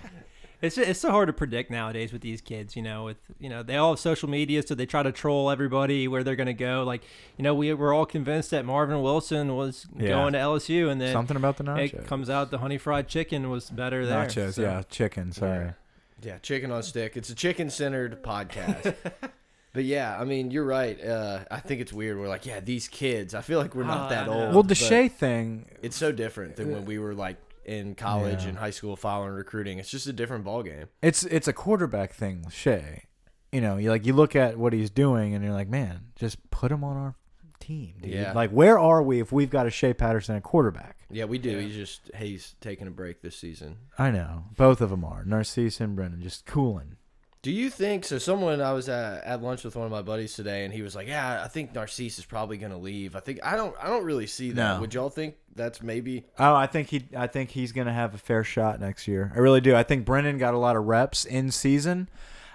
It's 0.62 0.78
it's 0.78 1.00
so 1.00 1.12
hard 1.12 1.28
to 1.28 1.34
predict 1.34 1.70
nowadays 1.70 2.12
with 2.12 2.22
these 2.24 2.42
kids. 2.42 2.76
You 2.76 2.82
know, 2.82 3.04
with 3.06 3.18
you 3.40 3.48
know 3.50 3.62
they 3.62 3.78
all 3.78 3.92
have 3.92 4.00
social 4.00 4.28
media, 4.30 4.64
so 4.66 4.74
they 4.74 4.86
try 4.88 5.04
to 5.04 5.12
troll 5.12 5.52
everybody 5.52 6.08
where 6.08 6.24
they're 6.24 6.36
going 6.36 6.48
to 6.48 6.54
go. 6.54 6.84
Like, 6.84 7.04
you 7.38 7.44
know, 7.44 7.54
we 7.54 7.72
were 7.76 7.94
all 7.94 8.06
convinced 8.08 8.50
that 8.52 8.66
Marvin 8.66 9.02
Wilson 9.04 9.56
was 9.56 9.86
Yeah. 9.96 10.10
going 10.10 10.34
to 10.34 10.40
LSU, 10.40 10.90
and 10.90 11.00
then 11.00 11.14
Something 11.14 11.38
about 11.38 11.58
the 11.58 11.64
nachos. 11.64 11.94
it 11.94 12.08
comes 12.08 12.30
out 12.30 12.50
the 12.50 12.58
honey 12.58 12.78
fried 12.80 13.08
chicken 13.08 13.50
was 13.52 13.70
better 13.70 14.06
there. 14.06 14.26
nachos, 14.26 14.54
so- 14.54 14.62
yeah, 14.64 14.82
chicken. 14.90 15.32
Sorry. 15.32 15.74
Yeah, 16.24 16.40
chicken 16.40 16.72
on 16.72 16.82
stick. 16.82 17.16
It's 17.16 17.30
a 17.30 17.36
chicken 17.36 17.70
centered 17.70 18.24
podcast. 18.24 18.96
But 19.74 19.84
yeah, 19.84 20.20
I 20.20 20.24
mean, 20.24 20.50
you're 20.50 20.64
right. 20.66 21.00
Uh, 21.00 21.42
I 21.52 21.60
think 21.60 21.82
it's 21.82 21.94
weird. 21.94 22.18
We're 22.18 22.30
like, 22.30 22.48
yeah, 22.48 22.62
these 22.62 22.88
kids. 22.88 23.36
I 23.36 23.42
feel 23.42 23.60
like 23.60 23.76
we're 23.76 23.84
not 23.84 24.08
Oh, 24.08 24.10
that 24.10 24.28
old. 24.28 24.54
Well, 24.56 24.64
the 24.64 24.70
but 24.70 24.78
Shea 24.78 25.08
thing, 25.08 25.66
It's 25.84 25.96
so 25.96 26.12
different 26.12 26.56
than 26.56 26.72
when 26.72 26.86
we 26.86 26.98
were 26.98 27.14
like 27.14 27.38
in 27.68 27.94
college 27.96 28.44
Yeah. 28.44 28.50
and 28.50 28.58
high 28.58 28.70
school 28.72 28.96
following 28.96 29.34
recruiting. 29.34 29.78
It's 29.78 29.90
just 29.92 30.08
a 30.08 30.14
different 30.14 30.44
ball 30.46 30.64
game. 30.64 30.88
It's 31.02 31.24
it's 31.26 31.48
a 31.48 31.54
quarterback 31.54 32.14
thing 32.14 32.46
Shea. 32.50 33.04
You 33.52 33.62
know, 33.62 33.78
you 33.78 33.90
like 33.90 34.06
you 34.06 34.14
look 34.14 34.36
at 34.36 34.58
what 34.58 34.74
he's 34.74 34.90
doing 34.90 35.34
and 35.36 35.44
you're 35.44 35.54
like, 35.54 35.70
man, 35.70 36.08
just 36.16 36.50
put 36.50 36.72
him 36.72 36.84
on 36.84 36.98
our 36.98 37.16
team, 37.60 37.96
dude. 38.02 38.12
Yeah. 38.12 38.34
Like, 38.34 38.52
where 38.52 38.78
are 38.78 39.02
we 39.02 39.20
if 39.20 39.32
we've 39.32 39.50
got 39.50 39.66
a 39.68 39.70
Shea 39.72 39.94
Patterson 39.94 40.36
at 40.36 40.44
quarterback? 40.44 40.98
Yeah, 41.10 41.26
we 41.26 41.38
do. 41.38 41.58
He's 41.58 41.76
just 41.76 42.12
he's 42.16 42.56
taking 42.62 42.88
a 42.88 42.92
break 42.92 43.22
this 43.22 43.36
season. 43.38 43.78
I 43.98 44.12
know 44.12 44.46
both 44.58 44.82
of 44.82 44.90
them 44.90 45.04
are 45.06 45.24
Narcisse 45.26 45.80
and 45.80 45.96
Brennan, 45.96 46.22
just 46.22 46.46
cooling. 46.46 46.98
Do 47.44 47.52
you 47.52 47.70
think 47.70 48.04
so? 48.04 48.18
Someone 48.18 48.62
I 48.62 48.74
was 48.74 48.90
at, 48.90 49.24
at 49.24 49.42
lunch 49.42 49.64
with 49.64 49.76
one 49.76 49.86
of 49.86 49.92
my 49.92 50.02
buddies 50.02 50.34
today, 50.34 50.66
and 50.66 50.74
he 50.74 50.82
was 50.82 50.96
like, 50.96 51.08
"Yeah, 51.08 51.44
I 51.44 51.48
think 51.48 51.74
Narcisse 51.74 52.18
is 52.18 52.26
probably 52.26 52.58
going 52.58 52.72
to 52.72 52.78
leave. 52.78 53.16
I 53.16 53.20
think 53.20 53.40
I 53.44 53.56
don't. 53.56 53.76
I 53.82 53.88
don't 53.88 54.04
really 54.04 54.28
see 54.28 54.52
that. 54.52 54.76
No. 54.76 54.82
Would 54.82 54.94
y'all 54.94 55.10
think 55.10 55.36
that's 55.56 55.82
maybe? 55.82 56.26
Oh, 56.40 56.56
I 56.56 56.68
think 56.68 56.90
he, 56.90 57.06
I 57.16 57.28
think 57.28 57.52
he's 57.52 57.72
gonna 57.72 57.94
have 57.94 58.14
a 58.14 58.18
fair 58.18 58.44
shot 58.44 58.80
next 58.80 59.08
year. 59.08 59.32
I 59.36 59.40
really 59.40 59.62
do. 59.62 59.76
I 59.76 59.84
think 59.84 60.04
Brennan 60.04 60.38
got 60.40 60.56
a 60.56 60.58
lot 60.58 60.76
of 60.76 60.86
reps 60.86 61.26
in 61.26 61.52
season. 61.52 62.10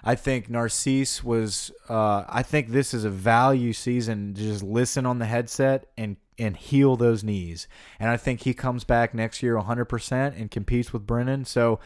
I 0.05 0.16
think 0.16 0.51
Narcisse 0.51 1.23
was. 1.23 1.71
Uh, 1.88 2.25
I 2.29 2.42
think 2.42 2.68
this 2.68 2.92
is 2.92 3.05
a 3.05 3.11
value 3.11 3.73
season. 3.73 4.35
to 4.35 4.40
Just 4.42 4.64
listen 4.64 5.07
on 5.07 5.21
the 5.21 5.27
headset 5.27 5.87
and 5.97 6.16
and 6.38 6.57
heal 6.57 6.97
those 6.97 7.23
knees. 7.23 7.68
And 8.01 8.11
I 8.11 8.16
think 8.16 8.40
he 8.40 8.53
comes 8.53 8.83
back 8.83 9.14
next 9.14 9.42
year 9.45 9.57
100 9.57 9.85
percent 9.85 10.35
and 10.37 10.51
competes 10.51 10.92
with 10.92 11.07
Brennan. 11.07 11.45
So. 11.45 11.79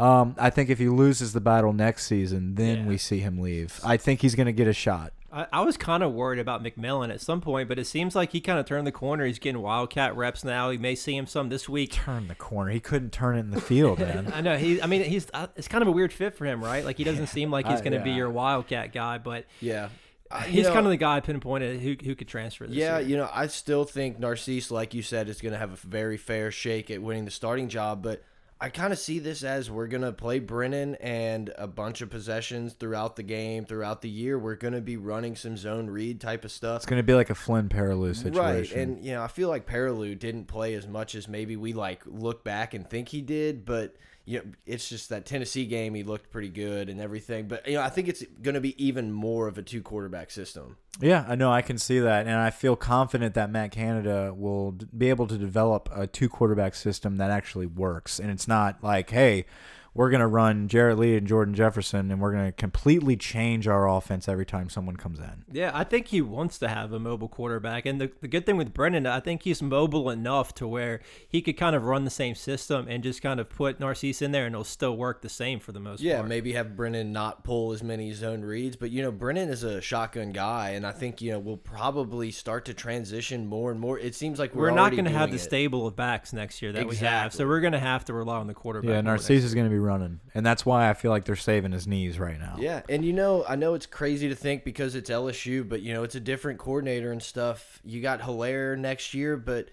Um, 0.00 0.34
I 0.38 0.50
think 0.50 0.70
if 0.70 0.78
he 0.78 0.88
loses 0.88 1.32
the 1.32 1.40
battle 1.40 1.72
next 1.72 2.06
season, 2.06 2.54
then 2.54 2.78
Yeah. 2.78 2.86
we 2.86 2.96
see 2.98 3.18
him 3.20 3.38
leave. 3.38 3.80
I 3.84 3.96
think 3.96 4.22
he's 4.22 4.34
going 4.34 4.46
to 4.46 4.52
get 4.52 4.68
a 4.68 4.72
shot. 4.72 5.12
I, 5.30 5.46
I 5.52 5.60
was 5.60 5.76
kind 5.76 6.02
of 6.02 6.12
worried 6.14 6.38
about 6.38 6.62
McMillan 6.64 7.10
at 7.12 7.20
some 7.20 7.40
point, 7.42 7.68
but 7.68 7.78
it 7.78 7.86
seems 7.86 8.16
like 8.16 8.32
he 8.32 8.40
kind 8.40 8.58
of 8.58 8.64
turned 8.64 8.86
the 8.86 8.92
corner. 8.92 9.26
He's 9.26 9.38
getting 9.38 9.60
Wildcat 9.60 10.16
reps 10.16 10.42
now. 10.42 10.70
He 10.70 10.78
may 10.78 10.94
see 10.94 11.14
him 11.16 11.26
some 11.26 11.50
this 11.50 11.68
week. 11.68 11.92
Turn 11.92 12.28
the 12.28 12.34
corner. 12.34 12.70
He 12.70 12.80
couldn't 12.80 13.10
turn 13.12 13.36
it 13.36 13.40
in 13.40 13.50
the 13.50 13.60
field, 13.72 13.98
man. 13.98 14.32
I 14.34 14.40
know 14.40 14.56
he. 14.56 14.80
I 14.80 14.86
mean, 14.86 15.02
he's. 15.04 15.26
Uh, 15.34 15.48
it's 15.56 15.68
kind 15.68 15.82
of 15.82 15.88
a 15.88 15.92
weird 15.92 16.14
fit 16.14 16.34
for 16.34 16.46
him, 16.46 16.64
right? 16.64 16.82
Like 16.84 16.96
he 16.96 17.04
doesn't 17.04 17.26
seem 17.26 17.50
like 17.50 17.66
he's 17.66 17.80
Uh, 17.80 17.84
going 17.84 17.92
to 17.92 18.00
be 18.00 18.10
yeah. 18.10 18.16
your 18.16 18.30
Wildcat 18.30 18.92
guy, 18.92 19.18
but 19.18 19.44
Yeah. 19.60 19.90
Uh, 20.30 20.40
he's 20.42 20.64
know- 20.66 20.72
kind 20.74 20.86
of 20.86 20.90
the 20.90 20.96
guy 20.96 21.20
pinpointed 21.20 21.80
who 21.80 21.96
who 22.02 22.14
could 22.14 22.28
transfer 22.28 22.66
this 22.66 22.76
Yeah, 22.76 22.98
year. 22.98 23.08
you 23.08 23.16
know, 23.18 23.28
I 23.32 23.48
still 23.48 23.84
think 23.84 24.18
Narcisse, 24.18 24.70
like 24.70 24.94
you 24.94 25.02
said, 25.02 25.28
is 25.28 25.40
going 25.42 25.52
to 25.52 25.58
have 25.58 25.72
a 25.72 25.76
very 25.76 26.16
fair 26.16 26.50
shake 26.50 26.90
at 26.90 27.02
winning 27.02 27.26
the 27.26 27.30
starting 27.30 27.68
job. 27.68 28.02
But 28.02 28.22
I 28.60 28.70
kind 28.70 28.92
of 28.92 28.98
see 28.98 29.20
this 29.20 29.44
as 29.44 29.70
we're 29.70 29.86
going 29.86 30.02
to 30.02 30.12
play 30.12 30.40
Brennan 30.40 30.96
and 30.96 31.52
a 31.56 31.68
bunch 31.68 32.00
of 32.00 32.10
possessions 32.10 32.72
throughout 32.72 33.14
the 33.14 33.22
game, 33.22 33.64
throughout 33.64 34.02
the 34.02 34.08
year. 34.08 34.36
We're 34.36 34.56
going 34.56 34.74
to 34.74 34.80
be 34.80 34.96
running 34.96 35.36
some 35.36 35.56
zone 35.56 35.88
read 35.88 36.20
type 36.20 36.44
of 36.44 36.50
stuff. 36.50 36.78
It's 36.78 36.86
going 36.86 36.98
to 36.98 37.04
be 37.04 37.14
like 37.14 37.30
a 37.30 37.36
Flynn 37.36 37.68
Perrilloux 37.68 38.16
situation. 38.16 38.36
Right, 38.36 38.72
and 38.72 39.04
you 39.04 39.12
know, 39.12 39.22
I 39.22 39.28
feel 39.28 39.48
like 39.48 39.64
Perrilloux 39.66 40.18
didn't 40.18 40.46
play 40.46 40.74
as 40.74 40.88
much 40.88 41.14
as 41.14 41.28
maybe 41.28 41.56
we 41.56 41.72
like 41.72 42.02
look 42.04 42.42
back 42.42 42.74
and 42.74 42.88
think 42.88 43.08
he 43.08 43.20
did, 43.20 43.64
but 43.64 43.94
you 44.28 44.38
know, 44.38 44.44
it's 44.66 44.86
just 44.86 45.08
that 45.08 45.24
Tennessee 45.24 45.64
game 45.64 45.94
he 45.94 46.02
looked 46.02 46.30
pretty 46.30 46.50
good 46.50 46.90
and 46.90 47.00
everything. 47.00 47.48
But 47.48 47.66
you 47.66 47.76
know, 47.76 47.82
I 47.82 47.88
think 47.88 48.08
it's 48.08 48.22
going 48.42 48.56
to 48.56 48.60
be 48.60 48.74
even 48.84 49.10
more 49.10 49.48
of 49.48 49.56
a 49.56 49.62
two 49.62 49.80
quarterback 49.80 50.30
system. 50.30 50.76
Yeah, 51.00 51.24
I 51.26 51.34
know. 51.34 51.50
I 51.50 51.62
can 51.62 51.78
see 51.78 51.98
that, 52.00 52.26
and 52.26 52.36
I 52.36 52.50
feel 52.50 52.76
confident 52.76 53.32
that 53.34 53.50
Matt 53.50 53.70
Canada 53.70 54.34
will 54.36 54.72
be 54.96 55.08
able 55.08 55.28
to 55.28 55.38
develop 55.38 55.88
a 55.94 56.06
two 56.06 56.28
quarterback 56.28 56.74
system 56.74 57.16
that 57.16 57.30
actually 57.30 57.64
works, 57.64 58.18
and 58.18 58.30
it's 58.30 58.46
not 58.46 58.84
like, 58.84 59.08
hey, 59.08 59.46
we're 59.94 60.10
gonna 60.10 60.28
run 60.28 60.68
Jarrett 60.68 60.98
Lee 60.98 61.16
and 61.16 61.26
Jordan 61.26 61.54
Jefferson, 61.54 62.10
and 62.10 62.20
we're 62.20 62.32
gonna 62.32 62.52
completely 62.52 63.16
change 63.16 63.66
our 63.66 63.88
offense 63.88 64.28
every 64.28 64.46
time 64.46 64.68
someone 64.68 64.96
comes 64.96 65.18
in. 65.18 65.44
Yeah, 65.50 65.70
I 65.74 65.84
think 65.84 66.08
he 66.08 66.20
wants 66.20 66.58
to 66.58 66.68
have 66.68 66.92
a 66.92 66.98
mobile 66.98 67.28
quarterback. 67.28 67.86
And 67.86 68.00
the, 68.00 68.10
the 68.20 68.28
good 68.28 68.46
thing 68.46 68.56
with 68.56 68.72
Brennan, 68.74 69.06
I 69.06 69.20
think 69.20 69.42
he's 69.42 69.62
mobile 69.62 70.10
enough 70.10 70.54
to 70.56 70.68
where 70.68 71.00
he 71.28 71.42
could 71.42 71.56
kind 71.56 71.74
of 71.74 71.84
run 71.84 72.04
the 72.04 72.10
same 72.10 72.34
system 72.34 72.86
and 72.88 73.02
just 73.02 73.22
kind 73.22 73.40
of 73.40 73.48
put 73.48 73.80
Narcisse 73.80 74.22
in 74.22 74.32
there 74.32 74.46
and 74.46 74.54
it'll 74.54 74.64
still 74.64 74.96
work 74.96 75.22
the 75.22 75.28
same 75.28 75.58
for 75.60 75.72
the 75.72 75.80
most 75.80 76.00
Yeah, 76.00 76.16
part. 76.16 76.26
Yeah, 76.26 76.28
maybe 76.28 76.52
have 76.52 76.76
Brennan 76.76 77.12
not 77.12 77.44
pull 77.44 77.72
as 77.72 77.82
many 77.82 78.12
zone 78.12 78.42
reads, 78.42 78.76
but 78.76 78.90
you 78.90 79.02
know, 79.02 79.10
Brennan 79.10 79.48
is 79.48 79.62
a 79.64 79.80
shotgun 79.80 80.30
guy, 80.32 80.70
and 80.70 80.86
I 80.86 80.92
think 80.92 81.20
you 81.20 81.32
know 81.32 81.38
we'll 81.38 81.56
probably 81.56 82.30
start 82.30 82.64
to 82.66 82.74
transition 82.74 83.46
more 83.46 83.70
and 83.70 83.80
more. 83.80 83.98
It 83.98 84.14
seems 84.14 84.38
like 84.38 84.54
we're, 84.54 84.64
We're 84.64 84.70
not 84.76 84.92
going 84.92 85.04
to 85.06 85.10
have 85.10 85.30
the 85.30 85.36
it. 85.36 85.40
stable 85.40 85.86
of 85.86 85.96
backs 85.96 86.32
next 86.32 86.60
year 86.62 86.72
that 86.72 86.86
we 86.86 86.96
have. 86.96 87.32
So 87.32 87.46
we're 87.46 87.60
going 87.60 87.72
to 87.72 87.78
have 87.78 88.04
to 88.06 88.12
rely 88.14 88.36
on 88.36 88.46
the 88.46 88.54
quarterback. 88.54 88.88
Yeah, 88.88 88.94
more 89.02 89.14
Narcisse 89.14 89.44
is 89.44 89.54
going 89.54 89.66
to 89.66 89.70
be 89.70 89.77
running, 89.78 90.20
and 90.34 90.44
that's 90.44 90.66
why 90.66 90.88
I 90.88 90.94
feel 90.94 91.10
like 91.10 91.24
they're 91.24 91.36
saving 91.36 91.72
his 91.72 91.86
knees 91.86 92.18
right 92.18 92.38
now. 92.38 92.56
Yeah, 92.58 92.82
and 92.88 93.04
you 93.04 93.12
know, 93.12 93.44
I 93.48 93.56
know 93.56 93.74
it's 93.74 93.86
crazy 93.86 94.28
to 94.28 94.34
think 94.34 94.64
because 94.64 94.94
it's 94.94 95.10
LSU, 95.10 95.68
but 95.68 95.82
you 95.82 95.92
know, 95.94 96.02
it's 96.02 96.14
a 96.14 96.20
different 96.20 96.58
coordinator 96.58 97.12
and 97.12 97.22
stuff. 97.22 97.80
You 97.84 98.00
got 98.00 98.20
Helaire 98.20 98.78
next 98.78 99.14
year, 99.14 99.36
but 99.36 99.70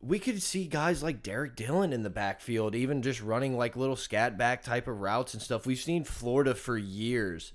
we 0.00 0.18
could 0.18 0.42
see 0.42 0.66
guys 0.66 1.02
like 1.02 1.22
Derrick 1.22 1.54
Dillon 1.54 1.92
in 1.92 2.02
the 2.02 2.10
backfield, 2.10 2.74
even 2.74 3.02
just 3.02 3.22
running 3.22 3.56
like 3.56 3.76
little 3.76 3.96
scat 3.96 4.36
back 4.36 4.62
type 4.62 4.88
of 4.88 5.00
routes 5.00 5.34
and 5.34 5.42
stuff. 5.42 5.66
We've 5.66 5.78
seen 5.78 6.04
Florida 6.04 6.54
for 6.54 6.76
years 6.76 7.52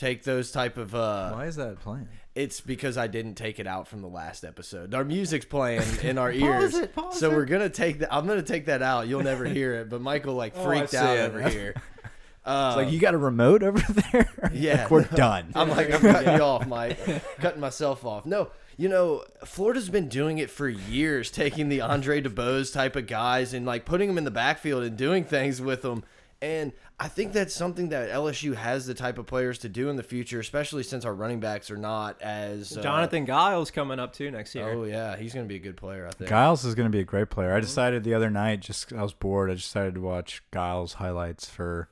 take 0.00 0.24
those 0.24 0.50
type 0.50 0.78
of 0.78 0.94
uh 0.94 1.30
Why 1.32 1.44
is 1.44 1.56
that 1.56 1.78
playing? 1.80 2.08
It's 2.34 2.60
because 2.60 2.96
I 2.96 3.06
didn't 3.06 3.34
take 3.34 3.58
it 3.58 3.66
out 3.66 3.88
from 3.88 4.02
the 4.02 4.08
last 4.08 4.44
episode. 4.44 4.94
Our 4.94 5.04
music's 5.04 5.44
playing 5.46 5.82
in 6.02 6.16
our 6.18 6.30
ears. 6.32 6.74
it, 6.74 6.94
pause 6.94 7.18
so 7.18 7.30
it. 7.30 7.34
we're 7.34 7.44
gonna 7.44 7.68
take 7.68 7.98
that 8.00 8.12
I'm 8.14 8.26
gonna 8.26 8.42
take 8.42 8.66
that 8.66 8.82
out. 8.82 9.08
You'll 9.08 9.22
never 9.22 9.44
hear 9.44 9.74
it, 9.74 9.90
but 9.90 10.00
Michael 10.00 10.34
like 10.34 10.52
Oh, 10.56 10.64
freaked 10.64 10.90
see 10.90 10.96
out 10.98 11.16
it. 11.16 11.20
over 11.30 11.48
here. 11.48 11.74
Uh, 11.76 11.80
It's 12.78 12.84
like 12.84 12.92
you 12.92 12.98
got 13.00 13.14
a 13.14 13.18
remote 13.18 13.62
over 13.62 13.80
there. 14.12 14.50
Yeah, 14.52 14.82
Like, 14.82 14.90
we're 14.90 15.04
done. 15.04 15.52
I'm 15.54 15.68
like, 15.68 15.92
I'm 15.92 16.00
cutting 16.00 16.34
you 16.36 16.42
off, 16.42 16.66
Mike. 16.66 16.98
cutting 17.38 17.60
myself 17.60 18.04
off. 18.06 18.24
No, 18.24 18.50
you 18.78 18.88
know, 18.88 19.24
Florida's 19.44 19.90
been 19.90 20.08
doing 20.08 20.38
it 20.38 20.48
for 20.50 20.66
years, 20.68 21.30
taking 21.30 21.68
the 21.68 21.82
Andre 21.82 22.22
DeBose 22.22 22.72
type 22.72 22.96
of 22.96 23.06
guys 23.06 23.52
and 23.52 23.66
like 23.66 23.84
putting 23.84 24.08
them 24.08 24.16
in 24.16 24.24
the 24.24 24.30
backfield 24.30 24.84
and 24.84 24.96
doing 24.96 25.24
things 25.24 25.60
with 25.60 25.82
them. 25.82 26.02
And 26.40 26.72
I 27.02 27.08
think 27.08 27.32
that's 27.32 27.54
something 27.54 27.88
that 27.88 28.10
LSU 28.10 28.54
has 28.54 28.86
the 28.86 28.92
type 28.92 29.16
of 29.16 29.24
players 29.26 29.58
to 29.60 29.70
do 29.70 29.88
in 29.88 29.96
the 29.96 30.02
future, 30.02 30.38
especially 30.38 30.82
since 30.82 31.06
our 31.06 31.14
running 31.14 31.40
backs 31.40 31.70
are 31.70 31.78
not 31.78 32.20
as 32.20 32.76
uh, 32.76 32.82
Jonathan 32.82 33.24
Giles 33.24 33.70
coming 33.70 33.98
up 33.98 34.12
too 34.12 34.30
next 34.30 34.54
year. 34.54 34.68
Oh 34.70 34.84
yeah, 34.84 35.16
he's 35.16 35.32
gonna 35.32 35.46
be 35.46 35.56
a 35.56 35.60
good 35.60 35.78
player. 35.78 36.06
I 36.06 36.10
think. 36.10 36.28
Giles 36.28 36.62
is 36.64 36.74
going 36.74 36.86
to 36.86 36.94
be 36.94 37.00
a 37.00 37.04
great 37.04 37.30
player. 37.30 37.54
I 37.54 37.60
decided 37.60 38.04
the 38.04 38.12
other 38.12 38.28
night, 38.28 38.60
just 38.60 38.92
I 38.92 39.02
was 39.02 39.14
bored. 39.14 39.50
I 39.50 39.54
decided 39.54 39.94
to 39.94 40.00
watch 40.02 40.42
Giles 40.52 40.94
highlights 40.94 41.48
for 41.48 41.88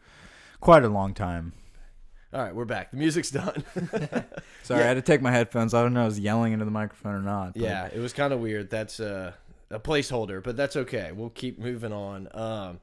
quite 0.61 0.85
a 0.85 0.89
long 0.91 1.15
time. 1.15 1.55
All 2.35 2.43
right, 2.43 2.55
we're 2.55 2.67
back. 2.67 2.91
The 2.91 2.99
music's 2.99 3.31
done. 3.31 3.65
Sorry, 4.63 4.81
Yeah. 4.81 4.85
I 4.85 4.89
had 4.89 4.95
to 4.95 5.03
take 5.03 5.23
my 5.23 5.31
headphones. 5.33 5.73
I 5.73 5.81
don't 5.81 5.95
know 5.95 6.01
if 6.01 6.05
I 6.05 6.09
was 6.09 6.21
yelling 6.21 6.53
into 6.53 6.67
the 6.67 6.71
microphone 6.71 7.15
or 7.15 7.23
not. 7.23 7.55
but- 7.55 7.63
Yeah, 7.63 7.87
it 7.87 7.99
was 7.99 8.13
kind 8.13 8.35
of 8.35 8.41
weird. 8.41 8.69
That's 8.69 9.01
uh, 9.01 9.33
a 9.71 9.81
placeholder, 9.81 10.43
but 10.43 10.55
that's 10.55 10.77
okay. 10.77 11.13
We'll 11.15 11.31
keep 11.31 11.59
moving 11.59 11.95
on. 11.95 12.29
Um, 12.35 12.81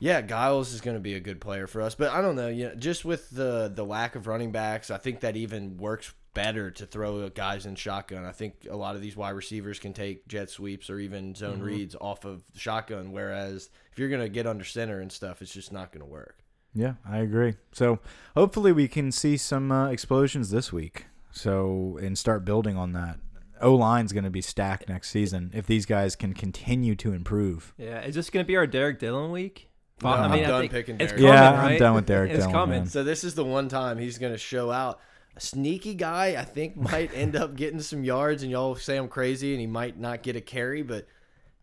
yeah, 0.00 0.22
Giles 0.22 0.72
is 0.72 0.80
going 0.80 0.96
to 0.96 1.00
be 1.00 1.14
a 1.14 1.20
good 1.20 1.40
player 1.40 1.66
for 1.66 1.82
us, 1.82 1.94
but 1.94 2.10
I 2.10 2.20
don't 2.20 2.34
know. 2.34 2.48
You 2.48 2.68
know, 2.68 2.74
just 2.74 3.04
with 3.04 3.30
the 3.30 3.70
the 3.72 3.84
lack 3.84 4.16
of 4.16 4.26
running 4.26 4.50
backs, 4.50 4.90
I 4.90 4.96
think 4.96 5.20
that 5.20 5.36
even 5.36 5.76
works 5.76 6.12
better 6.32 6.70
to 6.70 6.86
throw 6.86 7.28
guys 7.28 7.66
in 7.66 7.74
shotgun. 7.74 8.24
I 8.24 8.32
think 8.32 8.66
a 8.68 8.76
lot 8.76 8.94
of 8.94 9.02
these 9.02 9.16
wide 9.16 9.30
receivers 9.30 9.78
can 9.78 9.92
take 9.92 10.26
jet 10.26 10.48
sweeps 10.48 10.88
or 10.88 10.98
even 10.98 11.34
zone 11.34 11.60
reads 11.60 11.94
off 12.00 12.24
of 12.24 12.42
shotgun. 12.56 13.12
Whereas 13.12 13.68
if 13.92 13.98
you're 13.98 14.08
going 14.08 14.22
to 14.22 14.28
get 14.28 14.46
under 14.46 14.64
center 14.64 15.00
and 15.00 15.12
stuff, 15.12 15.42
it's 15.42 15.52
just 15.52 15.72
not 15.72 15.92
going 15.92 16.04
to 16.04 16.10
work. 16.10 16.38
Yeah, 16.72 16.94
I 17.06 17.18
agree. 17.18 17.54
So 17.72 17.98
hopefully 18.36 18.72
we 18.72 18.88
can 18.88 19.12
see 19.12 19.36
some 19.36 19.70
uh, 19.70 19.90
explosions 19.90 20.50
this 20.50 20.72
week. 20.72 21.06
So 21.32 21.98
and 22.02 22.16
start 22.18 22.44
building 22.44 22.76
on 22.76 22.92
that. 22.92 23.18
O 23.60 23.74
line's 23.74 24.12
going 24.12 24.24
to 24.24 24.30
be 24.30 24.40
stacked 24.40 24.88
next 24.88 25.10
season 25.10 25.50
if 25.52 25.66
these 25.66 25.84
guys 25.84 26.16
can 26.16 26.32
continue 26.32 26.94
to 26.96 27.12
improve. 27.12 27.74
Yeah, 27.76 28.00
is 28.02 28.14
this 28.14 28.30
going 28.30 28.44
to 28.44 28.48
be 28.48 28.56
our 28.56 28.66
Derrick 28.66 28.98
Dillon 28.98 29.30
week? 29.30 29.69
No, 30.02 30.08
I 30.10 30.24
I'm 30.24 30.30
mean, 30.30 30.44
I 30.44 30.48
done 30.48 30.60
think 30.62 30.72
picking 30.72 30.94
it's 31.00 31.12
Derrick 31.12 31.20
coming, 31.24 31.32
Yeah, 31.34 31.62
I'm 31.62 31.78
done 31.78 31.94
with 31.94 32.06
Derrick 32.06 32.30
It's 32.30 32.38
Dillon, 32.40 32.52
coming. 32.52 32.78
man. 32.80 32.86
So 32.88 33.02
this 33.04 33.24
is 33.24 33.34
the 33.34 33.44
one 33.44 33.68
time 33.68 33.98
he's 33.98 34.18
going 34.18 34.32
to 34.32 34.38
show 34.38 34.70
out. 34.70 35.00
A 35.36 35.40
sneaky 35.40 35.94
guy, 35.94 36.36
I 36.40 36.44
think, 36.44 36.76
might 36.76 37.10
end 37.14 37.36
up 37.36 37.54
getting 37.56 37.80
some 37.80 38.02
yards, 38.04 38.42
and 38.42 38.50
y'all 38.50 38.74
say 38.74 38.96
I'm 38.96 39.08
crazy, 39.08 39.52
and 39.52 39.60
he 39.60 39.66
might 39.66 39.98
not 39.98 40.22
get 40.22 40.36
a 40.36 40.40
carry, 40.40 40.82
but 40.82 41.06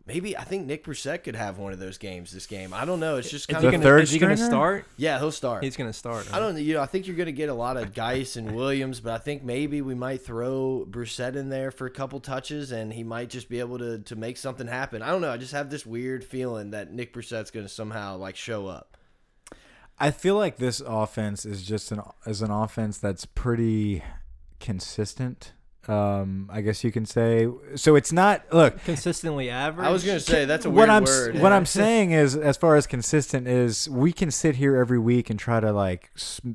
maybe 0.08 0.36
I 0.36 0.42
think 0.42 0.66
Nick 0.66 0.84
Brossette 0.84 1.22
could 1.22 1.36
have 1.36 1.58
one 1.58 1.72
of 1.72 1.78
those 1.78 1.98
games. 1.98 2.32
This 2.32 2.46
game, 2.46 2.74
I 2.74 2.84
don't 2.84 2.98
know. 2.98 3.16
It's 3.18 3.30
just 3.30 3.46
kind 3.46 3.62
he 3.62 3.68
The 3.70 3.76
of 3.76 3.80
gonna, 3.82 3.84
third 3.84 4.02
is 4.02 4.10
he 4.10 4.18
gonna 4.18 4.36
start? 4.36 4.86
yeah, 4.96 5.18
he'll 5.18 5.30
start. 5.30 5.62
He's 5.62 5.76
going 5.76 5.88
to 5.90 5.96
start. 5.96 6.32
I 6.32 6.40
don't 6.40 6.54
know. 6.54 6.60
You 6.60 6.74
know, 6.74 6.82
I 6.82 6.86
think 6.86 7.06
you're 7.06 7.14
going 7.14 7.26
to 7.26 7.32
get 7.32 7.48
a 7.50 7.54
lot 7.54 7.76
of 7.76 7.94
Guice 7.94 8.34
and 8.36 8.56
Williams, 8.56 8.98
but 9.00 9.12
I 9.12 9.18
think 9.18 9.44
maybe 9.44 9.82
we 9.82 9.94
might 9.94 10.22
throw 10.22 10.86
Brossette 10.90 11.36
in 11.36 11.50
there 11.50 11.70
for 11.70 11.86
a 11.86 11.90
couple 11.90 12.18
touches, 12.18 12.72
and 12.72 12.92
he 12.92 13.04
might 13.04 13.28
just 13.30 13.48
be 13.48 13.60
able 13.60 13.78
to 13.78 13.98
to 14.00 14.16
make 14.16 14.38
something 14.38 14.66
happen. 14.66 15.02
I 15.02 15.10
don't 15.10 15.20
know. 15.20 15.30
I 15.30 15.36
just 15.36 15.52
have 15.52 15.70
this 15.70 15.86
weird 15.86 16.24
feeling 16.24 16.70
that 16.72 16.90
Nick 16.92 17.12
Brossette's 17.12 17.50
going 17.50 17.66
to 17.66 17.72
somehow 17.72 18.16
like 18.16 18.34
show 18.34 18.66
up. 18.66 18.96
I 20.00 20.10
feel 20.12 20.36
like 20.36 20.56
this 20.56 20.80
offense 20.80 21.44
is 21.44 21.62
just 21.64 21.92
an 21.92 22.00
is 22.26 22.40
an 22.40 22.50
offense 22.50 22.98
that's 22.98 23.26
pretty 23.26 24.02
consistent. 24.60 25.52
Um, 25.88 26.50
I 26.52 26.60
guess 26.60 26.84
you 26.84 26.92
can 26.92 27.06
say. 27.06 27.48
So 27.76 27.96
it's 27.96 28.12
not. 28.12 28.42
Look, 28.52 28.82
Consistently 28.84 29.48
average. 29.48 29.86
I 29.86 29.90
was 29.90 30.04
going 30.04 30.18
to 30.18 30.24
say 30.24 30.44
that's 30.44 30.66
a 30.66 30.70
what 30.70 30.76
weird 30.76 30.90
I'm 30.90 31.02
s- 31.04 31.08
word. 31.08 31.38
what 31.40 31.52
I'm 31.52 31.64
saying 31.64 32.10
is, 32.10 32.36
as 32.36 32.56
far 32.58 32.76
as 32.76 32.86
consistent 32.86 33.48
is, 33.48 33.88
we 33.88 34.12
can 34.12 34.30
sit 34.30 34.56
here 34.56 34.76
every 34.76 34.98
week 34.98 35.30
and 35.30 35.38
try 35.38 35.60
to 35.60 35.72
like 35.72 36.10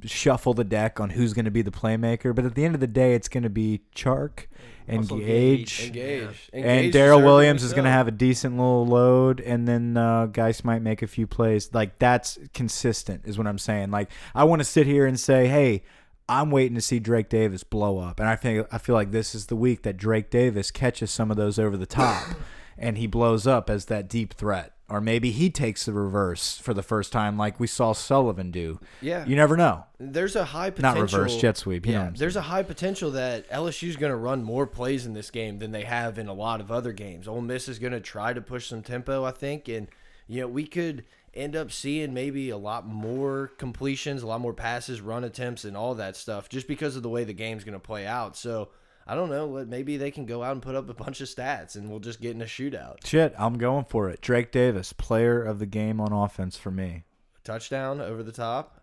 shuffle 0.05 0.53
the 0.53 0.63
deck 0.63 0.99
on 0.99 1.09
who's 1.11 1.33
going 1.33 1.45
to 1.45 1.51
be 1.51 1.61
the 1.63 1.71
playmaker, 1.71 2.33
but 2.35 2.45
at 2.45 2.53
the 2.55 2.63
end 2.63 2.75
of 2.75 2.81
the 2.81 2.87
day, 2.87 3.15
it's 3.15 3.27
going 3.27 3.43
to 3.43 3.49
be 3.49 3.81
Chark 3.95 4.45
and 4.87 4.99
Also 4.99 5.17
Gage. 5.17 5.77
Gage. 5.77 5.87
Engage. 5.87 6.49
And 6.53 6.65
Engage 6.65 6.93
Darrel 6.93 7.21
Williams 7.23 7.63
is 7.63 7.73
going 7.73 7.85
to 7.85 7.91
have 7.91 8.07
a 8.07 8.11
decent 8.11 8.55
little 8.57 8.85
load, 8.85 9.39
and 9.39 9.67
then 9.67 9.97
uh, 9.97 10.27
Guice 10.27 10.63
might 10.63 10.81
make 10.81 11.01
a 11.01 11.07
few 11.07 11.25
plays. 11.25 11.73
Like 11.73 11.97
that's 11.99 12.37
consistent, 12.53 13.21
is 13.25 13.37
what 13.37 13.47
I'm 13.47 13.57
saying. 13.57 13.89
Like 13.91 14.09
I 14.35 14.43
want 14.43 14.59
to 14.59 14.65
sit 14.65 14.85
here 14.85 15.05
and 15.07 15.19
say, 15.19 15.47
hey, 15.47 15.83
I'm 16.29 16.51
waiting 16.51 16.75
to 16.75 16.81
see 16.81 16.99
Drake 16.99 17.29
Davis 17.29 17.63
blow 17.63 17.99
up, 17.99 18.19
and 18.19 18.29
I 18.29 18.36
think 18.36 18.67
I 18.71 18.77
feel 18.77 18.95
like 18.95 19.12
this 19.12 19.36
is 19.36 19.47
the 19.47 19.55
week 19.55 19.83
that 19.83 19.97
Drake 19.97 20.29
Davis 20.29 20.71
catches 20.71 21.12
some 21.12 21.29
of 21.31 21.38
those 21.38 21.59
over 21.59 21.75
the 21.75 21.86
top, 21.86 22.25
and 22.77 22.97
he 22.97 23.07
blows 23.07 23.45
up 23.45 23.69
as 23.69 23.86
that 23.86 24.07
deep 24.07 24.33
threat. 24.33 24.71
Or 24.89 25.01
maybe 25.01 25.31
he 25.31 25.49
takes 25.49 25.86
the 25.86 25.93
reverse 25.93 26.57
for 26.57 26.73
the 26.73 26.83
first 26.83 27.12
time, 27.12 27.36
like 27.36 27.59
we 27.59 27.65
saw 27.67 27.93
Sullivan 27.93 28.51
do. 28.51 28.79
Yeah. 29.01 29.25
You 29.25 29.36
never 29.36 29.57
know. 29.57 29.86
there's 29.97 30.36
a 30.36 30.43
high 30.45 30.69
potential. 30.69 31.01
Not 31.01 31.12
reverse 31.13 31.38
jet 31.38 31.57
sweep. 31.57 31.86
Yeah, 31.88 32.12
there's 32.15 32.36
a 32.36 32.41
high 32.41 32.63
potential 32.63 33.09
that 33.12 33.49
LSU's 33.49 33.95
going 33.95 34.12
to 34.12 34.15
run 34.17 34.43
more 34.43 34.67
plays 34.67 35.05
in 35.05 35.13
this 35.13 35.31
game 35.31 35.57
than 35.59 35.71
they 35.71 35.83
have 35.83 36.19
in 36.19 36.27
a 36.27 36.33
lot 36.33 36.62
of 36.62 36.71
other 36.71 36.91
games. 36.91 37.27
Ole 37.27 37.41
Miss 37.41 37.67
is 37.67 37.79
going 37.79 37.93
to 37.93 38.01
try 38.01 38.33
to 38.33 38.41
push 38.41 38.67
some 38.67 38.83
tempo, 38.83 39.23
I 39.23 39.31
think, 39.31 39.67
and 39.67 39.88
you 40.27 40.41
know 40.41 40.47
we 40.47 40.67
could 40.67 41.05
end 41.33 41.55
up 41.55 41.71
seeing 41.71 42.13
maybe 42.13 42.49
a 42.49 42.57
lot 42.57 42.85
more 42.85 43.51
completions, 43.57 44.23
a 44.23 44.27
lot 44.27 44.41
more 44.41 44.53
passes, 44.53 45.01
run 45.01 45.23
attempts, 45.23 45.65
and 45.65 45.75
all 45.75 45.95
that 45.95 46.15
stuff, 46.15 46.49
just 46.49 46.67
because 46.67 46.95
of 46.95 47.03
the 47.03 47.09
way 47.09 47.23
the 47.23 47.33
game's 47.33 47.63
going 47.63 47.73
to 47.73 47.79
play 47.79 48.05
out. 48.05 48.35
So 48.37 48.69
I 49.05 49.15
don't 49.15 49.29
know. 49.29 49.65
Maybe 49.65 49.97
they 49.97 50.11
can 50.11 50.25
go 50.25 50.43
out 50.43 50.53
and 50.53 50.61
put 50.61 50.75
up 50.75 50.89
a 50.89 50.93
bunch 50.93 51.21
of 51.21 51.27
stats, 51.27 51.75
and 51.75 51.89
we'll 51.89 51.99
just 51.99 52.21
get 52.21 52.35
in 52.35 52.41
a 52.41 52.45
shootout. 52.45 53.05
Shit, 53.05 53.33
I'm 53.37 53.57
going 53.57 53.85
for 53.85 54.09
it. 54.09 54.21
Drake 54.21 54.51
Davis, 54.51 54.93
player 54.93 55.43
of 55.43 55.59
the 55.59 55.65
game 55.65 55.99
on 55.99 56.13
offense 56.13 56.57
for 56.57 56.71
me. 56.71 57.03
Touchdown 57.43 57.99
over 57.99 58.23
the 58.23 58.31
top. 58.31 58.82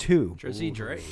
Two. 0.00 0.34
Jersey 0.38 0.70
Drake. 0.72 1.04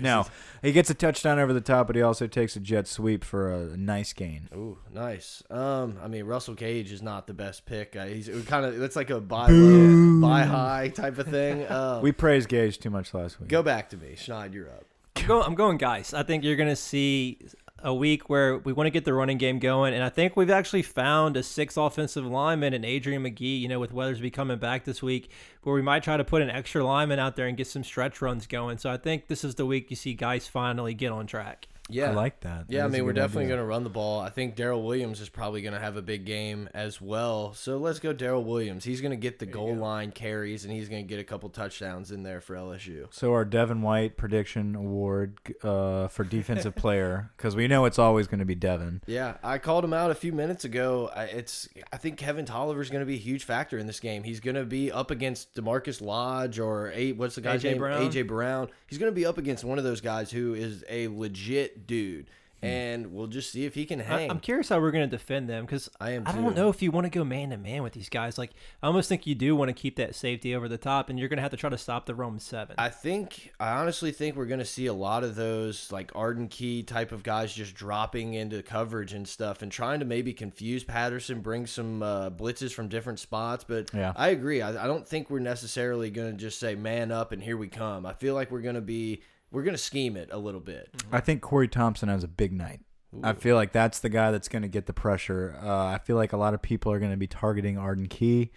No, 0.00 0.26
he 0.62 0.70
gets 0.72 0.88
a 0.90 0.94
touchdown 0.94 1.38
over 1.38 1.52
the 1.52 1.60
top, 1.60 1.88
but 1.88 1.96
he 1.96 2.02
also 2.02 2.26
takes 2.26 2.54
a 2.56 2.60
jet 2.60 2.86
sweep 2.86 3.24
for 3.24 3.52
a 3.52 3.76
nice 3.76 4.12
gain. 4.12 4.48
Ooh, 4.54 4.78
nice. 4.92 5.42
Um, 5.50 5.98
I 6.02 6.08
mean 6.08 6.24
Russell 6.24 6.54
Cage 6.54 6.92
is 6.92 7.02
not 7.02 7.26
the 7.26 7.34
best 7.34 7.66
pick. 7.66 7.96
Uh, 7.96 8.04
he's 8.06 8.28
kind 8.46 8.64
of 8.64 8.80
it's 8.80 8.96
like 8.96 9.10
a 9.10 9.20
buy 9.20 9.48
low, 9.48 10.20
buy 10.20 10.42
high 10.42 10.88
type 10.88 11.18
of 11.18 11.26
thing. 11.26 11.66
Um, 11.74 12.02
We 12.02 12.12
praised 12.12 12.48
Gage 12.48 12.78
too 12.78 12.90
much 12.90 13.12
last 13.14 13.40
week. 13.40 13.48
go 13.48 13.62
back 13.62 13.88
to 13.90 13.96
me, 13.96 14.14
Schneid. 14.16 14.52
You're 14.54 14.68
up. 14.70 14.84
I'm 15.16 15.26
going, 15.26 15.42
I'm 15.46 15.54
going, 15.54 15.76
guys. 15.78 16.12
I 16.12 16.22
think 16.22 16.44
you're 16.44 16.56
going 16.56 16.68
to 16.68 16.76
see 16.76 17.38
a 17.84 17.94
week 17.94 18.28
where 18.30 18.58
we 18.58 18.72
want 18.72 18.86
to 18.86 18.90
get 18.90 19.04
the 19.04 19.12
running 19.12 19.38
game 19.38 19.60
going, 19.60 19.94
and 19.94 20.02
I 20.02 20.08
think 20.08 20.36
we've 20.36 20.50
actually 20.50 20.82
found 20.82 21.36
a 21.36 21.42
six 21.42 21.76
offensive 21.76 22.24
lineman 22.24 22.72
and 22.74 22.84
Adrian 22.84 23.22
Magee. 23.22 23.58
You 23.58 23.68
know, 23.68 23.78
with 23.78 23.92
Weathersby 23.92 24.32
coming 24.32 24.58
back 24.58 24.84
this 24.84 25.02
week, 25.02 25.30
where 25.62 25.74
we 25.74 25.82
might 25.82 26.02
try 26.02 26.16
to 26.16 26.24
put 26.24 26.42
an 26.42 26.50
extra 26.50 26.84
lineman 26.84 27.18
out 27.18 27.36
there 27.36 27.46
and 27.46 27.56
get 27.56 27.66
some 27.66 27.84
stretch 27.84 28.20
runs 28.20 28.46
going. 28.46 28.78
So 28.78 28.90
I 28.90 28.96
think 28.96 29.28
this 29.28 29.44
is 29.44 29.54
the 29.54 29.66
week 29.66 29.90
you 29.90 29.96
see 29.96 30.14
guys 30.14 30.48
finally 30.48 30.94
get 30.94 31.12
on 31.12 31.26
track. 31.26 31.68
Yeah, 31.90 32.10
I 32.10 32.14
like 32.14 32.40
that. 32.40 32.64
Yeah, 32.68 32.80
That 32.80 32.86
I 32.86 32.88
mean, 32.88 33.04
we're 33.04 33.12
definitely 33.12 33.46
going 33.46 33.58
to 33.58 33.64
run 33.64 33.84
the 33.84 33.90
ball. 33.90 34.20
I 34.20 34.30
think 34.30 34.56
Darrel 34.56 34.82
Williams 34.82 35.20
is 35.20 35.28
probably 35.28 35.60
going 35.60 35.74
to 35.74 35.80
have 35.80 35.96
a 35.96 36.02
big 36.02 36.24
game 36.24 36.68
as 36.72 36.98
well. 36.98 37.52
So 37.52 37.76
let's 37.76 37.98
go, 37.98 38.14
Darrel 38.14 38.42
Williams. 38.42 38.84
He's 38.84 39.02
going 39.02 39.10
to 39.10 39.18
get 39.18 39.38
the 39.38 39.46
goal 39.46 39.74
line 39.74 40.10
carries, 40.10 40.64
and 40.64 40.72
he's 40.72 40.88
going 40.88 41.04
to 41.04 41.08
get 41.08 41.20
a 41.20 41.24
couple 41.24 41.50
touchdowns 41.50 42.10
in 42.10 42.22
there 42.22 42.40
for 42.40 42.56
LSU. 42.56 43.08
So 43.10 43.32
our 43.32 43.44
Devin 43.44 43.82
White 43.82 44.16
prediction 44.16 44.74
award 44.74 45.38
uh, 45.62 46.08
for 46.08 46.24
defensive 46.24 46.74
player, 46.74 47.30
because 47.36 47.54
we 47.54 47.68
know 47.68 47.84
it's 47.84 47.98
always 47.98 48.28
going 48.28 48.38
to 48.40 48.46
be 48.46 48.54
Devin. 48.54 49.02
Yeah, 49.06 49.34
I 49.42 49.58
called 49.58 49.84
him 49.84 49.92
out 49.92 50.10
a 50.10 50.14
few 50.14 50.32
minutes 50.32 50.64
ago. 50.64 51.10
I, 51.14 51.24
it's 51.24 51.68
I 51.92 51.98
think 51.98 52.16
Kevin 52.16 52.46
Toliver 52.46 52.80
is 52.80 52.88
going 52.88 53.02
to 53.02 53.06
be 53.06 53.14
a 53.14 53.18
huge 53.18 53.44
factor 53.44 53.76
in 53.76 53.86
this 53.86 54.00
game. 54.00 54.22
He's 54.22 54.40
going 54.40 54.56
to 54.56 54.64
be 54.64 54.90
up 54.90 55.10
against 55.10 55.54
DaMarkus 55.54 56.00
Lodge 56.00 56.58
or 56.58 56.92
a 56.92 57.12
what's 57.12 57.34
the 57.34 57.42
guy's 57.42 57.60
A.J. 57.60 57.68
name? 57.70 57.78
Brown? 57.78 58.10
AJ 58.10 58.26
Brown. 58.26 58.68
He's 58.86 58.98
going 58.98 59.12
to 59.12 59.14
be 59.14 59.26
up 59.26 59.36
against 59.36 59.64
one 59.64 59.76
of 59.76 59.84
those 59.84 60.00
guys 60.00 60.30
who 60.30 60.54
is 60.54 60.82
a 60.88 61.08
legit 61.08 61.73
dude, 61.86 62.26
Hmm. 62.60 62.66
and 62.68 63.12
we'll 63.12 63.26
just 63.26 63.50
see 63.50 63.66
if 63.66 63.74
he 63.74 63.84
can 63.84 64.00
I, 64.00 64.04
hang. 64.04 64.30
I'm 64.30 64.38
curious 64.40 64.68
how 64.70 64.80
we're 64.80 64.92
going 64.92 65.10
to 65.10 65.14
defend 65.16 65.50
them 65.50 65.66
because 65.66 65.90
I 66.00 66.12
am 66.12 66.22
I 66.24 66.32
don't 66.32 66.50
too. 66.50 66.54
know 66.54 66.68
if 66.70 66.80
you 66.80 66.90
want 66.92 67.04
to 67.04 67.10
go 67.10 67.22
man 67.24 67.50
to 67.50 67.58
man 67.58 67.82
with 67.82 67.92
these 67.92 68.08
guys. 68.08 68.38
Like 68.38 68.52
I 68.82 68.86
almost 68.86 69.08
think 69.08 69.26
you 69.26 69.34
do 69.34 69.54
want 69.54 69.68
to 69.70 69.74
keep 69.74 69.96
that 69.96 70.14
safety 70.14 70.54
over 70.54 70.66
the 70.68 70.78
top, 70.78 71.10
and 71.10 71.18
you're 71.18 71.28
going 71.28 71.36
to 71.38 71.42
have 71.42 71.50
to 71.50 71.56
try 71.58 71.68
to 71.68 71.76
stop 71.76 72.06
the 72.06 72.14
Rome 72.14 72.38
seven. 72.38 72.76
I 72.78 72.88
think 72.88 73.52
I 73.60 73.72
honestly 73.72 74.12
think 74.12 74.36
we're 74.36 74.46
going 74.46 74.60
to 74.60 74.64
see 74.64 74.86
a 74.86 74.94
lot 74.94 75.24
of 75.24 75.34
those 75.34 75.90
like 75.92 76.10
Arden 76.14 76.48
Key 76.48 76.84
type 76.84 77.12
of 77.12 77.22
guys 77.22 77.52
just 77.52 77.74
dropping 77.74 78.32
into 78.34 78.62
coverage 78.62 79.12
and 79.12 79.28
stuff 79.28 79.60
and 79.60 79.70
trying 79.70 79.98
to 79.98 80.06
maybe 80.06 80.32
confuse 80.32 80.84
Patterson, 80.84 81.40
bring 81.40 81.66
some 81.66 82.02
uh, 82.02 82.30
blitzes 82.30 82.72
from 82.72 82.88
different 82.88 83.18
spots. 83.18 83.64
But 83.64 83.90
Yeah. 83.92 84.12
I 84.16 84.28
agree. 84.28 84.62
I, 84.62 84.84
I 84.84 84.86
don't 84.86 85.06
think 85.06 85.28
we're 85.28 85.40
necessarily 85.40 86.08
going 86.10 86.30
to 86.30 86.38
just 86.38 86.58
say 86.60 86.76
man 86.76 87.10
up 87.12 87.32
and 87.32 87.42
here 87.42 87.56
we 87.58 87.68
come. 87.68 88.06
I 88.06 88.14
feel 88.14 88.34
like 88.34 88.50
we're 88.50 88.62
going 88.62 88.76
to 88.76 88.80
be 88.80 89.22
we're 89.54 89.62
going 89.62 89.74
to 89.76 89.82
scheme 89.82 90.16
it 90.16 90.28
a 90.32 90.38
little 90.38 90.60
bit. 90.60 90.90
I 91.12 91.20
think 91.20 91.40
Corey 91.40 91.68
Thompson 91.68 92.08
has 92.08 92.24
a 92.24 92.28
big 92.28 92.52
night. 92.52 92.80
I 93.22 93.32
feel 93.32 93.54
like 93.54 93.70
that's 93.70 94.00
the 94.00 94.08
guy 94.08 94.32
that's 94.32 94.48
going 94.48 94.62
to 94.62 94.68
get 94.68 94.86
the 94.86 94.92
pressure. 94.92 95.56
Uh, 95.62 95.86
I 95.86 95.98
feel 95.98 96.16
like 96.16 96.32
a 96.32 96.36
lot 96.36 96.52
of 96.52 96.60
people 96.60 96.90
are 96.90 96.98
going 96.98 97.12
to 97.12 97.16
be 97.16 97.28
targeting 97.28 97.78
Arden 97.78 98.08
Key, 98.08 98.50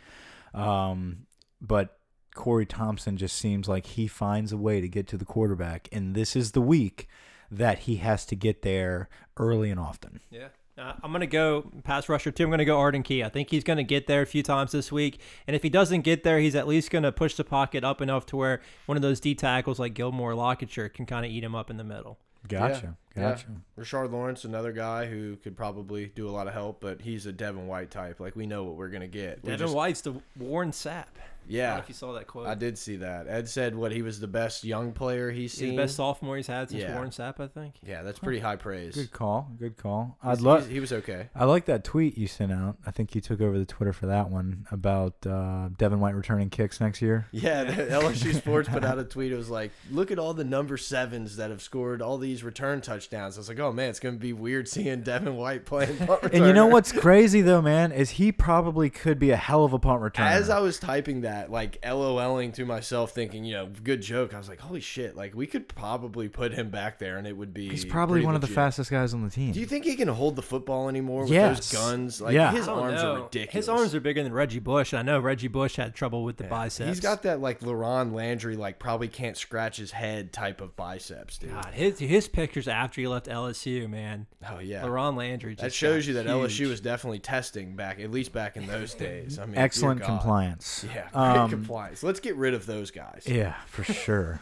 um, 0.55 1.27
but 1.61 1.99
Corey 2.33 2.65
Thompson 2.65 3.17
just 3.17 3.35
seems 3.35 3.67
like 3.67 3.85
he 3.85 4.07
finds 4.07 4.51
a 4.51 4.57
way 4.57 4.81
to 4.81 4.89
get 4.89 5.05
to 5.09 5.17
the 5.17 5.25
quarterback, 5.25 5.87
and 5.91 6.15
this 6.15 6.35
is 6.35 6.53
the 6.53 6.61
week 6.61 7.07
that 7.51 7.79
he 7.79 7.97
has 7.97 8.25
to 8.25 8.35
get 8.35 8.63
there 8.63 9.09
early 9.37 9.69
and 9.69 9.79
often. 9.79 10.21
Yeah. 10.31 10.47
Uh, 10.77 10.93
I'm 11.01 11.11
going 11.11 11.21
to 11.21 11.27
go 11.27 11.71
pass 11.83 12.07
rusher 12.07 12.29
too. 12.29 12.43
I'm 12.43 12.49
going 12.49 12.59
to 12.59 12.65
go 12.65 12.77
Arden 12.77 13.01
Key. 13.01 13.23
I 13.23 13.29
think 13.29 13.49
he's 13.49 13.63
going 13.63 13.77
to 13.77 13.83
get 13.83 14.05
there 14.05 14.21
a 14.21 14.25
few 14.27 14.43
times 14.43 14.71
this 14.71 14.91
week. 14.91 15.19
And 15.47 15.55
if 15.55 15.63
he 15.63 15.69
doesn't 15.69 16.01
get 16.01 16.23
there, 16.23 16.39
he's 16.39 16.53
at 16.55 16.67
least 16.67 16.91
going 16.91 17.03
to 17.03 17.11
push 17.11 17.33
the 17.35 17.43
pocket 17.43 17.83
up 17.83 17.99
enough 18.01 18.25
to 18.27 18.37
where 18.37 18.61
one 18.85 18.95
of 18.95 19.01
those 19.01 19.19
D 19.19 19.33
tackles 19.33 19.79
like 19.79 19.93
Gilmore 19.95 20.33
or 20.33 20.89
can 20.89 21.05
kind 21.05 21.25
of 21.25 21.31
eat 21.31 21.43
him 21.43 21.55
up 21.55 21.71
in 21.71 21.77
the 21.77 21.83
middle. 21.83 22.19
Gotcha, 22.47 22.95
Yeah. 23.15 23.21
gotcha. 23.31 23.47
Rashard 23.77 24.11
Lawrence, 24.11 24.45
another 24.45 24.71
guy 24.71 25.07
who 25.07 25.35
could 25.37 25.57
probably 25.57 26.05
do 26.15 26.29
a 26.29 26.31
lot 26.31 26.47
of 26.47 26.53
help, 26.53 26.79
but 26.79 27.01
he's 27.01 27.25
a 27.25 27.31
Devin 27.31 27.67
White 27.67 27.91
type. 27.91 28.19
Like 28.19 28.35
we 28.35 28.45
know 28.45 28.63
what 28.63 28.75
we're 28.75 28.89
going 28.89 29.01
to 29.01 29.07
get. 29.07 29.43
We 29.43 29.49
Devin 29.51 29.65
just- 29.67 29.75
White's 29.75 30.01
the 30.01 30.21
Warren 30.37 30.71
Sapp. 30.71 31.05
I 31.47 31.51
don't 31.51 31.57
know 31.57 31.63
yeah. 31.75 31.77
if 31.79 31.87
you 31.87 31.93
saw 31.95 32.13
that 32.13 32.27
quote. 32.27 32.47
I 32.47 32.55
did 32.55 32.77
see 32.77 32.97
that. 32.97 33.27
Ed 33.27 33.47
said 33.47 33.75
what 33.75 33.91
he 33.91 34.01
was 34.01 34.19
the 34.19 34.27
best 34.27 34.63
young 34.63 34.91
player 34.91 35.31
he's 35.31 35.51
He's 35.53 35.59
seen. 35.59 35.75
the 35.75 35.83
best 35.83 35.95
sophomore 35.95 36.35
he's 36.37 36.47
had 36.47 36.69
since 36.69 36.81
Yeah. 36.81 36.93
Warren 36.95 37.09
Sapp, 37.11 37.39
I 37.39 37.47
think. 37.47 37.75
Yeah, 37.85 38.03
that's 38.03 38.19
pretty 38.19 38.39
high 38.39 38.55
praise. 38.57 38.95
Good 38.95 39.11
call, 39.11 39.49
good 39.57 39.77
call. 39.77 40.17
I'd 40.21 40.29
He's- 40.31 40.41
love. 40.41 40.59
he's- 40.61 40.71
He 40.73 40.79
was 40.79 40.91
okay. 40.93 41.29
I 41.35 41.45
like 41.45 41.65
that 41.65 41.83
tweet 41.83 42.17
you 42.17 42.27
sent 42.27 42.51
out. 42.51 42.77
I 42.85 42.91
think 42.91 43.15
you 43.15 43.21
took 43.21 43.39
over 43.41 43.57
the 43.57 43.65
Twitter 43.65 43.93
for 43.93 44.07
that 44.07 44.29
one 44.29 44.65
about 44.71 45.13
uh, 45.25 45.69
Devin 45.77 45.99
White 45.99 46.15
returning 46.15 46.49
kicks 46.49 46.79
next 46.81 47.01
year. 47.01 47.27
Yeah, 47.37 47.63
the 47.65 47.83
LSU 47.83 48.33
Sports 48.35 48.67
put 48.67 48.83
out 48.83 48.97
a 48.99 49.03
tweet. 49.03 49.31
It 49.31 49.37
was 49.37 49.49
like, 49.49 49.71
look 49.91 50.11
at 50.11 50.19
all 50.19 50.33
the 50.33 50.43
number 50.43 50.75
sevens 50.75 51.37
that 51.37 51.49
have 51.51 51.61
scored 51.61 52.01
all 52.01 52.17
these 52.17 52.43
return 52.43 52.81
touchdowns. 52.81 53.37
I 53.37 53.39
was 53.39 53.47
like, 53.49 53.59
oh 53.59 53.71
man, 53.71 53.89
it's 53.89 53.99
going 53.99 54.15
to 54.15 54.19
be 54.19 54.33
weird 54.33 54.67
seeing 54.67 55.01
Devin 55.01 55.35
White 55.37 55.65
playing 55.65 55.97
punt 55.97 56.23
And 56.33 56.45
you 56.45 56.53
know 56.53 56.65
what's 56.67 56.91
crazy 56.91 57.41
though, 57.41 57.61
man, 57.61 57.91
is 57.91 58.11
he 58.11 58.31
probably 58.31 58.89
could 58.89 59.19
be 59.19 59.29
a 59.31 59.35
hell 59.37 59.63
of 59.63 59.73
a 59.73 59.79
punt 59.79 60.01
returner. 60.01 60.29
As 60.31 60.49
I 60.49 60.59
was 60.59 60.79
typing 60.79 61.21
that, 61.21 61.36
like 61.47 61.79
LOLing 61.81 62.53
to 62.55 62.65
myself, 62.65 63.11
thinking, 63.11 63.43
you 63.45 63.53
know, 63.53 63.69
good 63.83 64.01
joke. 64.01 64.33
I 64.33 64.37
was 64.37 64.49
like, 64.49 64.59
holy 64.59 64.79
shit! 64.81 65.15
Like 65.15 65.35
we 65.35 65.47
could 65.47 65.67
probably 65.67 66.27
put 66.29 66.53
him 66.53 66.69
back 66.69 66.99
there, 66.99 67.17
and 67.17 67.25
it 67.27 67.35
would 67.37 67.53
be. 67.53 67.69
He's 67.69 67.85
probably 67.85 68.15
pretty 68.15 68.25
one 68.25 68.35
of 68.35 68.41
the 68.41 68.47
fastest 68.47 68.89
guys 68.91 69.13
on 69.13 69.23
the 69.23 69.29
team. 69.29 69.51
Do 69.51 69.59
you 69.59 69.65
think 69.65 69.85
he 69.85 69.95
can 69.95 70.07
hold 70.07 70.35
the 70.35 70.41
football 70.41 70.89
anymore 70.89 71.21
with 71.23 71.31
Yes. 71.31 71.69
those 71.71 71.79
guns? 71.81 72.21
Like 72.21 72.33
Yeah. 72.33 72.51
his 72.51 72.67
arms 72.67 73.01
know. 73.01 73.11
are 73.13 73.23
ridiculous. 73.23 73.53
His 73.53 73.69
arms 73.69 73.95
are 73.95 73.99
bigger 73.99 74.23
than 74.23 74.33
Reggie 74.33 74.59
Bush. 74.59 74.93
I 74.93 75.01
know 75.01 75.19
Reggie 75.19 75.47
Bush 75.47 75.75
had 75.75 75.93
trouble 75.95 76.23
with 76.23 76.37
the 76.37 76.43
biceps. 76.45 76.89
He's 76.89 76.99
got 76.99 77.23
that 77.23 77.39
like 77.41 77.59
LaRon 77.61 78.13
Landry, 78.13 78.55
like 78.55 78.79
probably 78.79 79.07
can't 79.07 79.37
scratch 79.37 79.77
his 79.77 79.91
head 79.91 80.31
type 80.33 80.61
of 80.61 80.75
biceps, 80.75 81.37
dude. 81.37 81.51
God, 81.51 81.73
his 81.73 81.99
his 81.99 82.27
pictures 82.27 82.67
after 82.67 83.01
he 83.01 83.07
left 83.07 83.27
LSU, 83.27 83.89
man. 83.89 84.27
Oh 84.49 84.59
yeah. 84.59 84.83
LaRon 84.83 85.15
Landry. 85.15 85.53
Just 85.53 85.61
That 85.63 85.73
shows 85.73 86.03
got 86.03 86.07
you 86.07 86.13
that 86.15 86.25
huge. 86.25 86.59
LSU 86.59 86.69
was 86.69 86.81
definitely 86.81 87.19
testing 87.19 87.75
back, 87.75 87.99
at 87.99 88.11
least 88.11 88.31
back 88.33 88.55
in 88.57 88.65
those 88.67 88.93
days. 88.93 89.39
I 89.39 89.45
mean, 89.45 89.57
Excellent 89.57 90.01
compliance. 90.01 90.85
Yeah, 90.93 91.01
great 91.11 91.13
Um, 91.35 91.49
compliance. 91.49 92.03
Let's 92.03 92.19
get 92.19 92.35
rid 92.35 92.53
of 92.53 92.65
those 92.65 92.91
guys. 92.91 93.23
Yeah, 93.27 93.55
for 93.67 93.83
sure. 93.83 94.41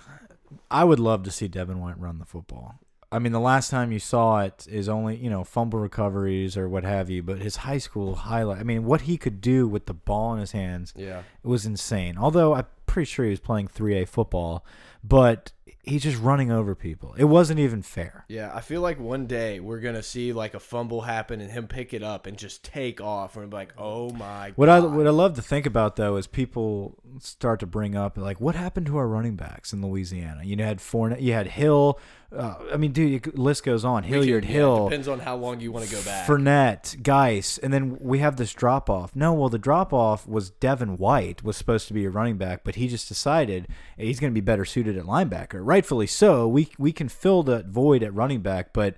I 0.70 0.84
would 0.84 1.00
love 1.00 1.24
to 1.24 1.32
see 1.32 1.48
Devin 1.48 1.80
White 1.80 2.00
run 2.00 2.20
the 2.20 2.26
football. 2.26 2.76
I 3.12 3.20
mean, 3.20 3.32
the 3.32 3.40
last 3.40 3.70
time 3.70 3.92
you 3.92 4.00
saw 4.00 4.40
it 4.40 4.68
is 4.70 4.90
only, 4.90 5.16
you 5.16 5.30
know, 5.30 5.44
fumble 5.44 5.80
recoveries 5.80 6.58
or 6.58 6.68
what 6.68 6.84
have 6.84 7.10
you, 7.10 7.24
but 7.24 7.38
his 7.40 7.58
high 7.58 7.78
school 7.78 8.16
highlight, 8.16 8.60
I 8.60 8.64
mean, 8.64 8.84
what 8.84 9.02
he 9.02 9.16
could 9.18 9.40
do 9.42 9.68
with 9.68 9.86
the 9.86 9.94
ball 9.94 10.34
in 10.34 10.40
his 10.40 10.52
hands 10.52 10.94
Yeah. 10.98 11.20
it 11.44 11.48
was 11.48 11.66
insane. 11.66 12.18
Although 12.18 12.56
I'm 12.56 12.66
pretty 12.88 13.06
sure 13.06 13.24
he 13.26 13.32
was 13.32 13.40
playing 13.40 13.68
3A 13.70 14.08
football, 14.08 14.66
but 15.04 15.52
he's 15.86 16.04
just 16.04 16.20
running 16.20 16.52
over 16.52 16.76
people. 16.76 17.14
It 17.18 17.26
wasn't 17.26 17.60
even 17.60 17.82
fair. 17.82 18.26
Yeah, 18.28 18.52
I 18.54 18.62
feel 18.62 18.82
like 18.82 19.00
one 19.00 19.28
day 19.28 19.60
we're 19.60 19.80
gonna 19.80 20.04
see 20.04 20.34
like 20.34 20.54
a 20.54 20.60
fumble 20.60 21.02
happen 21.02 21.42
and 21.42 21.52
him 21.52 21.68
pick 21.68 21.94
it 21.94 22.04
up 22.04 22.26
and 22.26 22.38
just 22.38 22.64
take 22.64 23.00
off, 23.02 23.36
and 23.36 23.52
we're 23.52 23.58
like, 23.58 23.74
"Oh 23.78 24.10
my 24.12 24.50
god. 24.50 24.54
What 24.58 24.70
I 24.70 24.80
what 24.80 25.08
I 25.08 25.12
love 25.12 25.36
to 25.36 25.42
think 25.42 25.66
about 25.66 25.96
though 25.96 26.18
is 26.18 26.28
people 26.28 26.96
start 27.20 27.60
to 27.62 27.66
bring 27.66 27.96
up 27.96 28.18
like 28.18 28.42
what 28.42 28.56
happened 28.56 28.88
to 28.88 28.98
our 28.98 29.08
running 29.08 29.36
backs 29.36 29.74
in 29.74 29.82
Louisiana. 29.82 30.44
You 30.44 30.56
know, 30.56 30.66
had 30.66 30.80
Fournette, 30.80 31.22
you 31.22 31.34
had 31.34 31.48
Hill. 31.48 32.00
Uh, 32.36 32.56
I 32.74 32.78
mean, 32.78 32.92
dude, 32.92 33.24
the 33.24 33.42
list 33.42 33.64
goes 33.64 33.86
on. 33.86 34.04
Hilliard, 34.04 34.44
can- 34.44 34.52
yeah, 34.52 34.58
Hill, 34.58 34.90
depends 34.90 35.08
on 35.08 35.20
how 35.20 35.36
long 35.36 35.60
you 35.62 35.72
want 35.72 35.86
to 35.86 35.92
go 35.92 36.02
back. 36.04 36.28
Fournette, 36.28 37.02
Guice, 37.02 37.58
and 37.58 37.74
then 37.74 37.98
we 38.00 38.20
have 38.20 38.36
this 38.36 38.54
drop 38.54 38.90
off. 38.90 39.16
No, 39.16 39.34
well, 39.34 39.50
the 39.50 39.58
drop 39.58 39.94
off 39.94 40.28
was 40.28 40.50
Devin 40.50 40.98
White 40.98 41.44
was 41.44 41.56
supposed 41.58 41.88
to 41.88 41.94
be 41.94 42.06
a 42.06 42.10
running 42.10 42.38
back, 42.38 42.64
but 42.64 42.76
he 42.76 42.88
just 42.88 43.08
decided 43.08 43.68
he's 43.98 44.20
going 44.20 44.32
to 44.32 44.36
be 44.36 44.42
better 44.42 44.66
suited 44.66 44.98
at 44.98 45.06
linebacker. 45.06 45.62
Rightfully 45.64 46.08
so. 46.08 46.48
We 46.48 46.70
we 46.78 46.92
can 46.92 47.10
fill 47.10 47.44
that 47.44 47.68
void 47.68 48.04
at 48.04 48.14
running 48.14 48.42
back, 48.42 48.74
but 48.74 48.96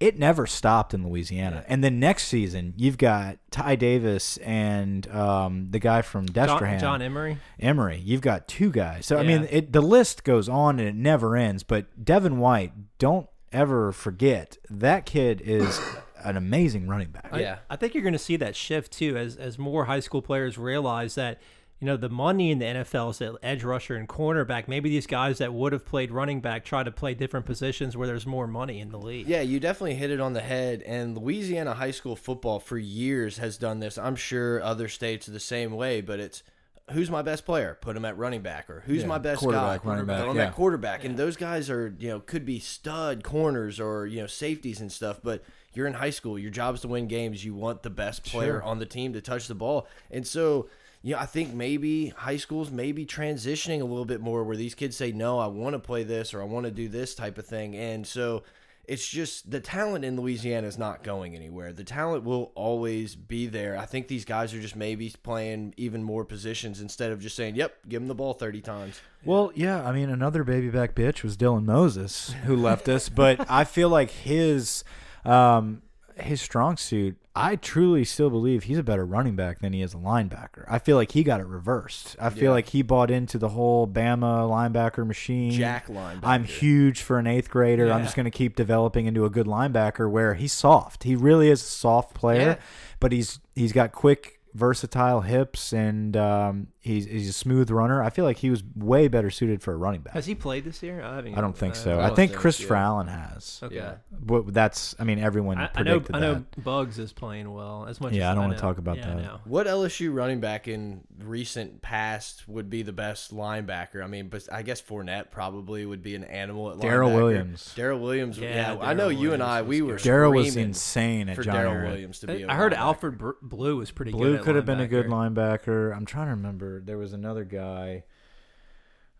it 0.00 0.18
never 0.18 0.46
stopped 0.46 0.94
in 0.94 1.06
Louisiana. 1.06 1.64
And 1.66 1.82
then 1.82 1.98
next 1.98 2.24
season, 2.28 2.72
you've 2.76 2.98
got 2.98 3.38
Ty 3.50 3.74
Davis 3.76 4.36
and 4.38 5.08
um, 5.10 5.68
the 5.70 5.80
guy 5.80 6.02
from 6.02 6.28
John, 6.28 6.48
Destrehan, 6.48 6.80
John 6.80 7.02
Emery. 7.02 7.38
Emery. 7.58 7.98
You've 8.04 8.20
got 8.20 8.46
two 8.46 8.70
guys. 8.70 9.06
So 9.06 9.16
I 9.18 9.24
mean, 9.24 9.48
it, 9.50 9.72
the 9.72 9.80
list 9.80 10.22
goes 10.22 10.48
on 10.48 10.78
and 10.78 10.88
it 10.88 10.94
never 10.94 11.36
ends. 11.36 11.64
But 11.64 12.04
Devin 12.04 12.38
White, 12.38 12.72
don't 12.98 13.28
ever 13.50 13.90
forget 13.92 14.56
that 14.70 15.04
kid 15.04 15.40
is 15.44 15.80
an 16.24 16.36
amazing 16.36 16.86
running 16.86 17.08
back. 17.10 17.30
I- 17.32 17.40
Yeah. 17.40 17.58
I, 17.68 17.74
think 17.76 17.94
you're 17.94 18.02
going 18.04 18.12
to 18.12 18.18
see 18.20 18.36
that 18.36 18.54
shift 18.54 18.92
too 18.92 19.16
as 19.16 19.36
as 19.36 19.58
more 19.58 19.86
high 19.86 20.00
school 20.00 20.22
players 20.22 20.56
realize 20.58 21.16
that 21.16 21.40
you 21.80 21.86
know 21.86 21.96
the 21.96 22.08
money 22.08 22.50
in 22.50 22.58
the 22.58 22.64
NFL 22.64 23.10
is 23.10 23.22
at 23.22 23.34
edge 23.42 23.62
rusher 23.62 23.94
and 23.96 24.08
cornerback. 24.08 24.66
Maybe 24.68 24.90
these 24.90 25.06
guys 25.06 25.38
that 25.38 25.52
would 25.54 25.72
have 25.72 25.84
played 25.84 26.10
running 26.10 26.40
back 26.40 26.64
try 26.64 26.82
to 26.82 26.90
play 26.90 27.14
different 27.14 27.46
positions 27.46 27.96
where 27.96 28.06
there's 28.06 28.26
more 28.26 28.46
money 28.46 28.80
in 28.80 28.90
the 28.90 28.98
league. 28.98 29.28
Yeah, 29.28 29.42
you 29.42 29.60
definitely 29.60 29.94
hit 29.94 30.10
it 30.10 30.20
on 30.20 30.32
the 30.32 30.40
head. 30.40 30.82
And 30.82 31.16
Louisiana 31.16 31.74
high 31.74 31.92
school 31.92 32.16
football 32.16 32.58
for 32.58 32.78
years 32.78 33.38
has 33.38 33.56
done 33.58 33.78
this. 33.80 33.96
I'm 33.98 34.16
sure 34.16 34.62
other 34.62 34.88
states 34.88 35.28
are 35.28 35.32
the 35.32 35.38
same 35.40 35.72
way, 35.72 36.00
but 36.00 36.18
it's 36.18 36.42
who's 36.90 37.10
my 37.10 37.22
best 37.22 37.44
player? 37.44 37.76
Put 37.80 37.96
him 37.96 38.04
at 38.06 38.16
running 38.16 38.40
back, 38.40 38.68
or 38.70 38.80
who's 38.86 39.02
Yeah, 39.02 39.08
my 39.08 39.18
best 39.18 39.40
quarterback, 39.40 39.82
guy? 39.84 39.88
running 39.90 40.06
back, 40.06 40.20
Put 40.22 40.30
him 40.30 40.36
yeah. 40.38 40.46
at 40.46 40.54
quarterback. 40.54 41.04
And 41.04 41.16
those 41.16 41.36
guys 41.36 41.68
are, 41.70 41.94
you 41.98 42.08
know, 42.08 42.20
could 42.20 42.44
be 42.46 42.58
stud 42.60 43.22
corners 43.22 43.78
or 43.78 44.06
you 44.06 44.20
know 44.20 44.26
safeties 44.26 44.80
and 44.80 44.90
stuff. 44.90 45.20
But 45.22 45.44
you're 45.74 45.86
in 45.86 45.92
high 45.94 46.10
school. 46.10 46.38
Your 46.38 46.50
job 46.50 46.74
is 46.74 46.80
to 46.80 46.88
win 46.88 47.06
games. 47.06 47.44
You 47.44 47.54
want 47.54 47.82
the 47.84 47.90
best 47.90 48.24
player 48.24 48.54
Sure. 48.54 48.62
on 48.64 48.78
the 48.80 48.86
team 48.86 49.12
to 49.12 49.20
touch 49.20 49.46
the 49.46 49.54
ball. 49.54 49.86
And 50.10 50.26
so 50.26 50.68
you 51.02 51.14
know, 51.14 51.20
I 51.20 51.26
think 51.26 51.54
maybe 51.54 52.08
high 52.08 52.36
schools 52.36 52.70
may 52.70 52.92
be 52.92 53.06
transitioning 53.06 53.80
a 53.80 53.84
little 53.84 54.04
bit 54.04 54.20
more 54.20 54.44
where 54.44 54.56
these 54.56 54.74
kids 54.74 54.96
say, 54.96 55.12
no, 55.12 55.38
I 55.38 55.46
want 55.46 55.74
to 55.74 55.78
play 55.78 56.02
this 56.02 56.34
or 56.34 56.42
I 56.42 56.44
want 56.44 56.66
to 56.66 56.72
do 56.72 56.88
this 56.88 57.14
type 57.14 57.38
of 57.38 57.46
thing. 57.46 57.76
And 57.76 58.06
so 58.06 58.42
it's 58.88 59.06
just 59.06 59.50
the 59.50 59.60
talent 59.60 60.04
in 60.04 60.16
Louisiana 60.16 60.66
is 60.66 60.78
not 60.78 61.04
going 61.04 61.36
anywhere. 61.36 61.72
The 61.74 61.84
talent 61.84 62.24
will 62.24 62.52
always 62.54 63.14
be 63.14 63.46
there. 63.46 63.76
I 63.76 63.84
think 63.84 64.08
these 64.08 64.24
guys 64.24 64.54
are 64.54 64.60
just 64.60 64.74
maybe 64.74 65.14
playing 65.22 65.74
even 65.76 66.02
more 66.02 66.24
positions 66.24 66.80
instead 66.80 67.12
of 67.12 67.20
just 67.20 67.36
saying, 67.36 67.54
yep, 67.54 67.76
give 67.86 68.00
them 68.00 68.08
the 68.08 68.14
ball 68.14 68.32
30 68.32 68.62
times. 68.62 69.00
Well, 69.24 69.52
yeah, 69.54 69.86
I 69.86 69.92
mean, 69.92 70.08
another 70.08 70.42
baby 70.42 70.70
back 70.70 70.94
bitch 70.94 71.22
was 71.22 71.36
Dylan 71.36 71.64
Moses 71.64 72.34
who 72.44 72.56
left 72.56 72.88
us, 72.88 73.08
but 73.10 73.44
I 73.50 73.64
feel 73.64 73.90
like 73.90 74.10
his 74.10 74.84
um, 75.24 75.82
his 76.20 76.40
strong 76.40 76.76
suit. 76.76 77.16
I 77.34 77.54
truly 77.56 78.04
still 78.04 78.30
believe 78.30 78.64
he's 78.64 78.78
a 78.78 78.82
better 78.82 79.06
running 79.06 79.36
back 79.36 79.60
than 79.60 79.72
he 79.72 79.80
is 79.80 79.94
a 79.94 79.98
linebacker. 79.98 80.64
I 80.68 80.80
feel 80.80 80.96
like 80.96 81.12
he 81.12 81.22
got 81.22 81.38
it 81.40 81.46
reversed. 81.46 82.16
I 82.20 82.30
feel 82.30 82.44
Yeah. 82.44 82.50
like 82.50 82.68
he 82.70 82.82
bought 82.82 83.10
into 83.12 83.38
the 83.38 83.50
whole 83.50 83.86
Bama 83.86 84.48
linebacker 84.50 85.06
machine. 85.06 85.52
Jack 85.52 85.86
linebacker. 85.86 86.18
I'm 86.24 86.42
huge 86.44 87.00
for 87.00 87.18
an 87.18 87.26
eighth 87.28 87.48
grader. 87.48 87.92
I'm 87.92 88.02
just 88.02 88.16
going 88.16 88.24
to 88.24 88.30
keep 88.32 88.56
developing 88.56 89.06
into 89.06 89.24
a 89.24 89.30
good 89.30 89.46
linebacker 89.46 90.10
where 90.10 90.34
he's 90.34 90.52
soft. 90.52 91.04
He 91.04 91.14
really 91.14 91.48
is 91.48 91.62
a 91.62 91.66
soft 91.66 92.14
player, 92.14 92.40
Yeah. 92.40 92.56
but 92.98 93.12
he's 93.12 93.38
he's 93.54 93.72
got 93.72 93.92
quick, 93.92 94.37
versatile 94.54 95.20
hips 95.20 95.72
and 95.72 96.16
um, 96.16 96.68
he's 96.80 97.06
he's 97.06 97.28
a 97.28 97.32
smooth 97.32 97.70
runner. 97.70 98.02
I 98.02 98.10
feel 98.10 98.24
like 98.24 98.38
he 98.38 98.50
was 98.50 98.62
way 98.74 99.08
better 99.08 99.30
suited 99.30 99.62
for 99.62 99.72
a 99.72 99.76
running 99.76 100.00
back. 100.00 100.14
Has 100.14 100.26
he 100.26 100.34
played 100.34 100.64
this 100.64 100.82
year? 100.82 101.02
I, 101.02 101.16
haven't 101.16 101.36
I 101.36 101.40
don't 101.40 101.56
think 101.56 101.74
so. 101.76 101.98
I 102.00 102.04
I 102.04 102.06
think 102.14 102.30
think, 102.30 102.40
Christopher 102.40 102.74
yeah. 102.74 102.84
Allen 102.86 103.06
has. 103.08 103.60
Okay. 103.62 103.74
Yeah. 103.76 103.94
But 104.10 104.52
that's 104.52 104.94
I 104.98 105.04
mean 105.04 105.18
everyone 105.18 105.58
I, 105.58 105.70
I 105.74 105.82
know. 105.82 106.00
predicted 106.00 106.16
I 106.16 106.20
know 106.20 106.34
that. 106.34 106.64
Bugs 106.64 106.98
is 106.98 107.12
playing 107.12 107.52
well 107.52 107.86
as 107.88 108.00
much. 108.00 108.12
Yeah, 108.12 108.28
as 108.28 108.32
I 108.32 108.34
don't 108.34 108.44
wanna 108.48 108.58
talk 108.58 108.78
about 108.78 108.96
Yeah, 108.96 109.14
that. 109.14 109.46
What 109.46 109.66
LSU 109.66 110.12
running 110.14 110.40
back 110.40 110.66
in 110.68 111.02
recent 111.22 111.82
past 111.82 112.48
would 112.48 112.70
be 112.70 112.82
the 112.82 112.92
best 112.92 113.34
linebacker? 113.34 114.02
I 114.02 114.06
mean, 114.06 114.28
but 114.28 114.48
I 114.52 114.62
guess 114.62 114.80
Fournette 114.80 115.30
probably 115.30 115.84
would 115.84 116.02
be 116.02 116.14
an 116.14 116.24
animal 116.24 116.70
at 116.70 116.80
Darrel 116.80 117.10
linebacker. 117.10 117.14
Williams. 117.14 117.72
Darrel 117.76 118.00
Williams. 118.00 118.38
Yeah, 118.38 118.74
Yeah, 118.74 118.78
I 118.80 118.94
know 118.94 119.08
Darrel 119.10 119.12
you 119.22 119.32
and 119.34 119.42
I. 119.42 119.62
We 119.62 119.82
were 119.82 119.96
Darrel 119.98 120.32
was 120.32 120.56
insane 120.56 121.28
at 121.28 121.36
for 121.36 121.42
John 121.42 121.82
Williams 121.82 122.20
to 122.20 122.26
be. 122.26 122.42
a 122.42 122.48
I 122.48 122.54
heard 122.54 122.72
linebacker. 122.72 122.76
Alfred 122.78 123.18
Br- 123.18 123.30
Blue 123.42 123.76
was 123.76 123.90
pretty 123.90 124.12
good. 124.12 124.37
Blue 124.38 124.42
at 124.42 124.44
could 124.44 124.56
have 124.56 124.66
been 124.66 124.80
a 124.80 124.88
good 124.88 125.06
linebacker. 125.06 125.64
linebacker. 125.64 125.96
I'm 125.96 126.06
trying 126.06 126.26
to 126.26 126.32
remember. 126.32 126.80
There 126.80 126.98
was 126.98 127.12
another 127.12 127.44
guy. 127.44 128.04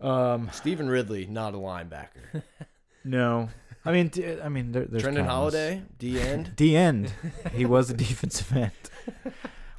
Um, 0.00 0.48
Stevan 0.52 0.88
Ridley, 0.88 1.26
not 1.26 1.54
a 1.54 1.58
linebacker. 1.58 2.42
no, 3.04 3.48
I 3.84 3.92
mean, 3.92 4.08
d- 4.08 4.40
I 4.40 4.48
mean, 4.48 4.72
there, 4.72 4.84
there's 4.84 5.02
Trindon 5.02 5.26
countless. 5.26 5.54
Holliday, 5.54 5.82
D 5.98 6.20
end. 6.20 6.52
D 6.56 6.76
end. 6.76 7.12
he 7.52 7.64
was 7.64 7.90
a 7.90 7.94
defensive 7.96 8.56
end. 8.56 8.72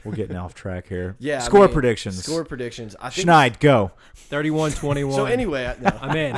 We're 0.04 0.16
getting 0.16 0.38
off 0.38 0.56
track 0.56 0.88
here. 0.88 1.16
Yeah, 1.20 1.38
I 1.38 1.40
Score 1.42 1.66
mean, 1.66 1.74
predictions. 1.74 2.24
Score 2.24 2.46
predictions. 2.46 2.96
I 3.00 3.10
think. 3.10 3.28
Schneid, 3.28 3.60
go. 3.60 3.92
31-21. 4.30 5.14
So 5.14 5.26
anyway, 5.26 5.66
I, 5.66 5.76
no. 5.82 5.98
I'm 6.02 6.16
in. 6.16 6.34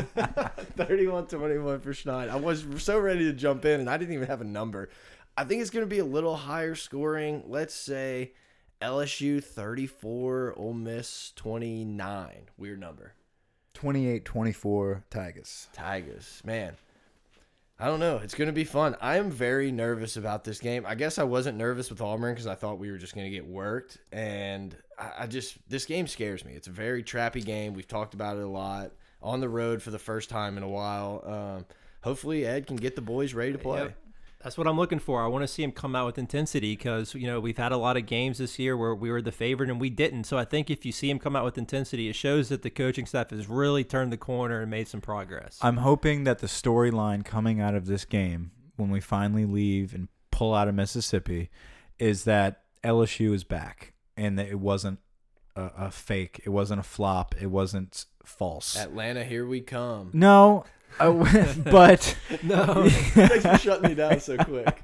31-21 0.77 1.81
for 1.81 1.93
Schneid. 1.93 2.29
I 2.29 2.37
was 2.37 2.65
so 2.77 2.97
ready 2.99 3.25
to 3.25 3.33
jump 3.33 3.65
in, 3.65 3.79
and 3.79 3.89
I 3.89 3.97
didn't 3.97 4.15
even 4.15 4.27
have 4.27 4.41
a 4.41 4.45
number. 4.45 4.89
I 5.37 5.43
think 5.43 5.61
it's 5.61 5.69
going 5.69 5.85
to 5.85 5.89
be 5.89 5.99
a 5.99 6.05
little 6.05 6.35
higher 6.35 6.73
scoring. 6.75 7.43
Let's 7.47 7.75
say 7.75 8.33
LSU 8.81 9.43
34, 9.43 10.55
Ole 10.57 10.73
Miss 10.73 11.33
29. 11.35 12.49
Weird 12.57 12.79
number. 12.79 13.13
28-24 13.75 15.03
Tigers. 15.09 15.67
Tigers, 15.73 16.41
man. 16.43 16.75
I 17.79 17.85
don't 17.85 17.99
know. 17.99 18.17
It's 18.17 18.35
going 18.35 18.47
to 18.47 18.53
be 18.53 18.63
fun. 18.63 18.95
I 19.01 19.17
am 19.17 19.31
very 19.31 19.71
nervous 19.71 20.17
about 20.17 20.43
this 20.43 20.59
game. 20.59 20.85
I 20.85 20.93
guess 20.95 21.17
I 21.17 21.23
wasn't 21.23 21.57
nervous 21.57 21.89
with 21.89 21.99
Auburn 22.01 22.33
because 22.33 22.45
I 22.45 22.53
thought 22.53 22.77
we 22.77 22.91
were 22.91 22.97
just 22.97 23.15
going 23.15 23.25
to 23.25 23.31
get 23.31 23.45
worked. 23.45 23.97
And 24.11 24.75
I, 24.99 25.11
I 25.19 25.27
just, 25.27 25.57
this 25.67 25.85
game 25.85 26.05
scares 26.05 26.45
me. 26.45 26.53
It's 26.53 26.67
a 26.67 26.71
very 26.71 27.03
trappy 27.03 27.43
game. 27.43 27.73
We've 27.73 27.87
talked 27.87 28.13
about 28.13 28.37
it 28.37 28.43
a 28.43 28.47
lot 28.47 28.91
on 29.21 29.39
the 29.39 29.49
road 29.49 29.81
for 29.81 29.89
the 29.89 29.99
first 29.99 30.29
time 30.29 30.57
in 30.57 30.63
a 30.63 30.69
while. 30.69 31.23
Um, 31.25 31.65
hopefully, 32.03 32.45
Ed 32.45 32.67
can 32.67 32.75
get 32.75 32.95
the 32.95 33.01
boys 33.01 33.33
ready 33.33 33.51
to 33.51 33.57
play. 33.57 33.81
Yep. 33.81 33.97
That's 34.43 34.57
what 34.57 34.67
I'm 34.67 34.77
looking 34.77 34.99
for. 34.99 35.23
I 35.23 35.27
want 35.27 35.43
to 35.43 35.47
see 35.47 35.63
him 35.63 35.71
come 35.71 35.95
out 35.95 36.05
with 36.05 36.17
intensity 36.17 36.75
because 36.75 37.13
you 37.13 37.27
know 37.27 37.39
we've 37.39 37.57
had 37.57 37.71
a 37.71 37.77
lot 37.77 37.97
of 37.97 38.05
games 38.05 38.37
this 38.37 38.57
year 38.57 38.75
where 38.75 38.95
we 38.95 39.11
were 39.11 39.21
the 39.21 39.31
favorite 39.31 39.69
and 39.69 39.79
we 39.79 39.89
didn't. 39.89 40.23
So 40.25 40.37
I 40.37 40.45
think 40.45 40.69
if 40.69 40.85
you 40.85 40.91
see 40.91 41.09
him 41.09 41.19
come 41.19 41.35
out 41.35 41.45
with 41.45 41.57
intensity, 41.57 42.09
it 42.09 42.15
shows 42.15 42.49
that 42.49 42.61
the 42.61 42.69
coaching 42.69 43.05
staff 43.05 43.29
has 43.29 43.47
really 43.47 43.83
turned 43.83 44.11
the 44.11 44.17
corner 44.17 44.61
and 44.61 44.69
made 44.69 44.87
some 44.87 45.01
progress. 45.01 45.57
I'm 45.61 45.77
hoping 45.77 46.23
that 46.23 46.39
the 46.39 46.47
storyline 46.47 47.23
coming 47.23 47.61
out 47.61 47.75
of 47.75 47.85
this 47.85 48.05
game, 48.05 48.51
when 48.75 48.89
we 48.89 48.99
finally 48.99 49.45
leave 49.45 49.93
and 49.93 50.07
pull 50.31 50.53
out 50.53 50.67
of 50.67 50.75
Mississippi, 50.75 51.49
is 51.99 52.23
that 52.23 52.63
LSU 52.83 53.33
is 53.33 53.43
back 53.43 53.93
and 54.17 54.39
that 54.39 54.47
it 54.47 54.59
wasn't 54.59 54.99
a, 55.55 55.71
a 55.77 55.91
fake. 55.91 56.41
It 56.45 56.49
wasn't 56.49 56.79
a 56.79 56.83
flop. 56.83 57.35
It 57.39 57.47
wasn't 57.47 58.05
false. 58.25 58.77
Atlanta, 58.77 59.23
here 59.23 59.45
we 59.45 59.61
come. 59.61 60.09
no, 60.13 60.65
I- 60.99 61.55
but 61.65 62.17
no, 62.43 62.89
Thanks 62.89 63.45
for 63.45 63.57
shutting 63.57 63.89
me 63.89 63.95
down 63.95 64.19
so 64.19 64.37
quick. 64.37 64.83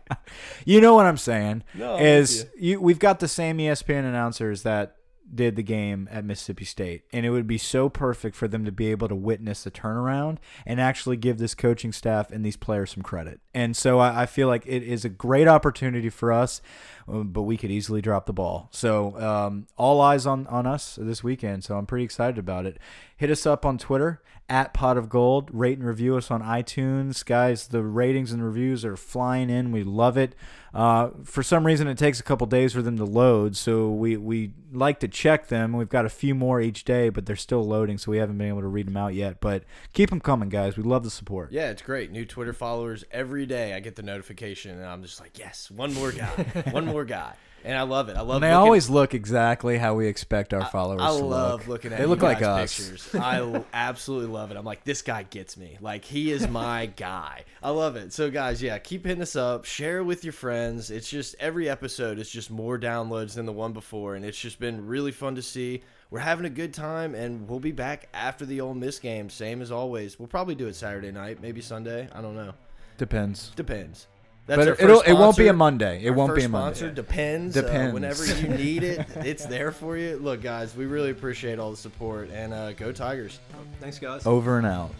you 0.65 0.81
know 0.81 0.95
what 0.95 1.05
I'm 1.05 1.17
saying. 1.17 1.63
No, 1.73 1.97
is 1.97 2.47
you, 2.57 2.79
we've 2.81 2.99
got 2.99 3.19
the 3.19 3.27
same 3.27 3.57
ESPN 3.57 3.99
announcers 4.05 4.63
that 4.63 4.95
did 5.33 5.57
the 5.57 5.63
game 5.63 6.07
at 6.09 6.23
Mississippi 6.23 6.63
State, 6.63 7.03
and 7.11 7.25
it 7.25 7.31
would 7.31 7.47
be 7.47 7.57
so 7.57 7.89
perfect 7.89 8.33
for 8.35 8.47
them 8.47 8.63
to 8.63 8.71
be 8.71 8.91
able 8.91 9.09
to 9.09 9.15
witness 9.15 9.63
the 9.65 9.71
turnaround 9.71 10.37
and 10.65 10.79
actually 10.79 11.17
give 11.17 11.37
this 11.37 11.53
coaching 11.53 11.91
staff 11.91 12.31
and 12.31 12.45
these 12.45 12.55
players 12.55 12.91
some 12.91 13.03
credit. 13.03 13.41
And 13.53 13.75
so 13.75 13.99
I, 13.99 14.21
I 14.21 14.25
feel 14.25 14.47
like 14.47 14.63
it 14.65 14.83
is 14.83 15.03
a 15.03 15.09
great 15.09 15.47
opportunity 15.49 16.09
for 16.09 16.31
us, 16.31 16.61
uh, 16.61 16.96
but 17.07 17.43
we 17.43 17.57
could 17.57 17.71
easily 17.71 18.01
drop 18.01 18.25
the 18.25 18.33
ball. 18.33 18.69
So 18.71 19.19
um, 19.19 19.67
all 19.77 20.01
eyes 20.01 20.25
on 20.25 20.47
on 20.47 20.67
us 20.67 20.97
this 21.01 21.23
weekend. 21.23 21.63
So 21.63 21.77
I'm 21.77 21.85
pretty 21.85 22.05
excited 22.05 22.37
about 22.37 22.65
it. 22.65 22.77
Hit 23.15 23.31
us 23.31 23.45
up 23.45 23.65
on 23.65 23.77
Twitter 23.77 24.21
at 24.49 24.73
Pot 24.73 24.97
of 24.97 25.09
Gold. 25.09 25.49
Rate 25.51 25.77
and 25.77 25.87
review 25.87 26.15
us 26.17 26.29
on 26.29 26.41
iTunes, 26.41 27.25
guys. 27.25 27.67
The 27.67 27.83
ratings 27.83 28.31
and 28.31 28.43
reviews 28.43 28.85
are 28.85 28.95
flying 28.95 29.49
in. 29.49 29.71
We 29.71 29.83
love 29.83 30.17
it. 30.17 30.35
Uh, 30.73 31.09
for 31.23 31.41
some 31.41 31.65
reason, 31.65 31.87
it 31.87 31.97
takes 31.97 32.19
a 32.19 32.23
couple 32.23 32.45
days 32.45 32.73
for 32.73 32.81
them 32.81 32.97
to 32.97 33.05
load, 33.05 33.55
so 33.55 33.89
we 33.89 34.15
we 34.15 34.51
like 34.71 34.99
to 34.99 35.07
check 35.07 35.47
them. 35.47 35.73
We've 35.73 35.89
got 35.89 36.05
a 36.05 36.09
few 36.09 36.35
more 36.35 36.61
each 36.61 36.83
day, 36.83 37.09
but 37.09 37.25
they're 37.25 37.35
still 37.35 37.65
loading, 37.65 37.97
so 37.97 38.11
we 38.11 38.17
haven't 38.17 38.37
been 38.37 38.49
able 38.49 38.61
to 38.61 38.67
read 38.67 38.85
them 38.85 38.97
out 38.97 39.15
yet. 39.15 39.41
But 39.41 39.63
keep 39.93 40.09
them 40.11 40.19
coming, 40.19 40.49
guys. 40.49 40.77
We 40.77 40.83
love 40.83 41.03
the 41.03 41.09
support. 41.09 41.51
Yeah, 41.51 41.71
it's 41.71 41.81
great. 41.81 42.11
New 42.11 42.25
Twitter 42.25 42.53
followers 42.53 43.03
every 43.11 43.45
day. 43.47 43.73
I 43.73 43.79
get 43.79 43.95
the 43.95 44.03
notification, 44.03 44.77
and 44.77 44.85
I'm 44.85 45.01
just 45.01 45.19
like, 45.19 45.39
yes, 45.39 45.71
one 45.71 45.93
more 45.93 46.11
guy, 46.11 46.27
one 46.71 46.85
more 46.85 46.96
guy, 47.05 47.33
and 47.65 47.77
I 47.77 47.81
love 47.83 48.09
it. 48.09 48.15
I 48.17 48.21
love. 48.21 48.35
And 48.37 48.43
they 48.43 48.47
looking- 48.49 48.55
always 48.65 48.89
look 48.89 49.13
exactly 49.13 49.77
how 49.77 49.95
we 49.95 50.07
expect 50.07 50.53
our 50.53 50.65
followers 50.65 51.01
I 51.01 51.07
to 51.17 51.25
love 51.25 51.59
look. 51.61 51.67
looking 51.67 51.93
at 51.93 51.99
They 51.99 52.05
look 52.05 52.21
like 52.21 52.41
us. 52.41 52.77
pictures. 52.77 53.09
I 53.15 53.63
absolutely 53.73 54.27
love 54.27 54.51
it. 54.51 54.57
I'm 54.57 54.65
like, 54.65 54.83
this 54.83 55.01
guy 55.01 55.23
gets 55.23 55.57
me. 55.57 55.77
Like 55.81 56.05
he 56.05 56.31
is 56.31 56.47
my 56.47 56.85
guy. 56.97 57.43
I 57.61 57.69
love 57.71 57.95
it. 57.95 58.13
So 58.13 58.29
guys, 58.31 58.61
yeah, 58.61 58.77
keep 58.77 59.05
hitting 59.05 59.21
us 59.21 59.35
up. 59.35 59.65
Share 59.65 60.03
with 60.03 60.23
your 60.23 60.33
friends. 60.33 60.91
It's 60.91 61.09
just 61.09 61.35
every 61.39 61.69
episode 61.69 62.19
is 62.19 62.29
just 62.29 62.49
more 62.51 62.77
downloads 62.79 63.33
than 63.35 63.45
the 63.45 63.53
one 63.53 63.73
before, 63.73 64.15
and 64.15 64.23
it's 64.23 64.39
just 64.39 64.59
been 64.59 64.85
really 64.87 65.11
fun 65.11 65.35
to 65.35 65.41
see. 65.41 65.83
We're 66.09 66.19
having 66.19 66.45
a 66.45 66.49
good 66.49 66.73
time, 66.73 67.15
and 67.15 67.49
we'll 67.49 67.59
be 67.59 67.73
back 67.73 68.07
after 68.13 68.45
the 68.45 68.61
Ole 68.61 68.73
Miss 68.73 68.97
game, 68.97 69.29
same 69.29 69.61
as 69.61 69.71
always. 69.73 70.17
We'll 70.17 70.29
probably 70.29 70.55
do 70.55 70.67
it 70.67 70.75
Saturday 70.77 71.11
night, 71.11 71.41
maybe 71.41 71.59
Sunday. 71.59 72.07
I 72.13 72.21
don't 72.21 72.33
know. 72.35 72.53
Depends. 72.97 73.51
Depends. 73.57 74.07
That's 74.47 74.57
But 74.65 74.67
it'll, 74.81 74.97
first 74.99 75.09
it 75.09 75.13
won't 75.13 75.37
be 75.37 75.47
a. 75.49 75.53
Monday. 75.53 76.03
It 76.03 76.09
Our 76.09 76.15
won't 76.15 76.33
be 76.35 76.43
a 76.43 76.49
Monday. 76.49 76.75
sponsor 76.79 76.91
depends. 76.95 77.55
uh, 77.57 77.61
Depends. 77.63 77.93
whenever 77.93 78.25
you 78.25 78.47
need 78.57 78.81
it, 78.83 79.05
it's 79.17 79.45
there 79.45 79.71
for 79.73 79.97
you. 79.97 80.17
Look, 80.17 80.41
guys, 80.41 80.75
we 80.75 80.85
really 80.85 81.11
appreciate 81.11 81.59
all 81.59 81.69
the 81.71 81.77
support, 81.77 82.29
and 82.31 82.53
uh, 82.53 82.71
go 82.71 82.91
Tigers. 82.93 83.39
thanks 83.81 83.99
guys. 83.99 84.25
Over 84.25 84.57
and 84.57 84.65
out. 84.65 84.91